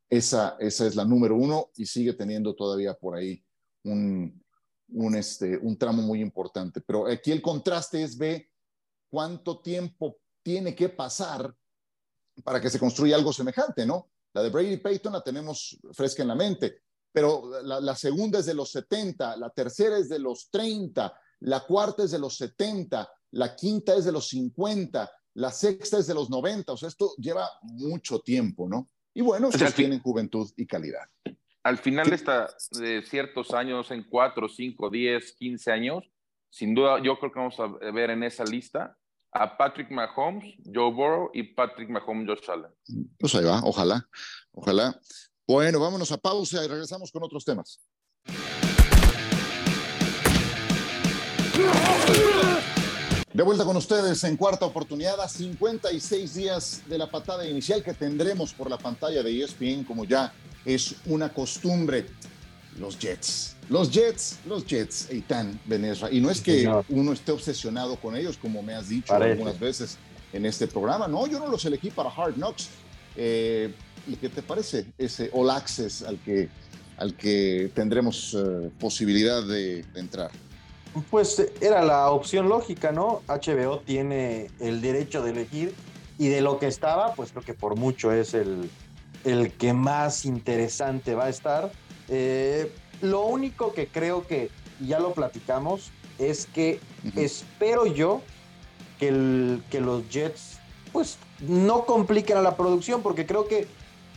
Esa, 0.10 0.56
esa 0.60 0.88
es 0.88 0.96
la 0.96 1.06
número 1.06 1.36
uno 1.36 1.70
y 1.76 1.86
sigue 1.86 2.14
teniendo 2.14 2.56
todavía 2.56 2.94
por 2.94 3.16
ahí 3.16 3.44
un, 3.84 4.44
un, 4.90 5.16
este, 5.16 5.58
un 5.58 5.78
tramo 5.78 6.02
muy 6.02 6.22
importante. 6.22 6.82
Pero 6.82 7.08
aquí 7.08 7.32
el 7.32 7.42
contraste 7.42 8.04
es, 8.04 8.18
ve, 8.18 8.50
cuánto 9.10 9.60
tiempo 9.60 10.18
tiene 10.42 10.76
que 10.76 10.90
pasar 10.90 11.54
para 12.44 12.62
que 12.62 12.70
se 12.70 12.80
construya 12.80 13.16
algo 13.16 13.34
semejante, 13.34 13.86
¿no? 13.86 14.10
La 14.34 14.44
de 14.44 14.50
Brady 14.50 14.78
Payton 14.78 15.14
la 15.14 15.24
tenemos 15.24 15.80
fresca 15.94 16.22
en 16.22 16.28
la 16.28 16.36
mente, 16.36 16.84
pero 17.12 17.62
la, 17.64 17.80
la, 17.80 17.96
segunda 17.96 18.40
es 18.40 18.46
de 18.46 18.54
los 18.54 18.72
70, 18.72 19.38
la 19.38 19.50
tercera 19.50 19.98
es 19.98 20.10
de 20.10 20.20
los 20.20 20.50
30, 20.52 21.14
la 21.42 21.62
cuarta 21.62 22.04
es 22.04 22.12
de 22.12 22.20
los 22.20 22.38
70, 22.38 23.10
la 23.32 23.56
quinta 23.56 23.96
es 23.96 24.06
de 24.06 24.12
los 24.12 24.28
50, 24.30 25.12
la 25.36 25.52
sexta 25.52 26.00
es 26.00 26.08
de 26.08 26.14
los 26.14 26.30
90, 26.30 26.74
o 26.74 26.78
sea, 26.78 26.90
esto 26.90 27.14
lleva 27.18 27.48
mucho 27.62 28.20
tiempo, 28.20 28.68
¿no? 28.68 28.90
Y 29.14 29.22
bueno, 29.22 29.48
ustedes 29.48 29.74
tienen 29.74 30.00
juventud 30.00 30.50
y 30.58 30.68
calidad. 30.68 31.08
Al 31.64 31.78
final 31.78 32.10
de, 32.10 32.16
esta, 32.16 32.50
de 32.72 33.02
ciertos 33.04 33.52
años, 33.52 33.92
en 33.92 34.04
4, 34.04 34.48
5, 34.48 34.90
10, 34.90 35.34
15 35.34 35.72
años, 35.72 36.04
sin 36.50 36.74
duda, 36.74 37.02
yo 37.04 37.20
creo 37.20 37.32
que 37.32 37.40
vamos 37.40 37.60
a 37.60 37.68
ver 37.92 38.12
en 38.12 38.24
esa 38.24 38.44
lista 38.46 38.96
a 39.32 39.58
Patrick 39.58 39.92
Mahomes, 39.92 40.56
Joe 40.66 40.92
Burrow 40.92 41.30
y 41.34 41.44
Patrick 41.44 41.90
Mahomes, 41.90 42.28
Josh 42.28 42.50
Allen. 42.50 42.72
Pues 43.20 43.36
ahí 43.36 43.44
va, 43.44 43.62
ojalá, 43.64 44.08
ojalá. 44.52 45.00
Bueno, 45.48 45.80
vámonos 45.80 46.12
a 46.12 46.18
pausa 46.18 46.64
y 46.66 46.68
regresamos 46.68 47.12
con 47.12 47.24
otros 47.24 47.46
temas. 47.46 47.80
De 53.34 53.44
vuelta 53.44 53.64
con 53.64 53.78
ustedes 53.78 54.24
en 54.26 54.36
cuarta 54.36 54.66
oportunidad 54.66 55.22
a 55.22 55.30
56 55.30 56.34
días 56.34 56.82
de 56.88 56.98
la 56.98 57.10
patada 57.10 57.48
inicial 57.48 57.84
que 57.84 57.94
tendremos 57.94 58.54
por 58.54 58.70
la 58.70 58.78
pantalla 58.78 59.24
de 59.24 59.44
ESPN 59.44 59.84
como 59.84 60.06
ya 60.06 60.34
es 60.66 60.96
una 61.06 61.34
costumbre. 61.34 62.08
Los 62.78 63.00
Jets 63.00 63.58
los 63.70 63.92
Jets, 63.92 64.40
los 64.46 64.66
Jets, 64.66 65.10
Eitan 65.10 65.60
Benesra. 65.66 66.10
Y 66.12 66.22
no 66.22 66.30
es 66.30 66.42
que 66.42 66.70
uno 66.90 67.14
esté 67.14 67.32
obsesionado 67.32 67.98
con 67.98 68.16
ellos, 68.16 68.38
como 68.38 68.62
me 68.64 68.74
has 68.74 68.90
dicho 68.90 69.14
algunas 69.14 69.60
veces 69.60 69.98
en 70.32 70.46
este 70.46 70.68
programa. 70.68 71.08
No, 71.08 71.28
yo 71.28 71.40
no 71.40 71.48
los 71.48 71.66
elegí 71.66 71.92
para 71.92 72.10
Hard 72.10 72.36
Knocks. 72.36 72.70
Eh, 73.16 73.74
¿Y 73.74 73.87
qué 74.16 74.30
te 74.30 74.42
parece 74.42 74.86
ese 74.98 75.30
All 75.34 75.50
Access 75.50 76.04
al 76.04 76.18
que, 76.20 76.50
al 76.98 77.16
que 77.16 77.72
tendremos 77.74 78.36
eh, 78.38 78.70
posibilidad 78.80 79.44
de, 79.46 79.84
de, 79.84 80.00
entrar? 80.00 80.32
Pues 81.12 81.46
era 81.62 81.84
la 81.84 82.10
opción 82.10 82.50
lógica, 82.50 82.92
¿no? 82.92 83.22
HBO 83.28 83.80
tiene 83.80 84.50
el 84.60 84.82
derecho 84.82 85.22
de 85.22 85.32
elegir 85.32 85.76
y 86.18 86.30
de 86.30 86.42
lo 86.42 86.58
que 86.58 86.68
estaba, 86.68 87.14
pues 87.14 87.32
creo 87.32 87.44
que 87.44 87.54
por 87.54 87.76
mucho 87.76 88.12
es 88.12 88.34
el, 88.34 88.70
el 89.24 89.52
que 89.52 89.74
más 89.74 90.26
interesante 90.26 91.14
va 91.14 91.26
a 91.26 91.30
estar. 91.30 91.72
Eh, 92.08 92.72
lo 93.02 93.26
único 93.26 93.74
que 93.74 93.88
creo 93.88 94.26
que, 94.26 94.50
ya 94.80 95.00
lo 95.00 95.14
platicamos, 95.14 95.92
es 96.18 96.48
que 96.48 96.80
espero 97.16 97.86
yo 97.86 98.22
que, 99.00 99.10
el, 99.10 99.64
que 99.70 99.82
los 99.82 100.10
Jets 100.10 100.60
pues 100.92 101.18
no 101.42 101.86
compliquen 101.86 102.38
a 102.38 102.42
la 102.42 102.56
producción, 102.56 103.04
porque 103.04 103.26
creo 103.26 103.48
que, 103.48 103.68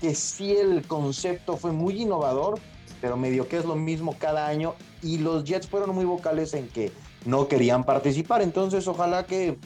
que 0.00 0.14
sí 0.14 0.52
el 0.52 0.82
concepto 0.86 1.56
fue 1.56 1.72
muy 1.72 2.02
innovador, 2.02 2.58
pero 3.00 3.16
medio 3.16 3.48
que 3.48 3.58
es 3.58 3.64
lo 3.64 3.76
mismo 3.76 4.16
cada 4.18 4.46
año, 4.46 4.74
y 5.02 5.18
los 5.18 5.44
Jets 5.44 5.66
fueron 5.66 5.94
muy 5.94 6.04
vocales 6.04 6.54
en 6.54 6.68
que 6.68 6.92
no 7.24 7.48
querían 7.48 7.84
participar, 7.84 8.42
entonces 8.42 8.86
ojalá 8.88 9.26
que, 9.26 9.58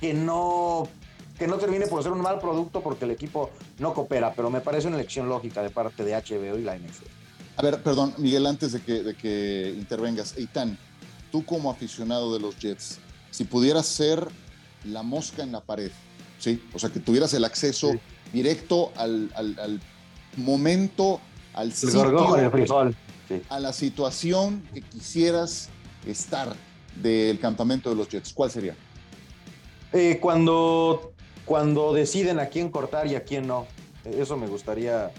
que 0.00 0.14
no 0.14 0.88
que 1.38 1.48
no 1.48 1.56
termine 1.56 1.88
por 1.88 2.00
ser 2.00 2.12
un 2.12 2.20
mal 2.20 2.38
producto 2.38 2.80
porque 2.80 3.06
el 3.06 3.10
equipo 3.10 3.50
no 3.78 3.92
coopera, 3.92 4.32
pero 4.34 4.50
me 4.50 4.60
parece 4.60 4.86
una 4.86 4.96
elección 4.96 5.28
lógica 5.28 5.62
de 5.62 5.70
parte 5.70 6.04
de 6.04 6.12
HBO 6.12 6.56
y 6.58 6.62
la 6.62 6.76
NFL. 6.76 7.06
A 7.56 7.62
ver, 7.62 7.82
perdón, 7.82 8.14
Miguel, 8.18 8.46
antes 8.46 8.70
de 8.70 8.80
que, 8.80 9.02
de 9.02 9.14
que 9.14 9.74
intervengas, 9.76 10.36
Eitan, 10.36 10.78
tú 11.32 11.44
como 11.44 11.72
aficionado 11.72 12.32
de 12.32 12.38
los 12.38 12.56
Jets, 12.58 12.98
si 13.32 13.42
pudieras 13.42 13.86
ser 13.86 14.28
la 14.84 15.02
mosca 15.02 15.42
en 15.42 15.50
la 15.50 15.60
pared, 15.60 15.90
¿sí? 16.38 16.62
O 16.72 16.78
sea, 16.78 16.90
que 16.90 17.00
tuvieras 17.00 17.34
el 17.34 17.44
acceso 17.44 17.90
sí. 17.90 17.98
Directo 18.34 18.92
al, 18.96 19.32
al, 19.34 19.58
al, 19.58 19.80
momento, 20.36 21.20
al 21.54 21.72
sitio, 21.72 22.36
el 22.36 22.50
frijol. 22.50 22.96
Sí. 23.28 23.40
a 23.48 23.58
la 23.58 23.72
situación 23.72 24.68
que 24.74 24.82
quisieras 24.82 25.70
estar 26.06 26.54
del 26.96 27.38
campamento 27.40 27.88
de 27.88 27.96
los 27.96 28.08
Jets, 28.08 28.34
¿cuál 28.34 28.50
sería? 28.50 28.76
Eh, 29.92 30.18
cuando, 30.20 31.12
cuando 31.46 31.94
deciden 31.94 32.40
a 32.40 32.46
quién 32.46 32.70
cortar 32.70 33.06
y 33.06 33.14
a 33.14 33.24
quién 33.24 33.46
no. 33.46 33.66
Eso 34.04 34.36
me 34.36 34.48
gustaría, 34.48 35.12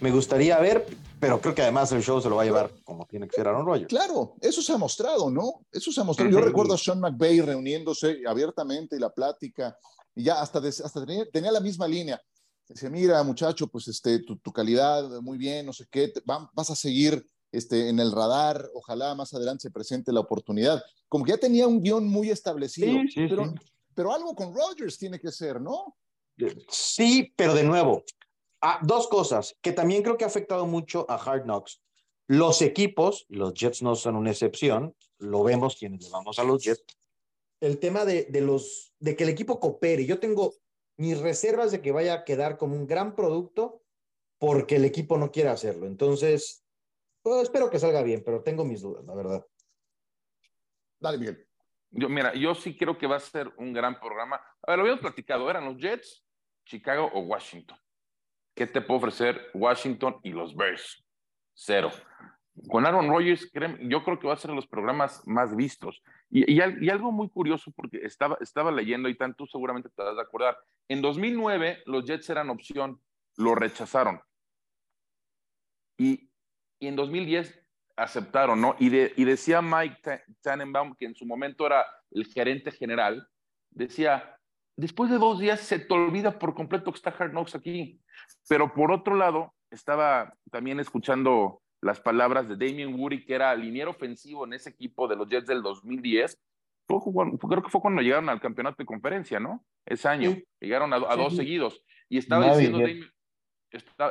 me 0.00 0.12
gustaría 0.12 0.58
ver, 0.60 0.86
pero 1.18 1.40
creo 1.40 1.54
que 1.54 1.62
además 1.62 1.90
el 1.92 2.02
show 2.02 2.20
se 2.20 2.28
lo 2.28 2.36
va 2.36 2.42
a 2.42 2.44
llevar 2.44 2.70
como 2.84 3.06
tiene 3.06 3.26
que 3.26 3.34
ser 3.34 3.48
Aaron 3.48 3.66
Rodgers. 3.66 3.88
Claro, 3.88 4.34
eso 4.40 4.62
se 4.62 4.72
ha 4.72 4.78
mostrado, 4.78 5.30
¿no? 5.30 5.64
Eso 5.72 5.90
se 5.90 6.00
ha 6.00 6.04
mostrado. 6.04 6.30
Yo 6.30 6.40
recuerdo 6.40 6.74
a 6.74 6.78
Sean 6.78 7.00
McVay 7.00 7.40
reuniéndose 7.40 8.18
abiertamente 8.26 8.96
y 8.96 9.00
la 9.00 9.10
plática, 9.10 9.76
y 10.14 10.24
ya 10.24 10.40
hasta, 10.40 10.58
hasta 10.58 11.06
tenía, 11.06 11.24
tenía, 11.32 11.50
la 11.50 11.60
misma 11.60 11.88
línea. 11.88 12.20
Decía, 12.68 12.90
mira, 12.90 13.22
muchacho, 13.22 13.66
pues 13.66 13.88
este, 13.88 14.20
tu, 14.20 14.36
tu 14.36 14.52
calidad, 14.52 15.08
muy 15.20 15.38
bien, 15.38 15.66
no 15.66 15.72
sé 15.72 15.86
qué, 15.90 16.08
te, 16.08 16.20
va, 16.20 16.50
vas 16.52 16.70
a 16.70 16.76
seguir 16.76 17.24
este, 17.50 17.88
en 17.88 17.98
el 17.98 18.12
radar, 18.12 18.68
ojalá 18.74 19.14
más 19.14 19.32
adelante 19.32 19.62
se 19.62 19.70
presente 19.70 20.12
la 20.12 20.20
oportunidad. 20.20 20.82
Como 21.08 21.24
que 21.24 21.32
ya 21.32 21.38
tenía 21.38 21.66
un 21.66 21.82
guion 21.82 22.06
muy 22.06 22.30
establecido, 22.30 22.92
sí, 23.02 23.08
sí, 23.08 23.26
pero, 23.28 23.46
sí. 23.46 23.54
pero 23.94 24.12
algo 24.14 24.34
con 24.34 24.54
Rodgers 24.54 24.98
tiene 24.98 25.18
que 25.18 25.32
ser, 25.32 25.60
¿no? 25.60 25.96
Sí, 26.68 27.32
pero 27.36 27.54
de 27.54 27.64
nuevo, 27.64 28.04
Ah, 28.60 28.80
dos 28.82 29.06
cosas 29.06 29.56
que 29.60 29.72
también 29.72 30.02
creo 30.02 30.16
que 30.16 30.24
ha 30.24 30.28
afectado 30.28 30.66
mucho 30.66 31.06
a 31.08 31.14
Hard 31.14 31.44
Knocks. 31.44 31.80
Los 32.26 32.60
equipos, 32.60 33.24
los 33.28 33.54
Jets 33.54 33.82
no 33.82 33.94
son 33.94 34.16
una 34.16 34.32
excepción, 34.32 34.94
lo 35.18 35.44
vemos 35.44 35.76
quienes 35.76 36.02
le 36.02 36.10
vamos 36.10 36.38
a 36.38 36.44
los 36.44 36.62
Jets. 36.62 36.84
El 37.60 37.78
tema 37.78 38.04
de, 38.04 38.24
de, 38.24 38.40
los, 38.40 38.92
de 38.98 39.16
que 39.16 39.24
el 39.24 39.30
equipo 39.30 39.60
coopere. 39.60 40.06
Yo 40.06 40.18
tengo 40.18 40.54
mis 40.98 41.20
reservas 41.20 41.70
de 41.70 41.80
que 41.80 41.92
vaya 41.92 42.12
a 42.12 42.24
quedar 42.24 42.58
como 42.58 42.74
un 42.74 42.86
gran 42.86 43.14
producto 43.14 43.82
porque 44.38 44.76
el 44.76 44.84
equipo 44.84 45.16
no 45.16 45.30
quiere 45.30 45.48
hacerlo. 45.48 45.86
Entonces, 45.86 46.64
pues, 47.22 47.44
espero 47.44 47.70
que 47.70 47.78
salga 47.78 48.02
bien, 48.02 48.22
pero 48.24 48.42
tengo 48.42 48.64
mis 48.64 48.82
dudas, 48.82 49.04
la 49.04 49.14
verdad. 49.14 49.46
Dale, 51.00 51.18
Miguel. 51.18 51.46
Yo, 51.90 52.08
mira, 52.08 52.34
yo 52.34 52.54
sí 52.54 52.76
creo 52.76 52.98
que 52.98 53.06
va 53.06 53.16
a 53.16 53.20
ser 53.20 53.50
un 53.56 53.72
gran 53.72 53.98
programa. 53.98 54.36
A 54.62 54.72
ver, 54.72 54.78
lo 54.78 54.82
habíamos 54.82 55.00
platicado, 55.00 55.48
¿eran 55.48 55.64
los 55.64 55.78
Jets, 55.78 56.24
Chicago 56.66 57.10
o 57.14 57.20
Washington? 57.20 57.78
¿Qué 58.54 58.66
te 58.66 58.80
puede 58.80 58.98
ofrecer 58.98 59.50
Washington 59.54 60.20
y 60.22 60.30
los 60.30 60.54
Bears? 60.54 61.04
Cero. 61.54 61.90
Con 62.66 62.86
Aaron 62.86 63.08
Rodgers, 63.08 63.50
yo 63.82 64.02
creo 64.02 64.18
que 64.18 64.26
va 64.26 64.34
a 64.34 64.38
ser 64.38 64.50
los 64.50 64.66
programas 64.66 65.22
más 65.26 65.54
vistos. 65.54 66.02
Y, 66.30 66.60
algo 66.60 67.12
muy 67.12 67.28
curioso, 67.28 67.70
porque 67.76 67.98
estaba, 68.02 68.36
estaba 68.40 68.72
leyendo 68.72 69.08
y 69.08 69.16
tanto 69.16 69.46
seguramente 69.46 69.88
te 69.88 70.02
vas 70.02 70.18
a 70.18 70.22
acordar. 70.22 70.58
En 70.88 71.00
2009, 71.02 71.82
los 71.86 72.04
Jets 72.04 72.30
eran 72.30 72.50
opción, 72.50 73.00
lo 73.36 73.54
rechazaron. 73.54 74.20
Y, 75.98 76.30
y 76.80 76.86
en 76.86 76.96
2010 76.96 77.64
aceptaron, 77.96 78.60
¿no? 78.60 78.76
Y, 78.78 78.88
de, 78.88 79.12
y 79.16 79.24
decía 79.24 79.60
Mike 79.60 80.22
Tannenbaum, 80.40 80.94
que 80.96 81.06
en 81.06 81.14
su 81.14 81.26
momento 81.26 81.66
era 81.66 81.84
el 82.10 82.26
gerente 82.26 82.70
general, 82.70 83.28
decía, 83.70 84.38
después 84.76 85.10
de 85.10 85.18
dos 85.18 85.38
días 85.38 85.60
se 85.60 85.78
te 85.78 85.92
olvida 85.92 86.38
por 86.38 86.54
completo 86.54 86.92
que 86.92 86.96
está 86.96 87.10
Hard 87.10 87.32
Knocks 87.32 87.54
aquí. 87.54 88.00
Pero 88.48 88.72
por 88.72 88.92
otro 88.92 89.14
lado, 89.16 89.54
estaba 89.70 90.32
también 90.50 90.80
escuchando 90.80 91.60
las 91.80 92.00
palabras 92.00 92.48
de 92.48 92.56
Damien 92.56 92.94
Woody, 92.98 93.24
que 93.24 93.34
era 93.34 93.54
liniero 93.54 93.90
ofensivo 93.90 94.44
en 94.44 94.54
ese 94.54 94.70
equipo 94.70 95.06
de 95.06 95.16
los 95.16 95.28
Jets 95.28 95.46
del 95.46 95.62
2010. 95.62 96.38
creo 96.86 97.62
que 97.62 97.70
fue 97.70 97.80
cuando 97.80 98.02
llegaron 98.02 98.28
al 98.28 98.40
campeonato 98.40 98.76
de 98.78 98.86
conferencia, 98.86 99.38
¿no? 99.38 99.64
Ese 99.86 100.08
año. 100.08 100.36
Llegaron 100.60 100.92
a, 100.92 100.98
dos 100.98 101.36
seguidos. 101.36 101.82
Y 102.08 102.18
estaba 102.18 102.56
diciendo, 102.56 102.80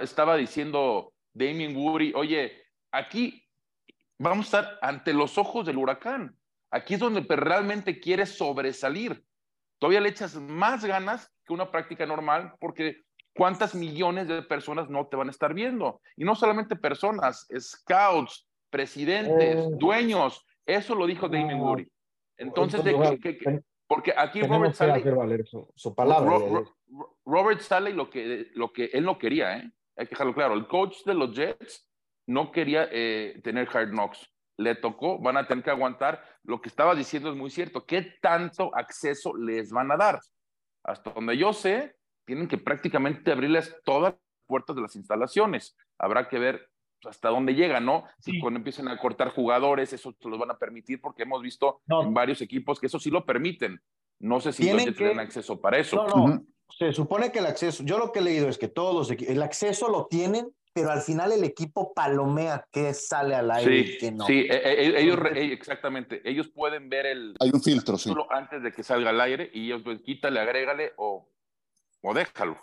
estaba 0.01 0.37
diciendo 0.37 1.13
Damien 1.33 1.75
Woody, 1.75 2.13
oye, 2.15 2.63
aquí 2.91 3.43
vamos 4.17 4.53
a 4.53 4.59
estar 4.59 4.79
ante 4.81 5.13
los 5.13 5.37
ojos 5.37 5.65
del 5.65 5.77
huracán. 5.77 6.37
Aquí 6.71 6.95
es 6.95 6.99
donde 6.99 7.21
realmente 7.35 7.99
quieres 7.99 8.37
sobresalir. 8.37 9.23
Todavía 9.79 10.01
le 10.01 10.09
echas 10.09 10.35
más 10.35 10.83
ganas 10.83 11.31
que 11.45 11.53
una 11.53 11.71
práctica 11.71 12.05
normal 12.05 12.55
porque 12.59 13.03
¿cuántas 13.37 13.75
millones 13.75 14.27
de 14.27 14.41
personas 14.41 14.89
no 14.89 15.07
te 15.07 15.15
van 15.15 15.27
a 15.27 15.31
estar 15.31 15.53
viendo? 15.53 16.01
Y 16.15 16.25
no 16.25 16.35
solamente 16.35 16.75
personas, 16.75 17.47
scouts, 17.57 18.47
presidentes, 18.69 19.55
eh. 19.55 19.69
dueños. 19.77 20.45
Eso 20.65 20.95
lo 20.95 21.05
dijo 21.05 21.29
Damien 21.29 21.61
Woody. 21.61 21.87
Entonces, 22.37 22.81
porque 23.87 24.13
aquí 24.15 24.41
Robert 24.41 24.75
Salley, 24.75 25.03
su, 25.75 25.95
palabra. 25.95 26.37
Robert 27.25 27.61
Salley 27.61 27.93
lo 27.93 28.09
que, 28.09 28.49
lo 28.53 28.73
que 28.73 28.85
él 28.85 29.05
no 29.05 29.17
quería, 29.17 29.57
¿eh? 29.57 29.71
hay 29.95 30.05
que 30.05 30.11
dejarlo 30.11 30.33
claro, 30.33 30.53
el 30.53 30.67
coach 30.67 31.03
de 31.05 31.13
los 31.13 31.33
Jets 31.33 31.89
no 32.27 32.51
quería 32.51 32.89
eh, 32.91 33.39
tener 33.43 33.69
hard 33.71 33.91
knocks. 33.91 34.29
Le 34.57 34.75
tocó, 34.75 35.19
van 35.19 35.37
a 35.37 35.47
tener 35.47 35.63
que 35.63 35.69
aguantar. 35.69 36.21
Lo 36.43 36.59
que 36.59 36.67
estaba 36.67 36.95
diciendo 36.95 37.29
es 37.29 37.37
muy 37.37 37.49
cierto. 37.49 37.85
¿Qué 37.85 38.17
tanto 38.21 38.71
acceso 38.75 39.35
les 39.37 39.71
van 39.71 39.91
a 39.91 39.97
dar? 39.97 40.19
Hasta 40.83 41.11
donde 41.11 41.37
yo 41.37 41.53
sé, 41.53 41.95
tienen 42.27 42.47
que 42.47 42.57
prácticamente 42.57 43.31
abrirles 43.31 43.75
todas 43.83 44.13
las 44.13 44.21
puertas 44.45 44.75
de 44.75 44.81
las 44.83 44.95
instalaciones. 44.95 45.75
Habrá 45.97 46.27
que 46.27 46.37
ver 46.37 46.69
hasta 47.05 47.29
dónde 47.29 47.55
llegan, 47.55 47.85
¿no? 47.85 48.03
Si 48.19 48.39
cuando 48.39 48.57
empiecen 48.57 48.89
a 48.89 48.97
cortar 48.97 49.29
jugadores, 49.29 49.93
eso 49.93 50.13
se 50.19 50.29
los 50.29 50.37
van 50.37 50.51
a 50.51 50.57
permitir, 50.57 50.99
porque 50.99 51.23
hemos 51.23 51.41
visto 51.41 51.81
en 51.87 52.13
varios 52.13 52.41
equipos 52.41 52.79
que 52.79 52.87
eso 52.87 52.99
sí 52.99 53.09
lo 53.09 53.25
permiten. 53.25 53.81
No 54.19 54.41
sé 54.41 54.51
si 54.51 54.69
los 54.71 54.95
tienen 54.95 55.19
acceso 55.19 55.59
para 55.61 55.77
eso. 55.77 56.05
No, 56.07 56.27
no. 56.27 56.43
Se 56.77 56.91
supone 56.91 57.31
que 57.31 57.39
el 57.39 57.45
acceso, 57.45 57.83
yo 57.83 57.97
lo 57.97 58.11
que 58.11 58.19
he 58.19 58.21
leído 58.21 58.49
es 58.49 58.57
que 58.57 58.67
todos 58.67 58.93
los 58.93 59.21
el 59.21 59.41
acceso 59.41 59.89
lo 59.89 60.07
tienen, 60.07 60.51
pero 60.73 60.91
al 60.91 61.01
final 61.01 61.31
el 61.31 61.45
equipo 61.45 61.93
palomea 61.93 62.67
que 62.71 62.93
sale 62.93 63.35
al 63.35 63.49
aire 63.51 63.83
sí, 63.83 63.93
y 63.93 63.97
que 63.97 64.11
no. 64.11 64.25
Sí, 64.25 64.47
e, 64.49 64.55
e, 64.55 65.01
ellos, 65.01 65.17
exactamente, 65.33 66.21
ellos 66.29 66.49
pueden 66.49 66.89
ver 66.89 67.05
el... 67.05 67.35
Hay 67.39 67.51
un 67.53 67.61
filtro, 67.61 67.97
sí. 67.97 68.13
Antes 68.29 68.61
de 68.63 68.71
que 68.73 68.83
salga 68.83 69.11
al 69.11 69.21
aire 69.21 69.49
y 69.53 69.67
ellos 69.67 69.81
pues 69.83 70.01
quítale, 70.01 70.41
agrégale 70.41 70.91
o, 70.97 71.29
o 72.01 72.13
déjalo. 72.13 72.57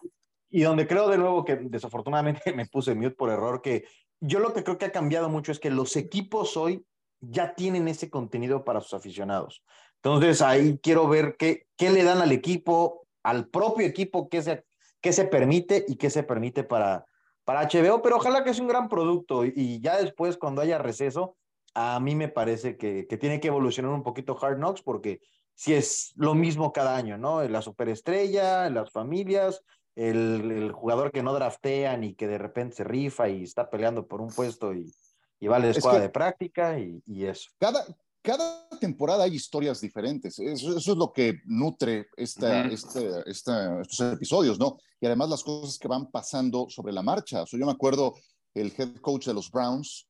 Y 0.51 0.62
donde 0.62 0.87
creo 0.87 1.09
de 1.09 1.18
nuevo 1.18 1.44
que 1.44 1.57
desafortunadamente 1.57 2.53
me 2.55 2.66
puse 2.66 2.94
mute 2.94 3.16
por 3.16 3.31
error, 3.31 3.61
que 3.61 3.85
yo 4.20 4.38
lo 4.38 4.53
que 4.53 4.64
creo 4.64 4.79
que 4.79 4.87
ha 4.87 4.92
cambiado 4.92 5.29
mucho 5.29 5.53
es 5.53 5.59
que 5.59 5.70
los 5.70 5.97
equipos 5.97 6.57
hoy 6.57 6.85
ya 7.20 7.55
tienen 7.55 7.88
ese 7.88 8.11
contenido 8.11 8.64
para 8.64 8.81
sus 8.81 8.94
aficionados. 8.94 9.62
Entonces 10.03 10.42
ahí 10.42 10.79
quiero 10.83 11.09
ver 11.09 11.37
qué, 11.38 11.66
qué 11.77 11.90
le 11.90 12.05
dan 12.05 12.18
al 12.18 12.33
equipo, 12.33 13.07
al 13.23 13.49
propio 13.49 13.87
equipo, 13.87 14.29
qué 14.29 14.42
se, 14.42 14.64
qué 15.01 15.12
se 15.12 15.25
permite 15.25 15.85
y 15.88 15.97
qué 15.97 16.11
se 16.11 16.23
permite 16.23 16.62
para, 16.62 17.07
para 17.44 17.68
HBO, 17.68 18.03
pero 18.03 18.16
ojalá 18.16 18.44
que 18.44 18.55
sea 18.55 18.62
un 18.62 18.68
gran 18.68 18.88
producto 18.88 19.44
y, 19.44 19.81
ya 19.81 19.97
después 19.97 20.37
cuando 20.37 20.62
haya 20.62 20.79
receso, 20.79 21.37
a 21.75 21.99
mí 22.01 22.14
me 22.14 22.29
parece 22.29 22.77
que, 22.77 23.07
que, 23.07 23.16
tiene 23.16 23.40
que 23.40 23.49
evolucionar 23.49 23.92
un 23.92 24.03
poquito 24.03 24.38
Hard 24.40 24.59
Knocks 24.59 24.83
porque 24.83 25.20
si 25.55 25.75
es 25.75 26.12
lo 26.17 26.35
mismo 26.35 26.73
cada 26.73 26.97
año, 26.97 27.19
¿no? 27.19 27.43
La 27.49 27.62
superestrella, 27.62 28.69
las 28.71 28.90
familias, 28.90 29.62
el, 29.95 30.51
el, 30.51 30.73
jugador 30.73 31.12
que 31.12 31.23
no 31.23 31.33
draftean 31.33 32.05
y 32.05 32.14
que 32.14 32.27
de 32.27 32.38
repente 32.38 32.77
se 32.77 32.85
rifa 32.85 33.29
y 33.29 33.45
está 33.45 33.71
peleando 33.71 34.07
por 34.07 34.21
un 34.21 34.31
puesto 34.31 34.75
y, 34.75 34.93
y 35.38 35.47
va 35.47 35.57
a 35.57 35.61
la 35.61 35.71
escuela 35.71 36.01
de 36.01 36.09
práctica 36.09 36.79
y, 36.79 37.01
y 37.07 37.27
eso. 37.27 37.51
Cada, 37.59 37.85
cada 38.25 38.67
temporada 38.81 39.25
hay 39.25 39.35
historias 39.35 39.83
diferentes. 39.83 40.38
Eso, 40.38 40.77
es 40.77 40.87
lo 40.87 41.12
que 41.12 41.40
nutre 41.45 42.07
esta, 42.17 42.64
este, 42.67 43.11
estos 43.27 44.01
episodios, 44.01 44.59
¿no? 44.59 44.79
Y 44.99 45.07
además 45.07 45.29
las 45.29 45.45
cosas 45.45 45.79
que 45.79 45.88
van 45.88 46.11
pasando 46.11 46.67
sobre 46.71 46.95
la 46.95 47.03
marcha. 47.03 47.43
O 47.43 47.47
yo 47.47 47.67
me 47.67 47.73
acuerdo 47.73 48.14
el 48.55 48.73
head 48.79 48.97
coach 49.03 49.27
de 49.27 49.35
los 49.35 49.51
Browns, 49.51 50.09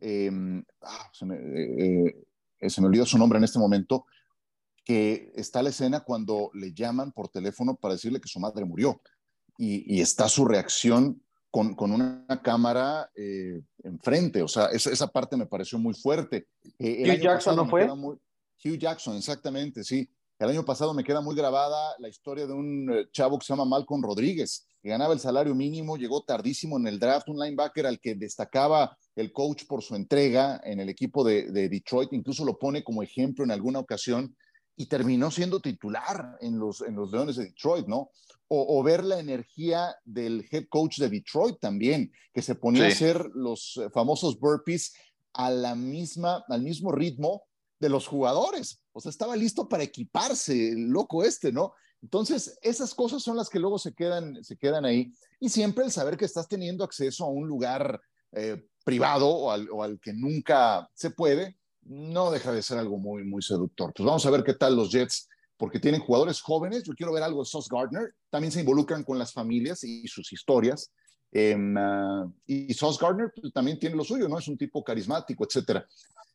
ah, 0.00 1.10
se, 1.12 1.26
me, 1.26 1.34
eh, 1.34 2.24
eh, 2.60 2.70
se, 2.70 2.80
me, 2.80 2.86
olvidó 2.86 3.04
su 3.04 3.18
nombre 3.18 3.38
en 3.38 3.44
este 3.44 3.58
momento, 3.58 4.06
que 4.86 5.32
está 5.34 5.62
la 5.62 5.70
escena 5.70 6.00
cuando 6.00 6.50
le 6.54 6.72
llaman 6.72 7.10
por 7.10 7.28
teléfono 7.28 7.74
para 7.74 7.94
decirle 7.94 8.20
que 8.20 8.28
su 8.28 8.38
madre 8.38 8.64
murió. 8.64 9.02
Y, 9.58 9.96
y 9.96 10.00
está 10.00 10.28
su 10.28 10.44
reacción 10.44 11.20
con, 11.50 11.90
una 11.90 12.40
cámara 12.42 13.10
eh, 13.16 13.62
enfrente. 13.82 14.42
O 14.42 14.48
sea, 14.48 14.66
esa, 14.66 14.90
esa, 14.90 15.08
parte 15.08 15.36
me 15.36 15.46
pareció 15.46 15.78
muy 15.78 15.94
fuerte. 15.94 16.46
Eh, 16.78 17.02
Hugh 17.10 17.20
Jackson 17.20 17.56
no 17.56 17.68
fue. 17.68 17.88
Hugh 17.90 18.78
Jackson, 18.78 19.16
exactamente, 19.16 19.82
sí. 19.82 20.08
El 20.38 20.50
año 20.50 20.64
pasado 20.64 20.92
me 20.92 21.02
queda 21.02 21.22
muy 21.22 21.34
grabada 21.34 21.94
la 21.98 22.08
historia 22.08 22.46
de 22.46 22.52
un 22.52 22.92
eh, 22.92 23.06
chavo 23.10 23.38
que 23.38 23.46
se 23.46 23.52
llama 23.54 23.64
Malcolm 23.64 24.02
Rodríguez, 24.02 24.66
que 24.82 24.90
ganaba 24.90 25.14
el 25.14 25.20
salario 25.20 25.54
mínimo, 25.54 25.96
llegó 25.96 26.22
tardísimo 26.22 26.76
en 26.76 26.86
el 26.86 26.98
draft, 26.98 27.28
un 27.28 27.38
linebacker 27.38 27.86
al 27.86 28.00
que 28.00 28.14
destacaba 28.14 28.96
el 29.14 29.32
coach 29.32 29.64
por 29.66 29.82
su 29.82 29.94
entrega 29.94 30.60
en 30.62 30.78
el 30.78 30.90
equipo 30.90 31.24
de, 31.24 31.50
de 31.50 31.70
Detroit, 31.70 32.12
incluso 32.12 32.44
lo 32.44 32.58
pone 32.58 32.84
como 32.84 33.02
ejemplo 33.02 33.44
en 33.44 33.50
alguna 33.50 33.78
ocasión 33.78 34.36
y 34.76 34.86
terminó 34.86 35.30
siendo 35.30 35.60
titular 35.60 36.36
en 36.40 36.58
los, 36.58 36.82
en 36.82 36.94
los 36.94 37.10
Leones 37.10 37.36
de 37.36 37.44
Detroit, 37.44 37.86
¿no? 37.86 38.10
O, 38.48 38.80
ver 38.84 39.04
la 39.04 39.18
energía 39.18 39.96
del 40.04 40.46
head 40.48 40.66
coach 40.68 40.98
de 40.98 41.08
Detroit 41.08 41.58
también, 41.58 42.12
que 42.32 42.42
se 42.42 42.54
ponía 42.54 42.84
a 42.84 42.88
hacer 42.88 43.28
los 43.34 43.76
eh, 43.76 43.90
famosos 43.90 44.38
burpees 44.38 44.94
a 45.32 45.50
la 45.50 45.74
misma, 45.74 46.44
al 46.48 46.62
mismo 46.62 46.92
ritmo 46.92 47.42
de 47.80 47.88
los 47.88 48.06
jugadores. 48.06 48.80
O 48.92 49.00
sea, 49.00 49.10
estaba 49.10 49.34
listo 49.34 49.68
para 49.68 49.82
equiparse, 49.82 50.68
el 50.68 50.90
loco 50.90 51.24
este, 51.24 51.50
¿no? 51.50 51.72
Entonces, 52.00 52.56
esas 52.62 52.94
cosas 52.94 53.20
son 53.20 53.36
las 53.36 53.48
que 53.48 53.58
luego 53.58 53.80
se 53.80 53.94
quedan, 53.94 54.44
se 54.44 54.56
quedan 54.56 54.84
ahí. 54.84 55.12
Y 55.40 55.48
siempre 55.48 55.84
el 55.84 55.90
saber 55.90 56.16
que 56.16 56.24
estás 56.24 56.46
teniendo 56.46 56.84
acceso 56.84 57.24
a 57.24 57.30
un 57.30 57.48
lugar 57.48 58.00
eh, 58.30 58.64
privado 58.84 59.28
o 59.28 59.50
al, 59.50 59.68
o 59.70 59.82
al 59.82 59.98
que 59.98 60.12
nunca 60.12 60.88
se 60.94 61.10
puede, 61.10 61.56
no 61.88 62.30
deja 62.30 62.52
de 62.52 62.62
ser 62.62 62.78
algo 62.78 62.98
muy, 62.98 63.24
muy 63.24 63.42
seductor. 63.42 63.92
Pues 63.94 64.06
vamos 64.06 64.24
a 64.26 64.30
ver 64.30 64.42
qué 64.42 64.54
tal 64.54 64.76
los 64.76 64.90
Jets, 64.90 65.28
porque 65.56 65.80
tienen 65.80 66.00
jugadores 66.00 66.40
jóvenes. 66.40 66.82
Yo 66.84 66.94
quiero 66.94 67.12
ver 67.12 67.22
algo 67.22 67.42
de 67.42 67.48
Sauce 67.48 67.68
Gardner. 67.70 68.14
También 68.30 68.52
se 68.52 68.60
involucran 68.60 69.04
con 69.04 69.18
las 69.18 69.32
familias 69.32 69.84
y 69.84 70.06
sus 70.08 70.32
historias. 70.32 70.90
Ah, 71.76 72.26
y 72.46 72.72
Sauce 72.72 72.98
Gardner 73.00 73.30
pues, 73.34 73.52
también 73.52 73.78
tiene 73.78 73.96
lo 73.96 74.04
suyo, 74.04 74.28
¿no? 74.28 74.38
Es 74.38 74.48
un 74.48 74.56
tipo 74.56 74.82
carismático, 74.82 75.44
etcétera. 75.44 75.86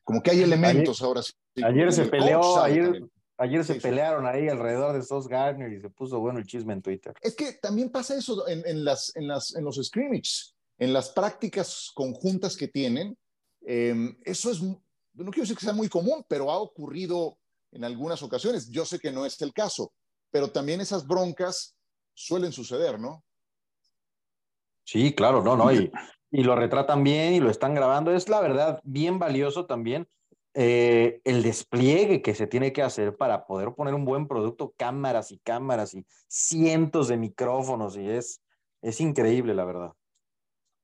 Como 0.04 0.22
que 0.22 0.32
hay 0.32 0.42
elementos 0.42 1.02
ahora 1.02 1.22
sí. 1.22 1.34
Ayer 1.64 1.92
se 1.92 2.06
peleó, 2.06 2.62
ayer, 2.62 3.04
ayer 3.38 3.64
se 3.64 3.76
pelearon 3.76 4.26
ahí 4.26 4.48
alrededor 4.48 4.94
de 4.94 5.02
Sauce 5.02 5.30
Gardner 5.30 5.72
y 5.74 5.80
se 5.80 5.90
puso 5.90 6.20
bueno 6.20 6.40
el 6.40 6.46
chisme 6.46 6.74
en 6.74 6.82
Twitter. 6.82 7.14
Es 7.22 7.36
que 7.36 7.54
también 7.54 7.90
pasa 7.90 8.16
eso 8.16 8.48
en, 8.48 8.64
en 8.66 8.84
las, 8.84 9.16
en, 9.16 9.28
las, 9.28 9.56
en 9.56 9.64
los 9.64 9.78
scrimmages, 9.82 10.56
en 10.78 10.94
las 10.94 11.10
prácticas 11.10 11.92
conjuntas 11.94 12.56
que 12.56 12.68
tienen. 12.68 13.18
Em, 13.62 14.18
eso 14.24 14.52
es 14.52 14.62
no 15.14 15.32
quiero 15.32 15.44
decir 15.44 15.58
que 15.58 15.66
sea 15.66 15.74
muy 15.74 15.90
común, 15.90 16.26
pero 16.28 16.52
ha 16.52 16.58
ocurrido 16.58 17.38
en 17.72 17.84
algunas 17.84 18.22
ocasiones. 18.24 18.70
Yo 18.70 18.86
sé 18.86 19.00
que 19.00 19.12
no 19.12 19.26
es 19.26 19.42
el 19.42 19.54
caso, 19.54 19.94
pero 20.30 20.52
también 20.52 20.82
esas 20.82 21.08
broncas 21.08 21.76
suelen 22.14 22.52
suceder, 22.52 23.00
¿no? 23.00 23.24
Sí, 24.84 25.14
claro, 25.14 25.44
no, 25.44 25.56
no, 25.56 25.72
y, 25.72 25.92
y 26.32 26.44
lo 26.44 26.56
retratan 26.56 27.04
bien 27.04 27.34
y 27.34 27.40
lo 27.40 27.50
están 27.50 27.76
grabando. 27.76 28.12
Es 28.12 28.30
la 28.30 28.42
verdad 28.42 28.80
bien 28.84 29.20
valioso 29.20 29.66
también 29.66 30.08
eh, 30.54 31.22
el 31.24 31.44
despliegue 31.44 32.22
que 32.22 32.36
se 32.36 32.46
tiene 32.46 32.74
que 32.74 32.82
hacer 32.82 33.16
para 33.16 33.46
poder 33.46 33.74
poner 33.74 33.94
un 33.94 34.04
buen 34.04 34.28
producto, 34.28 34.74
cámaras 34.76 35.32
y 35.32 35.40
cámaras 35.40 35.94
y 35.94 36.06
cientos 36.28 37.08
de 37.08 37.16
micrófonos, 37.16 37.96
y 37.96 38.10
es, 38.10 38.42
es 38.82 39.00
increíble, 39.00 39.54
la 39.54 39.64
verdad. 39.64 39.94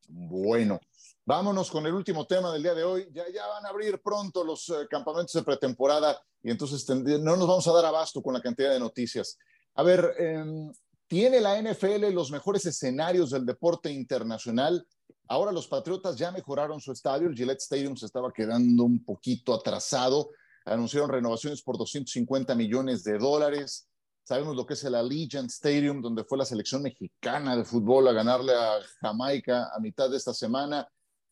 Bueno, 0.08 0.80
Vámonos 1.28 1.70
con 1.70 1.86
el 1.86 1.94
último 1.94 2.26
tema 2.26 2.54
del 2.54 2.64
día 2.64 2.74
de 2.74 2.86
hoy. 2.86 3.10
Ya, 3.12 3.26
ya 3.30 3.46
van 3.48 3.66
a 3.66 3.68
abrir 3.68 4.02
pronto 4.02 4.46
los 4.46 4.70
eh, 4.70 4.88
campamentos 4.90 5.34
de 5.34 5.44
pretemporada 5.44 6.18
y 6.42 6.50
entonces 6.50 6.88
no 6.90 7.36
nos 7.36 7.46
vamos 7.46 7.68
a 7.68 7.74
dar 7.74 7.84
abasto 7.84 8.22
con 8.22 8.34
la 8.34 8.40
cantidad 8.40 8.72
de 8.72 8.80
noticias. 8.80 9.38
A 9.76 9.84
ver, 9.84 10.16
em, 10.18 10.72
¿tiene 11.06 11.42
la 11.42 11.62
NFL 11.62 12.14
los 12.14 12.32
mejores 12.32 12.66
escenarios 12.66 13.32
del 13.32 13.46
deporte 13.46 13.92
internacional? 13.92 14.88
Ahora 15.28 15.52
los 15.52 15.68
Patriotas 15.68 16.16
ya 16.16 16.32
mejoraron 16.32 16.80
su 16.80 16.94
estadio. 16.94 17.28
El 17.28 17.36
Gillette 17.36 17.60
Stadium 17.60 17.98
se 17.98 18.06
estaba 18.06 18.32
quedando 18.32 18.86
un 18.86 19.04
poquito 19.04 19.54
atrasado. 19.54 20.30
Anunciaron 20.64 21.10
renovaciones 21.10 21.62
por 21.62 21.78
250 21.78 22.56
millones 22.56 23.04
de 23.04 23.18
dólares. 23.18 23.90
Sabemos 24.24 24.56
lo 24.56 24.66
que 24.66 24.76
es 24.76 24.84
el 24.86 24.96
Allegiant 24.96 25.50
Stadium, 25.50 26.02
donde 26.02 26.24
fue 26.24 26.38
la 26.38 26.46
selección 26.46 26.84
mexicana 26.84 27.58
de 27.58 27.66
fútbol 27.66 28.08
a 28.08 28.14
ganarle 28.14 28.54
a 28.54 28.80
Jamaica 29.02 29.72
a 29.76 29.80
mitad 29.82 30.10
de 30.10 30.16
esta 30.16 30.34
semana 30.34 30.88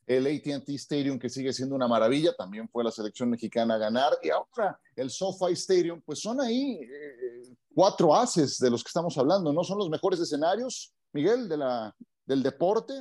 el 0.07 0.27
ATT 0.27 0.69
Stadium, 0.69 1.17
que 1.17 1.29
sigue 1.29 1.51
siendo 1.51 1.75
una 1.75 1.87
maravilla, 1.87 2.33
también 2.35 2.69
fue 2.69 2.83
la 2.83 2.91
selección 2.91 3.29
mexicana 3.29 3.75
a 3.75 3.79
ganar, 3.79 4.13
y 4.21 4.29
ahora 4.29 4.79
el 4.95 5.09
SoFi 5.09 5.53
Stadium, 5.53 6.01
pues 6.01 6.19
son 6.19 6.39
ahí 6.41 6.79
eh, 6.81 7.43
cuatro 7.73 8.15
haces 8.15 8.57
de 8.59 8.69
los 8.69 8.83
que 8.83 8.89
estamos 8.89 9.17
hablando, 9.17 9.51
¿no? 9.51 9.63
Son 9.63 9.77
los 9.77 9.89
mejores 9.89 10.19
escenarios, 10.19 10.93
Miguel, 11.11 11.49
de 11.49 11.57
la, 11.57 11.95
del 12.25 12.43
deporte. 12.43 12.93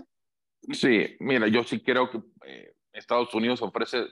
Sí, 0.72 1.16
mira, 1.20 1.46
yo 1.48 1.62
sí 1.62 1.82
creo 1.82 2.10
que 2.10 2.22
eh, 2.46 2.74
Estados 2.92 3.34
Unidos 3.34 3.60
ofrece 3.60 4.06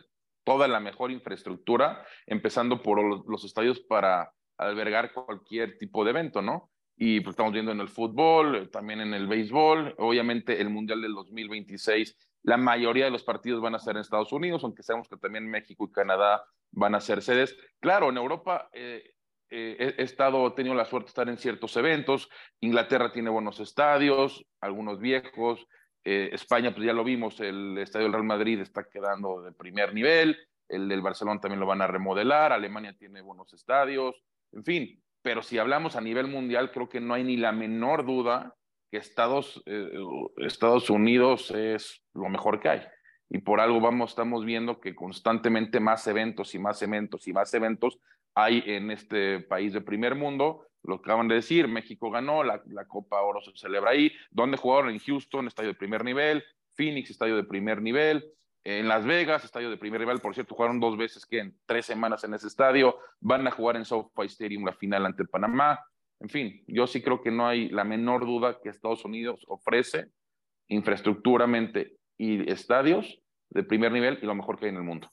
toda 0.45 0.69
la 0.69 0.81
mejor 0.81 1.11
infraestructura, 1.11 2.05
empezando 2.27 2.83
por 2.83 3.27
los, 3.29 3.45
estadios 3.45 3.81
para 3.81 4.33
albergar 4.59 5.13
cualquier 5.13 5.79
tipo 5.79 6.05
de 6.05 6.11
evento, 6.11 6.43
¿no? 6.43 6.71
Y 6.97 7.21
pues, 7.21 7.33
estamos 7.35 7.53
viendo 7.53 7.73
en 7.73 7.81
el 7.81 7.89
fútbol, 7.89 8.69
también 8.71 9.01
en 9.01 9.15
el 9.15 9.27
béisbol, 9.27 9.95
obviamente 9.99 10.61
el 10.61 10.69
Mundial 10.69 11.01
del 11.01 11.15
2026, 11.15 12.17
la 12.43 12.57
mayoría 12.57 13.05
de 13.05 13.11
los 13.11 13.23
partidos 13.23 13.61
van 13.61 13.75
a 13.75 13.79
ser 13.79 13.97
en 13.97 14.03
Estados 14.03 14.33
Unidos, 14.33 14.65
aunque 14.65 14.83
sabemos 14.83 15.09
que 15.09 15.17
también 15.17 15.49
México 15.49 15.85
y 15.85 15.93
Canadá 15.93 16.45
van 16.73 16.95
a 16.95 17.01
ser 17.01 17.23
sedes. 17.23 17.57
Claro, 17.81 18.11
en 18.11 18.17
Europa 18.17 18.69
eh, 18.73 19.15
eh, 19.51 19.95
he 19.99 20.03
estado, 20.03 20.47
he 20.47 20.51
tenido 20.53 20.75
la 20.75 20.85
suerte 20.85 21.07
de 21.07 21.11
estar 21.11 21.29
en 21.29 21.39
ciertos 21.39 21.77
eventos, 21.77 22.29
Inglaterra 22.61 23.13
tiene 23.13 23.31
buenos 23.31 23.61
estadios, 23.61 24.45
algunos 24.61 24.99
viejos, 24.99 25.67
eh, 26.05 26.31
España, 26.33 26.75
pues 26.75 26.87
ya 26.87 26.93
lo 26.93 27.05
vimos, 27.05 27.39
el 27.41 27.79
estadio 27.79 28.07
del 28.07 28.15
Real 28.15 28.25
Madrid 28.25 28.61
está 28.61 28.85
quedando 28.89 29.43
de 29.43 29.53
primer 29.53 29.95
nivel, 29.95 30.37
el 30.69 30.89
del 30.89 31.03
Barcelona 31.03 31.41
también 31.41 31.61
lo 31.61 31.67
van 31.67 31.83
a 31.83 31.87
remodelar, 31.87 32.53
Alemania 32.53 32.97
tiene 32.99 33.21
buenos 33.21 33.53
estadios, 33.53 34.21
en 34.53 34.65
fin, 34.65 35.03
pero 35.23 35.43
si 35.43 35.59
hablamos 35.59 35.95
a 35.95 36.01
nivel 36.01 36.27
mundial, 36.27 36.73
creo 36.73 36.89
que 36.89 37.01
no 37.01 37.15
hay 37.15 37.23
ni 37.23 37.37
la 37.37 37.53
menor 37.53 38.05
duda 38.05 38.57
que 38.93 38.99
Estados, 38.99 39.63
eh, 39.65 39.91
Estados 40.37 40.91
Unidos 40.91 41.51
es 41.51 42.05
lo 42.13 42.29
mejor 42.29 42.61
que 42.61 42.69
hay. 42.69 42.83
Y 43.31 43.39
por 43.39 43.59
algo 43.59 43.81
vamos, 43.81 44.11
estamos 44.11 44.45
viendo 44.45 44.81
que 44.81 44.95
constantemente 44.95 45.81
más 45.81 46.07
eventos 46.07 46.55
y 46.55 46.59
más 46.59 46.83
eventos 46.83 47.27
y 47.27 47.33
más 47.33 47.55
eventos 47.55 47.99
hay 48.35 48.63
en 48.67 48.91
este 48.91 49.41
país 49.41 49.73
de 49.73 49.81
primer 49.81 50.15
mundo. 50.15 50.67
Lo 50.83 50.97
acaban 50.97 51.27
de 51.27 51.37
decir, 51.37 51.69
México 51.69 52.11
ganó, 52.11 52.45
la, 52.45 52.63
Copa 52.87 53.23
Oro 53.23 53.41
se 53.41 53.53
celebra 53.57 53.93
ahí, 53.93 54.13
donde 54.31 54.59
jugaron 54.59 54.91
en 54.91 54.99
Houston, 54.99 55.49
estadio 55.49 55.71
de 55.71 55.79
primer 55.79 56.05
nivel, 56.05 56.45
Phoenix, 56.75 57.09
estadio 57.09 57.37
de 57.37 57.45
primer 57.45 57.81
nivel, 57.81 58.27
en 58.63 58.89
Las 58.89 59.07
Vegas, 59.07 59.43
estadio 59.43 59.71
de 59.71 59.79
primer 59.79 60.01
nivel, 60.01 60.21
por 60.21 60.35
cierto, 60.35 60.55
jugaron 60.55 60.81
dos 60.81 60.99
veces 60.99 61.25
que 61.25 61.39
en 61.39 61.57
tres 61.65 61.87
semanas 61.87 62.25
en 62.25 62.35
ese 62.35 62.47
estadio, 62.47 62.99
van 63.21 63.47
a 63.47 63.51
jugar 63.51 63.77
en 63.77 63.87
SoFi 63.87 64.27
Stadium 64.27 64.67
la 64.67 64.75
final 64.75 65.07
ante 65.07 65.25
Panamá, 65.25 65.81
en 66.23 66.29
fin, 66.29 66.65
yo 66.69 66.87
sí 66.87 67.03
creo 67.03 67.21
que 67.21 67.33
no 67.33 67.49
hay 67.49 67.69
la 67.69 67.83
menor 67.83 68.25
duda 68.25 68.61
que 68.63 68.69
Estados 68.69 69.05
Unidos 69.05 69.45
ofrece 69.49 70.07
infraestructuramente 70.69 71.97
y 72.17 72.49
estadios 72.51 73.21
de 73.51 73.65
primer 73.65 73.91
nivel 73.91 74.21
y 74.23 74.27
lo 74.27 74.35
mejor 74.37 74.57
que 74.57 74.67
hay 74.67 74.71
en 74.71 74.77
el 74.77 74.85
mundo. 74.85 75.11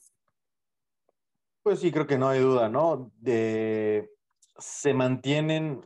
Pues 1.63 1.79
sí, 1.79 1.91
creo 1.91 2.05
que 2.05 2.19
no 2.19 2.29
hay 2.29 2.39
duda, 2.39 2.69
¿no? 2.69 3.11
De 3.15 4.11
se 4.59 4.93
mantienen, 4.93 5.81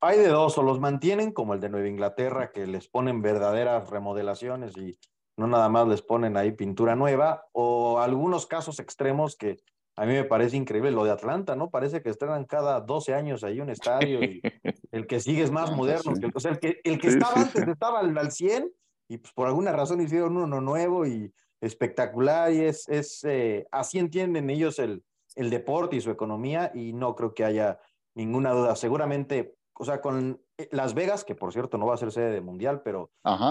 hay 0.00 0.18
de 0.18 0.28
dos, 0.28 0.58
o 0.58 0.62
los 0.62 0.78
mantienen 0.78 1.32
como 1.32 1.54
el 1.54 1.60
de 1.60 1.70
Nueva 1.70 1.88
Inglaterra, 1.88 2.52
que 2.52 2.66
les 2.66 2.86
ponen 2.86 3.22
verdaderas 3.22 3.88
remodelaciones 3.88 4.76
y 4.76 4.98
no 5.38 5.46
nada 5.46 5.70
más 5.70 5.88
les 5.88 6.02
ponen 6.02 6.36
ahí 6.36 6.52
pintura 6.52 6.96
nueva, 6.96 7.46
o 7.52 7.98
algunos 7.98 8.46
casos 8.46 8.78
extremos 8.78 9.36
que 9.36 9.56
a 10.00 10.06
mí 10.06 10.14
me 10.14 10.24
parece 10.24 10.56
increíble, 10.56 10.90
lo 10.90 11.04
de 11.04 11.10
Atlanta, 11.10 11.54
¿no? 11.54 11.68
Parece 11.68 12.00
que 12.00 12.08
estrenan 12.08 12.46
cada 12.46 12.80
12 12.80 13.12
años 13.12 13.44
ahí 13.44 13.60
un 13.60 13.68
estadio 13.68 14.22
y 14.24 14.40
el 14.92 15.06
que 15.06 15.20
sigue 15.20 15.42
es 15.42 15.50
más 15.50 15.76
moderno, 15.76 16.14
que, 16.14 16.30
o 16.34 16.40
sea, 16.40 16.52
el 16.52 16.58
que, 16.58 16.80
el 16.84 16.98
que 16.98 17.08
estaba 17.08 17.34
antes 17.42 17.68
estaba 17.68 18.00
al, 18.00 18.32
100 18.32 18.72
y 19.10 19.18
pues 19.18 19.34
por 19.34 19.46
alguna 19.46 19.72
razón 19.72 20.00
hicieron 20.00 20.38
uno 20.38 20.62
nuevo 20.62 21.06
y 21.06 21.30
espectacular 21.60 22.50
y 22.50 22.60
es, 22.60 22.88
es 22.88 23.22
eh, 23.24 23.66
así 23.72 23.98
entienden 23.98 24.48
ellos 24.48 24.78
el, 24.78 25.04
el 25.34 25.50
deporte 25.50 25.96
y 25.96 26.00
su 26.00 26.10
economía 26.10 26.72
y 26.74 26.94
no 26.94 27.14
creo 27.14 27.34
que 27.34 27.44
haya 27.44 27.78
ninguna 28.14 28.52
duda. 28.52 28.76
Seguramente, 28.76 29.54
o 29.74 29.84
sea, 29.84 30.00
con 30.00 30.40
eh, 30.56 30.66
Las 30.72 30.94
Vegas, 30.94 31.26
que 31.26 31.34
por 31.34 31.52
cierto 31.52 31.76
no 31.76 31.84
va 31.84 31.92
a 31.92 31.98
ser 31.98 32.10
sede 32.10 32.30
de 32.30 32.40
mundial, 32.40 32.80
pero 32.82 33.10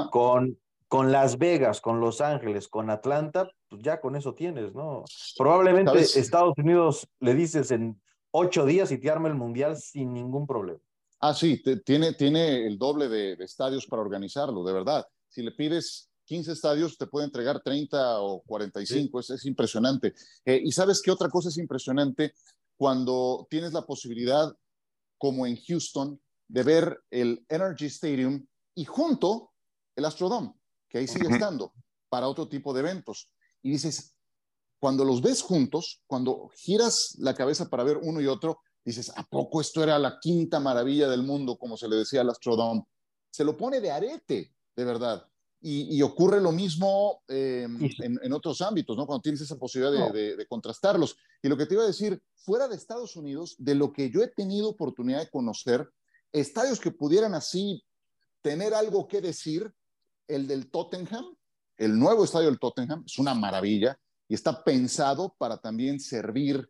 con 0.09 0.57
con 0.89 1.11
Las 1.11 1.37
Vegas, 1.37 1.81
con 1.81 2.01
Los 2.01 2.19
Ángeles, 2.19 2.67
con 2.67 2.89
Atlanta, 2.89 3.47
pues 3.69 3.81
ya 3.83 4.01
con 4.01 4.15
eso 4.15 4.33
tienes, 4.33 4.73
¿no? 4.73 5.05
Probablemente 5.37 5.99
Estados 5.99 6.55
Unidos 6.57 7.07
le 7.19 7.35
dices 7.35 7.69
en 7.69 8.01
ocho 8.31 8.65
días 8.65 8.91
y 8.91 8.97
te 8.97 9.09
arma 9.09 9.29
el 9.29 9.35
mundial 9.35 9.77
sin 9.77 10.13
ningún 10.13 10.47
problema. 10.47 10.79
Ah, 11.21 11.35
sí, 11.35 11.61
tiene, 11.85 12.13
tiene 12.13 12.65
el 12.65 12.79
doble 12.79 13.07
de, 13.07 13.33
estadios 13.33 13.85
para 13.85 14.01
organizarlo, 14.01 14.63
de 14.63 14.73
verdad. 14.73 15.05
Si 15.27 15.43
le 15.43 15.51
pides 15.51 16.09
15 16.25 16.53
estadios, 16.53 16.97
te 16.97 17.05
puede 17.05 17.27
entregar 17.27 17.61
30 17.61 18.21
o 18.21 18.41
45, 18.41 19.19
es, 19.19 19.29
es, 19.29 19.45
impresionante. 19.45 20.15
Eh, 20.43 20.59
y 20.63 20.71
sabes 20.71 21.03
qué 21.03 21.11
otra 21.11 21.29
cosa 21.29 21.49
es 21.49 21.57
impresionante 21.59 22.33
cuando 22.77 23.45
tienes 23.49 23.73
la 23.73 23.85
posibilidad, 23.85 24.51
como 25.19 25.45
en 25.45 25.55
Houston, 25.67 26.19
de 26.47 26.63
ver 26.63 26.99
el 27.11 27.45
Energy 27.47 27.85
Stadium 27.85 28.43
y 28.73 28.85
junto 28.85 29.51
el 29.95 30.05
Astrodome, 30.05 30.53
que 30.89 30.97
ahí 30.97 31.07
sigue 31.07 31.27
estando 31.29 31.73
para 32.09 32.27
otro 32.27 32.47
tipo 32.47 32.73
de 32.73 32.81
eventos. 32.81 33.29
Y 33.61 33.71
dices, 33.71 34.15
cuando 34.79 35.05
los 35.05 35.21
ves 35.21 35.41
juntos, 35.41 36.01
cuando 36.07 36.49
giras 36.55 37.15
la 37.19 37.33
cabeza 37.33 37.69
para 37.69 37.83
ver 37.83 37.97
uno 37.97 38.21
y 38.21 38.27
otro, 38.27 38.61
dices, 38.83 39.11
¿a 39.15 39.23
poco 39.23 39.61
esto 39.61 39.83
era 39.83 39.99
la 39.99 40.19
quinta 40.19 40.59
maravilla 40.59 41.07
del 41.09 41.23
mundo, 41.23 41.57
como 41.57 41.77
se 41.77 41.87
le 41.87 41.97
decía 41.97 42.21
al 42.21 42.29
Astrodome? 42.29 42.83
Se 43.29 43.43
lo 43.43 43.55
pone 43.55 43.81
de 43.81 43.91
arete, 43.91 44.53
de 44.75 44.85
verdad. 44.85 45.25
Y, 45.61 46.01
ocurre 46.03 46.39
lo 46.39 46.53
mismo 46.53 47.21
em, 47.27 47.77
en, 47.99 48.31
otros 48.31 48.61
ámbitos, 48.61 48.95
¿no? 48.95 49.05
Cuando 49.05 49.21
tienes 49.21 49.41
esa 49.41 49.57
posibilidad 49.57 50.09
de, 50.13 50.45
contrastarlos. 50.47 51.17
Y 51.43 51.49
lo 51.49 51.57
que 51.57 51.65
te 51.65 51.73
iba 51.73 51.83
a 51.83 51.87
decir, 51.87 52.21
fuera 52.33 52.69
de 52.69 52.77
Estados 52.77 53.17
Unidos, 53.17 53.55
de 53.57 53.75
lo 53.75 53.91
que 53.91 54.09
yo 54.09 54.23
he 54.23 54.29
tenido 54.29 54.69
oportunidad 54.69 55.19
de 55.19 55.29
conocer, 55.29 55.89
estadios 56.31 56.79
que 56.79 56.91
pudieran 56.91 57.33
así 57.33 57.83
tener 58.41 58.73
algo 58.73 59.05
que 59.05 59.19
decir, 59.19 59.69
el 60.29 60.47
del 60.47 60.69
Tottenham, 60.69 61.25
el 61.77 61.97
nuevo 61.97 62.23
estadio 62.23 62.47
del 62.47 62.59
Tottenham, 62.59 63.03
es 63.05 63.17
una 63.19 63.33
maravilla 63.33 63.99
y 64.27 64.35
está 64.35 64.63
pensado 64.63 65.35
para 65.37 65.57
también 65.57 65.99
servir 65.99 66.69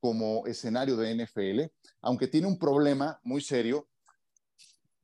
como 0.00 0.46
escenario 0.46 0.96
de 0.96 1.14
NFL, 1.14 1.62
aunque 2.02 2.28
tiene 2.28 2.46
un 2.46 2.58
problema 2.58 3.20
muy 3.22 3.40
serio 3.40 3.88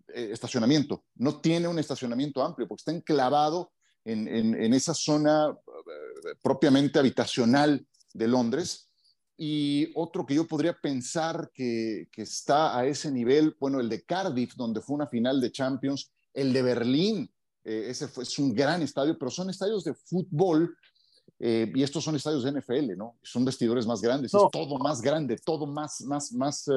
eh, 0.09 0.31
estacionamiento. 0.33 1.05
No 1.15 1.41
tiene 1.41 1.69
un 1.69 1.79
estacionamiento 1.79 2.43
amplio 2.43 2.67
porque 2.67 2.81
está 2.81 2.93
enclavado 2.93 3.73
en, 4.05 4.29
en, 4.29 4.75
esa 4.75 4.95
zona 4.95 5.51
eh, 5.51 6.35
propiamente 6.43 6.99
habitacional 6.99 7.87
de 8.13 8.29
Londres. 8.29 8.91
Y 9.37 9.91
otro 9.95 10.27
que 10.27 10.35
yo 10.35 10.47
podría 10.47 10.79
pensar 10.79 11.51
que, 11.55 12.09
que, 12.13 12.23
está 12.23 12.79
a 12.79 12.87
ese 12.87 13.11
nivel, 13.11 13.57
bueno, 13.59 13.81
el 13.81 13.89
de 13.89 14.05
Cardiff, 14.05 14.55
donde 14.55 14.81
fue 14.81 14.97
una 14.97 15.07
final 15.07 15.41
de 15.41 15.53
Champions, 15.53 16.13
el 16.35 16.53
de 16.53 16.63
Berlín, 16.63 17.31
eh, 17.65 17.87
ese 17.89 18.09
fue, 18.09 18.25
es 18.25 18.39
un 18.39 18.55
gran 18.55 18.83
estadio, 18.83 19.19
pero 19.19 19.31
son 19.31 19.51
estadios 19.51 19.85
de 19.85 19.95
fútbol 19.95 20.77
y 21.43 21.83
estos 21.83 22.05
son 22.05 22.17
estadios 22.17 22.45
de 22.45 22.53
NFL, 22.53 22.99
¿no? 22.99 23.17
Son 23.23 23.47
vestidores 23.47 23.87
más 23.87 24.03
grandes, 24.03 24.35
es 24.35 24.43
todo 24.53 24.79
más 24.79 25.01
grande, 25.01 25.39
todo 25.39 25.67
más, 25.67 26.03
más, 26.03 26.33
más 26.33 26.69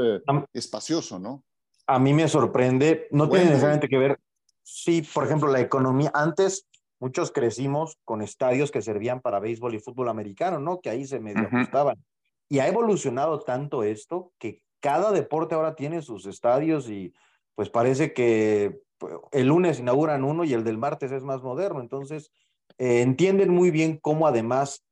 espacioso, 0.54 1.20
¿no? 1.20 1.44
a 1.88 2.00
mí 2.00 2.14
me 2.14 2.28
sorprende, 2.28 3.08
no 3.12 3.30
tiene 3.30 3.46
necesariamente 3.46 3.90
que 3.90 3.98
ver, 3.98 4.20
sí, 4.64 5.02
por 5.02 5.26
ejemplo, 5.26 5.50
la 5.50 5.60
economía, 5.60 6.12
antes 6.14 6.68
muchos 7.00 7.32
crecimos 7.32 7.98
con 8.06 8.22
estadios 8.22 8.72
que 8.72 8.82
servían 8.82 9.22
para 9.22 9.40
béisbol 9.40 9.76
y 9.76 9.80
fútbol 9.80 10.10
americano, 10.10 10.60
¿no? 10.60 10.80
Que 10.80 10.90
ahí 10.90 11.06
se 11.06 11.20
medio 11.20 11.48
ajustaban. 11.48 12.04
Y 12.48 12.60
ha 12.60 12.68
evolucionado 12.68 13.42
tanto 13.42 13.84
esto 13.84 14.32
que 14.40 14.62
cada 14.80 15.12
deporte 15.12 15.56
ahora 15.56 15.76
tiene 15.76 16.02
sus 16.02 16.26
estadios 16.26 16.90
y 16.90 17.14
pues 17.56 17.70
parece 17.70 18.14
que 18.14 18.82
el 19.32 19.48
lunes 19.48 19.80
inauguran 19.80 20.24
uno 20.24 20.44
y 20.44 20.54
el 20.54 20.64
del 20.64 20.78
martes 20.78 21.12
es 21.12 21.24
más 21.24 21.42
moderno. 21.42 21.82
Entonces, 21.82 22.32
eh, 22.78 23.02
entienden 23.02 23.52
muy 23.52 23.72
bien 23.72 23.98
cómo 23.98 24.28
además, 24.28 24.86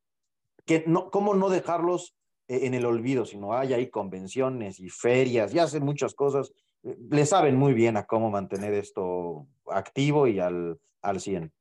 que 0.66 0.84
no, 0.88 1.10
cómo 1.10 1.34
no 1.34 1.50
dejarlos 1.50 2.16
eh, 2.48 2.62
en 2.64 2.74
el 2.74 2.86
olvido, 2.86 3.26
sino 3.26 3.54
hay 3.54 3.74
ahí 3.74 3.90
convenciones 3.90 4.80
y 4.80 4.90
ferias 4.90 5.54
y 5.54 5.60
hacen 5.60 5.84
muchas 5.84 6.14
cosas 6.14 6.52
le 6.84 7.26
saben 7.26 7.56
muy 7.56 7.74
bien 7.74 7.98
a 7.98 8.06
cómo 8.06 8.30
mantener 8.30 8.74
esto 8.74 9.48
activo 9.68 10.28
y 10.28 10.40
al, 10.40 10.80
al 11.02 11.20
100. 11.20 11.52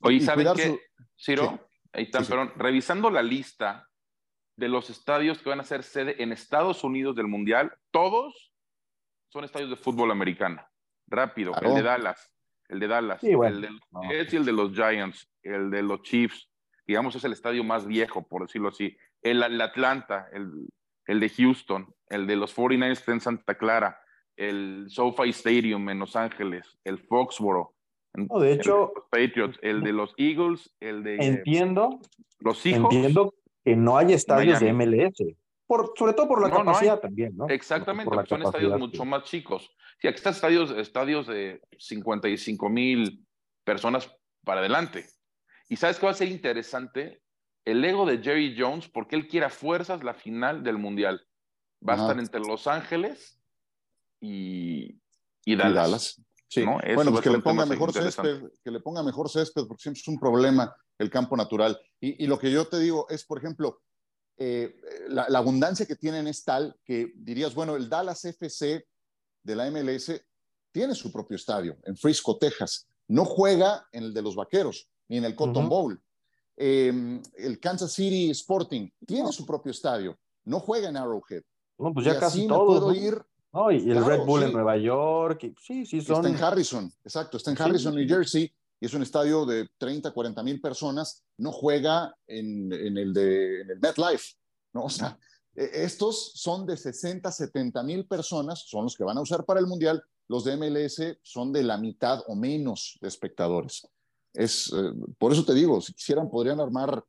Oye, 0.00 0.20
¿saben 0.20 0.48
qué, 0.54 0.80
Ciro? 1.18 1.60
Ahí 1.92 2.04
están, 2.04 2.26
perdón, 2.26 2.52
revisando 2.56 3.08
la 3.10 3.22
lista 3.22 3.88
de 4.56 4.68
los 4.68 4.90
estadios 4.90 5.38
que 5.38 5.48
van 5.48 5.60
a 5.60 5.64
ser 5.64 5.82
sede 5.82 6.22
en 6.22 6.32
Estados 6.32 6.82
Unidos 6.84 7.14
del 7.14 7.28
Mundial, 7.28 7.72
todos 7.90 8.52
son 9.28 9.44
estadios 9.44 9.70
de 9.70 9.76
fútbol 9.76 10.10
americano. 10.10 10.64
Rápido, 11.06 11.52
el 11.60 11.74
de 11.74 11.82
Dallas, 11.82 12.30
el 12.68 12.80
de 12.80 12.88
Dallas, 12.88 13.22
el 13.22 13.60
de 13.60 13.70
los 13.70 14.32
el 14.32 14.44
de 14.44 14.52
los 14.52 14.72
Giants, 14.72 15.28
el 15.42 15.70
de 15.70 15.82
los 15.82 16.02
Chiefs, 16.02 16.48
digamos 16.86 17.14
es 17.16 17.24
el 17.24 17.32
estadio 17.32 17.64
más 17.64 17.86
viejo, 17.86 18.26
por 18.26 18.42
decirlo 18.42 18.68
así. 18.68 18.96
El, 19.22 19.42
el 19.42 19.60
Atlanta, 19.60 20.28
el, 20.32 20.68
el, 21.06 21.20
de 21.20 21.28
Houston, 21.28 21.94
el 22.08 22.26
de 22.26 22.36
los 22.36 22.56
49ers 22.56 23.12
en 23.12 23.20
Santa 23.20 23.54
Clara, 23.56 23.98
el 24.36 24.86
SoFi 24.88 25.30
Stadium 25.30 25.88
en 25.88 25.98
Los 25.98 26.16
Ángeles, 26.16 26.78
el 26.84 26.98
Foxboro. 26.98 27.74
No, 28.14 28.38
de 28.38 28.52
hecho, 28.52 28.92
el 28.94 29.02
Patriots, 29.10 29.58
el 29.62 29.82
de 29.82 29.92
los 29.92 30.14
Eagles, 30.16 30.72
el 30.80 31.02
de 31.02 31.16
entiendo, 31.16 32.00
los 32.38 32.64
hijos. 32.64 32.94
Entiendo 32.94 33.34
que 33.64 33.76
no 33.76 33.96
hay 33.96 34.12
estadios 34.12 34.60
de 34.60 34.72
MLS, 34.72 35.16
por, 35.76 35.92
sobre 35.96 36.12
todo 36.12 36.28
por 36.28 36.40
la 36.40 36.50
capacidad 36.50 37.00
también, 37.00 37.36
¿no? 37.36 37.48
Exactamente, 37.48 38.10
porque 38.10 38.28
son 38.28 38.42
estadios 38.42 38.78
mucho 38.78 39.04
más 39.04 39.24
chicos. 39.24 39.70
Sí, 40.00 40.06
aquí 40.06 40.16
están 40.16 40.34
estadios, 40.34 40.70
estadios 40.70 41.26
de 41.26 41.60
55 41.78 42.68
mil 42.68 43.26
personas 43.64 44.08
para 44.44 44.60
adelante. 44.60 45.06
Y 45.68 45.76
sabes 45.76 45.98
qué 45.98 46.06
va 46.06 46.12
a 46.12 46.14
ser 46.14 46.28
interesante 46.28 47.22
el 47.64 47.84
ego 47.84 48.06
de 48.06 48.18
Jerry 48.18 48.54
Jones 48.56 48.88
porque 48.88 49.16
él 49.16 49.26
quiere 49.26 49.46
a 49.46 49.50
fuerzas 49.50 50.04
la 50.04 50.14
final 50.14 50.62
del 50.62 50.78
Mundial. 50.78 51.26
Va 51.86 51.94
a 51.94 51.96
estar 51.96 52.18
entre 52.18 52.40
Los 52.40 52.66
Ángeles 52.66 53.40
y, 54.20 55.00
y 55.44 55.56
Dallas. 55.56 56.22
Sí. 56.48 56.62
Bueno, 56.62 57.10
pues 57.10 57.22
que 57.22 57.30
le 57.30 57.40
ponga 57.40 57.66
mejor 57.66 57.92
césped, 57.92 58.44
que 58.62 58.70
le 58.70 58.78
ponga 58.78 59.02
mejor 59.02 59.28
césped, 59.28 59.66
porque 59.66 59.82
siempre 59.82 60.00
es 60.00 60.08
un 60.08 60.20
problema 60.20 60.74
el 60.98 61.10
campo 61.10 61.36
natural. 61.36 61.76
Y, 62.00 62.26
lo 62.26 62.38
que 62.38 62.52
yo 62.52 62.66
te 62.66 62.78
digo 62.78 63.06
es, 63.08 63.24
por 63.24 63.38
ejemplo, 63.38 63.80
eh, 64.36 64.74
la, 65.08 65.24
abundancia 65.38 65.86
que 65.86 65.96
tienen 65.96 66.26
es 66.26 66.44
tal 66.44 66.76
que 66.84 67.12
dirías, 67.16 67.54
bueno, 67.54 67.76
el 67.76 67.88
Dallas 67.88 68.24
FC 68.24 68.86
de 69.42 69.56
la 69.56 69.70
MLS 69.70 70.12
tiene 70.72 70.94
su 70.94 71.12
propio 71.12 71.36
estadio 71.36 71.76
en 71.84 71.96
Frisco, 71.96 72.36
Texas. 72.36 72.88
No 73.06 73.24
juega 73.24 73.86
en 73.92 74.04
el 74.04 74.14
de 74.14 74.22
los 74.22 74.34
Vaqueros 74.34 74.88
ni 75.08 75.18
en 75.18 75.24
el 75.24 75.36
Cotton 75.36 75.68
Bowl. 75.68 76.02
Em, 76.56 77.22
el 77.36 77.60
Kansas 77.60 77.92
City 77.92 78.30
Sporting 78.30 78.88
tiene 79.06 79.32
su 79.32 79.44
propio 79.44 79.70
estadio. 79.70 80.18
No 80.44 80.60
juega 80.60 80.88
en 80.88 80.96
Arrowhead. 80.96 81.42
No, 81.78 81.92
pues 81.92 82.06
ya 82.06 82.18
casi 82.18 82.46
todo. 82.46 82.92
ir 82.94 83.20
y 83.70 83.90
el 83.90 84.04
Red 84.04 84.24
Bull 84.24 84.42
en 84.42 84.52
Nueva 84.52 84.76
York. 84.76 85.54
sí, 85.60 85.86
sí, 85.86 86.00
son. 86.00 86.26
Está 86.26 86.28
en 86.28 86.44
Harrison, 86.44 86.92
exacto. 87.04 87.36
Está 87.36 87.52
en 87.52 87.62
Harrison, 87.62 87.94
New 87.94 88.06
Jersey. 88.06 88.52
Y 88.80 88.86
es 88.86 88.94
un 88.94 89.02
estadio 89.02 89.46
de 89.46 89.68
30, 89.78 90.10
40 90.10 90.42
mil 90.42 90.60
personas. 90.60 91.24
No 91.38 91.52
juega 91.52 92.14
en, 92.26 92.72
en, 92.72 92.98
el 92.98 93.12
de 93.12 93.62
en 93.62 93.70
el 93.70 93.80
MetLife. 93.80 94.34
¿no? 94.72 94.84
O 94.84 94.90
sea, 94.90 95.18
e, 95.54 95.84
estos 95.84 96.32
son 96.34 96.66
de 96.66 96.76
60, 96.76 97.30
70 97.30 97.82
mil 97.82 98.06
personas. 98.06 98.64
Son 98.66 98.84
los 98.84 98.96
que 98.96 99.04
van 99.04 99.18
a 99.18 99.22
usar 99.22 99.44
para 99.44 99.60
el 99.60 99.66
Mundial. 99.66 100.02
Los 100.28 100.44
de 100.44 100.56
MLS 100.56 101.18
son 101.22 101.52
de 101.52 101.62
la 101.62 101.78
mitad 101.78 102.22
o 102.26 102.34
menos 102.34 102.98
de 103.00 103.08
espectadores. 103.08 103.86
Es, 104.32 104.72
eh, 104.72 104.92
por 105.18 105.32
eso 105.32 105.44
te 105.44 105.54
digo, 105.54 105.80
si 105.80 105.92
quisieran, 105.92 106.30
podrían 106.30 106.60
armar 106.60 107.04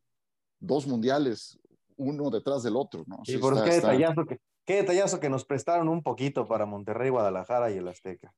dos 0.59 0.85
mundiales, 0.85 1.57
uno 1.97 2.29
detrás 2.29 2.63
del 2.63 2.75
otro. 2.75 3.03
¿no? 3.07 3.21
Sí, 3.25 3.37
por 3.37 3.63
qué 3.63 3.71
detallazo 3.71 4.25
que 4.25 4.39
Qué 4.65 4.77
detallazo 4.77 5.19
que 5.19 5.29
nos 5.29 5.45
prestaron 5.45 5.87
un 5.87 6.01
poquito 6.01 6.47
para 6.47 6.65
Monterrey, 6.65 7.09
Guadalajara 7.09 7.71
y 7.71 7.77
el 7.77 7.87
Azteca. 7.87 8.33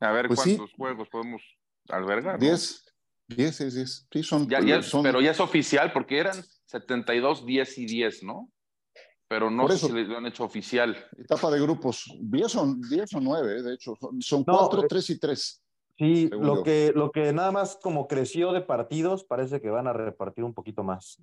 A 0.00 0.10
ver 0.12 0.28
pues 0.28 0.40
cuántos 0.40 0.72
juegos 0.72 1.08
podemos 1.10 1.42
albergar. 1.90 2.38
Diez. 2.38 2.84
Diez, 3.28 3.58
diez, 3.58 3.74
diez. 3.74 4.08
Sí, 4.12 4.22
son, 4.22 4.48
Pero 5.02 5.20
ya 5.20 5.30
es 5.30 5.40
oficial 5.40 5.92
porque 5.92 6.18
eran 6.18 6.42
72, 6.66 7.46
10 7.46 7.78
y 7.78 7.86
10, 7.86 8.22
¿no? 8.24 8.50
Pero 9.28 9.48
no 9.48 9.68
sé 9.68 9.78
si 9.78 9.92
lo 9.92 10.18
han 10.18 10.26
hecho 10.26 10.42
oficial. 10.42 10.96
Etapa 11.16 11.50
de 11.50 11.60
grupos. 11.60 12.12
10 12.18 12.50
son 12.50 12.80
10 12.80 13.14
o 13.14 13.20
9, 13.20 13.62
de 13.62 13.74
hecho. 13.74 13.94
Son 14.18 14.42
4, 14.42 14.88
3 14.88 15.10
eh, 15.10 15.12
y 15.12 15.18
3. 15.18 15.62
Sí, 15.98 16.30
lo 16.32 16.62
que, 16.64 16.92
lo 16.94 17.12
que 17.12 17.32
nada 17.32 17.52
más 17.52 17.78
como 17.80 18.08
creció 18.08 18.52
de 18.52 18.62
partidos, 18.62 19.22
parece 19.22 19.60
que 19.60 19.70
van 19.70 19.86
a 19.86 19.92
repartir 19.92 20.42
un 20.42 20.54
poquito 20.54 20.82
más. 20.82 21.22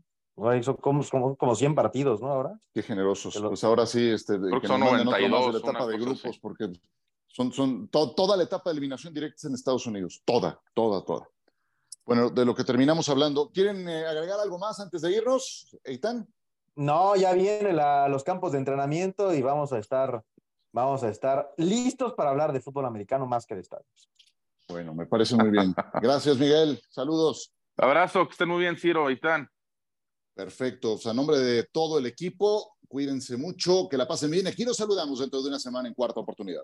Son 0.62 0.76
como, 0.76 1.04
como, 1.10 1.36
como 1.36 1.56
100 1.56 1.76
partidos, 1.76 2.22
¿no? 2.22 2.28
Ahora. 2.28 2.60
Qué 2.74 2.84
generosos. 2.84 3.42
Pues 3.42 3.64
ahora 3.64 3.86
sí, 3.86 4.08
este, 4.10 4.40
que 4.62 4.68
son 4.68 4.80
92, 4.80 5.54
la 5.54 5.60
etapa 5.60 5.88
de 5.88 5.98
grupos, 5.98 6.38
porque 6.40 6.72
son, 7.28 7.52
son 7.52 7.88
toda 7.90 8.36
la 8.36 8.44
etapa 8.44 8.70
de 8.70 8.74
eliminación 8.74 9.14
directa 9.14 9.48
en 9.48 9.54
Estados 9.54 9.86
Unidos. 9.86 10.22
Toda, 10.26 10.60
toda, 10.74 11.04
toda. 11.04 11.30
Bueno, 12.06 12.30
de 12.30 12.46
lo 12.46 12.56
que 12.56 12.64
terminamos 12.64 13.10
hablando. 13.10 13.52
¿Quieren 13.52 13.88
eh, 13.90 14.06
agregar 14.06 14.40
algo 14.40 14.58
más 14.58 14.80
antes 14.80 15.02
de 15.02 15.12
irnos, 15.12 15.78
Eitan? 15.84 16.26
No, 16.76 17.16
ya 17.16 17.34
vienen 17.34 17.76
los 18.10 18.24
campos 18.24 18.54
de 18.54 18.60
entrenamiento 18.60 19.34
y 19.34 19.42
vamos 19.42 19.74
a 19.74 19.80
estar, 19.80 20.24
vamos 20.72 21.04
a 21.04 21.10
estar 21.10 21.54
listos 21.58 22.14
para 22.14 22.30
hablar 22.30 22.54
de 22.54 22.62
fútbol 22.62 22.86
americano 22.86 23.26
más 23.26 23.46
que 23.46 23.56
de 23.56 23.62
estadios. 23.62 24.10
Bueno, 24.70 24.94
me 24.94 25.06
parece 25.06 25.36
muy 25.36 25.50
bien. 25.50 25.74
Gracias, 26.02 26.38
Miguel. 26.38 26.80
Saludos. 26.90 27.52
Abrazo, 27.76 28.26
que 28.26 28.32
estén 28.32 28.48
muy 28.48 28.60
bien, 28.60 28.78
Ciro, 28.78 29.10
Eitan. 29.10 29.50
Perfecto. 30.34 30.94
O 30.94 30.98
sea, 30.98 31.12
a 31.12 31.16
nombre 31.16 31.40
de 31.40 31.64
todo 31.64 32.00
el 32.00 32.06
equipo, 32.06 32.78
cuídense 32.88 33.38
mucho, 33.38 33.90
que 33.90 33.98
la 33.98 34.08
pasen 34.08 34.32
bien. 34.32 34.48
Aquí 34.48 34.64
nos 34.64 34.78
saludamos 34.78 35.20
dentro 35.20 35.42
de 35.42 35.50
una 35.50 35.60
semana 35.60 35.88
en 35.88 35.94
cuarta 35.94 36.20
oportunidad. 36.20 36.64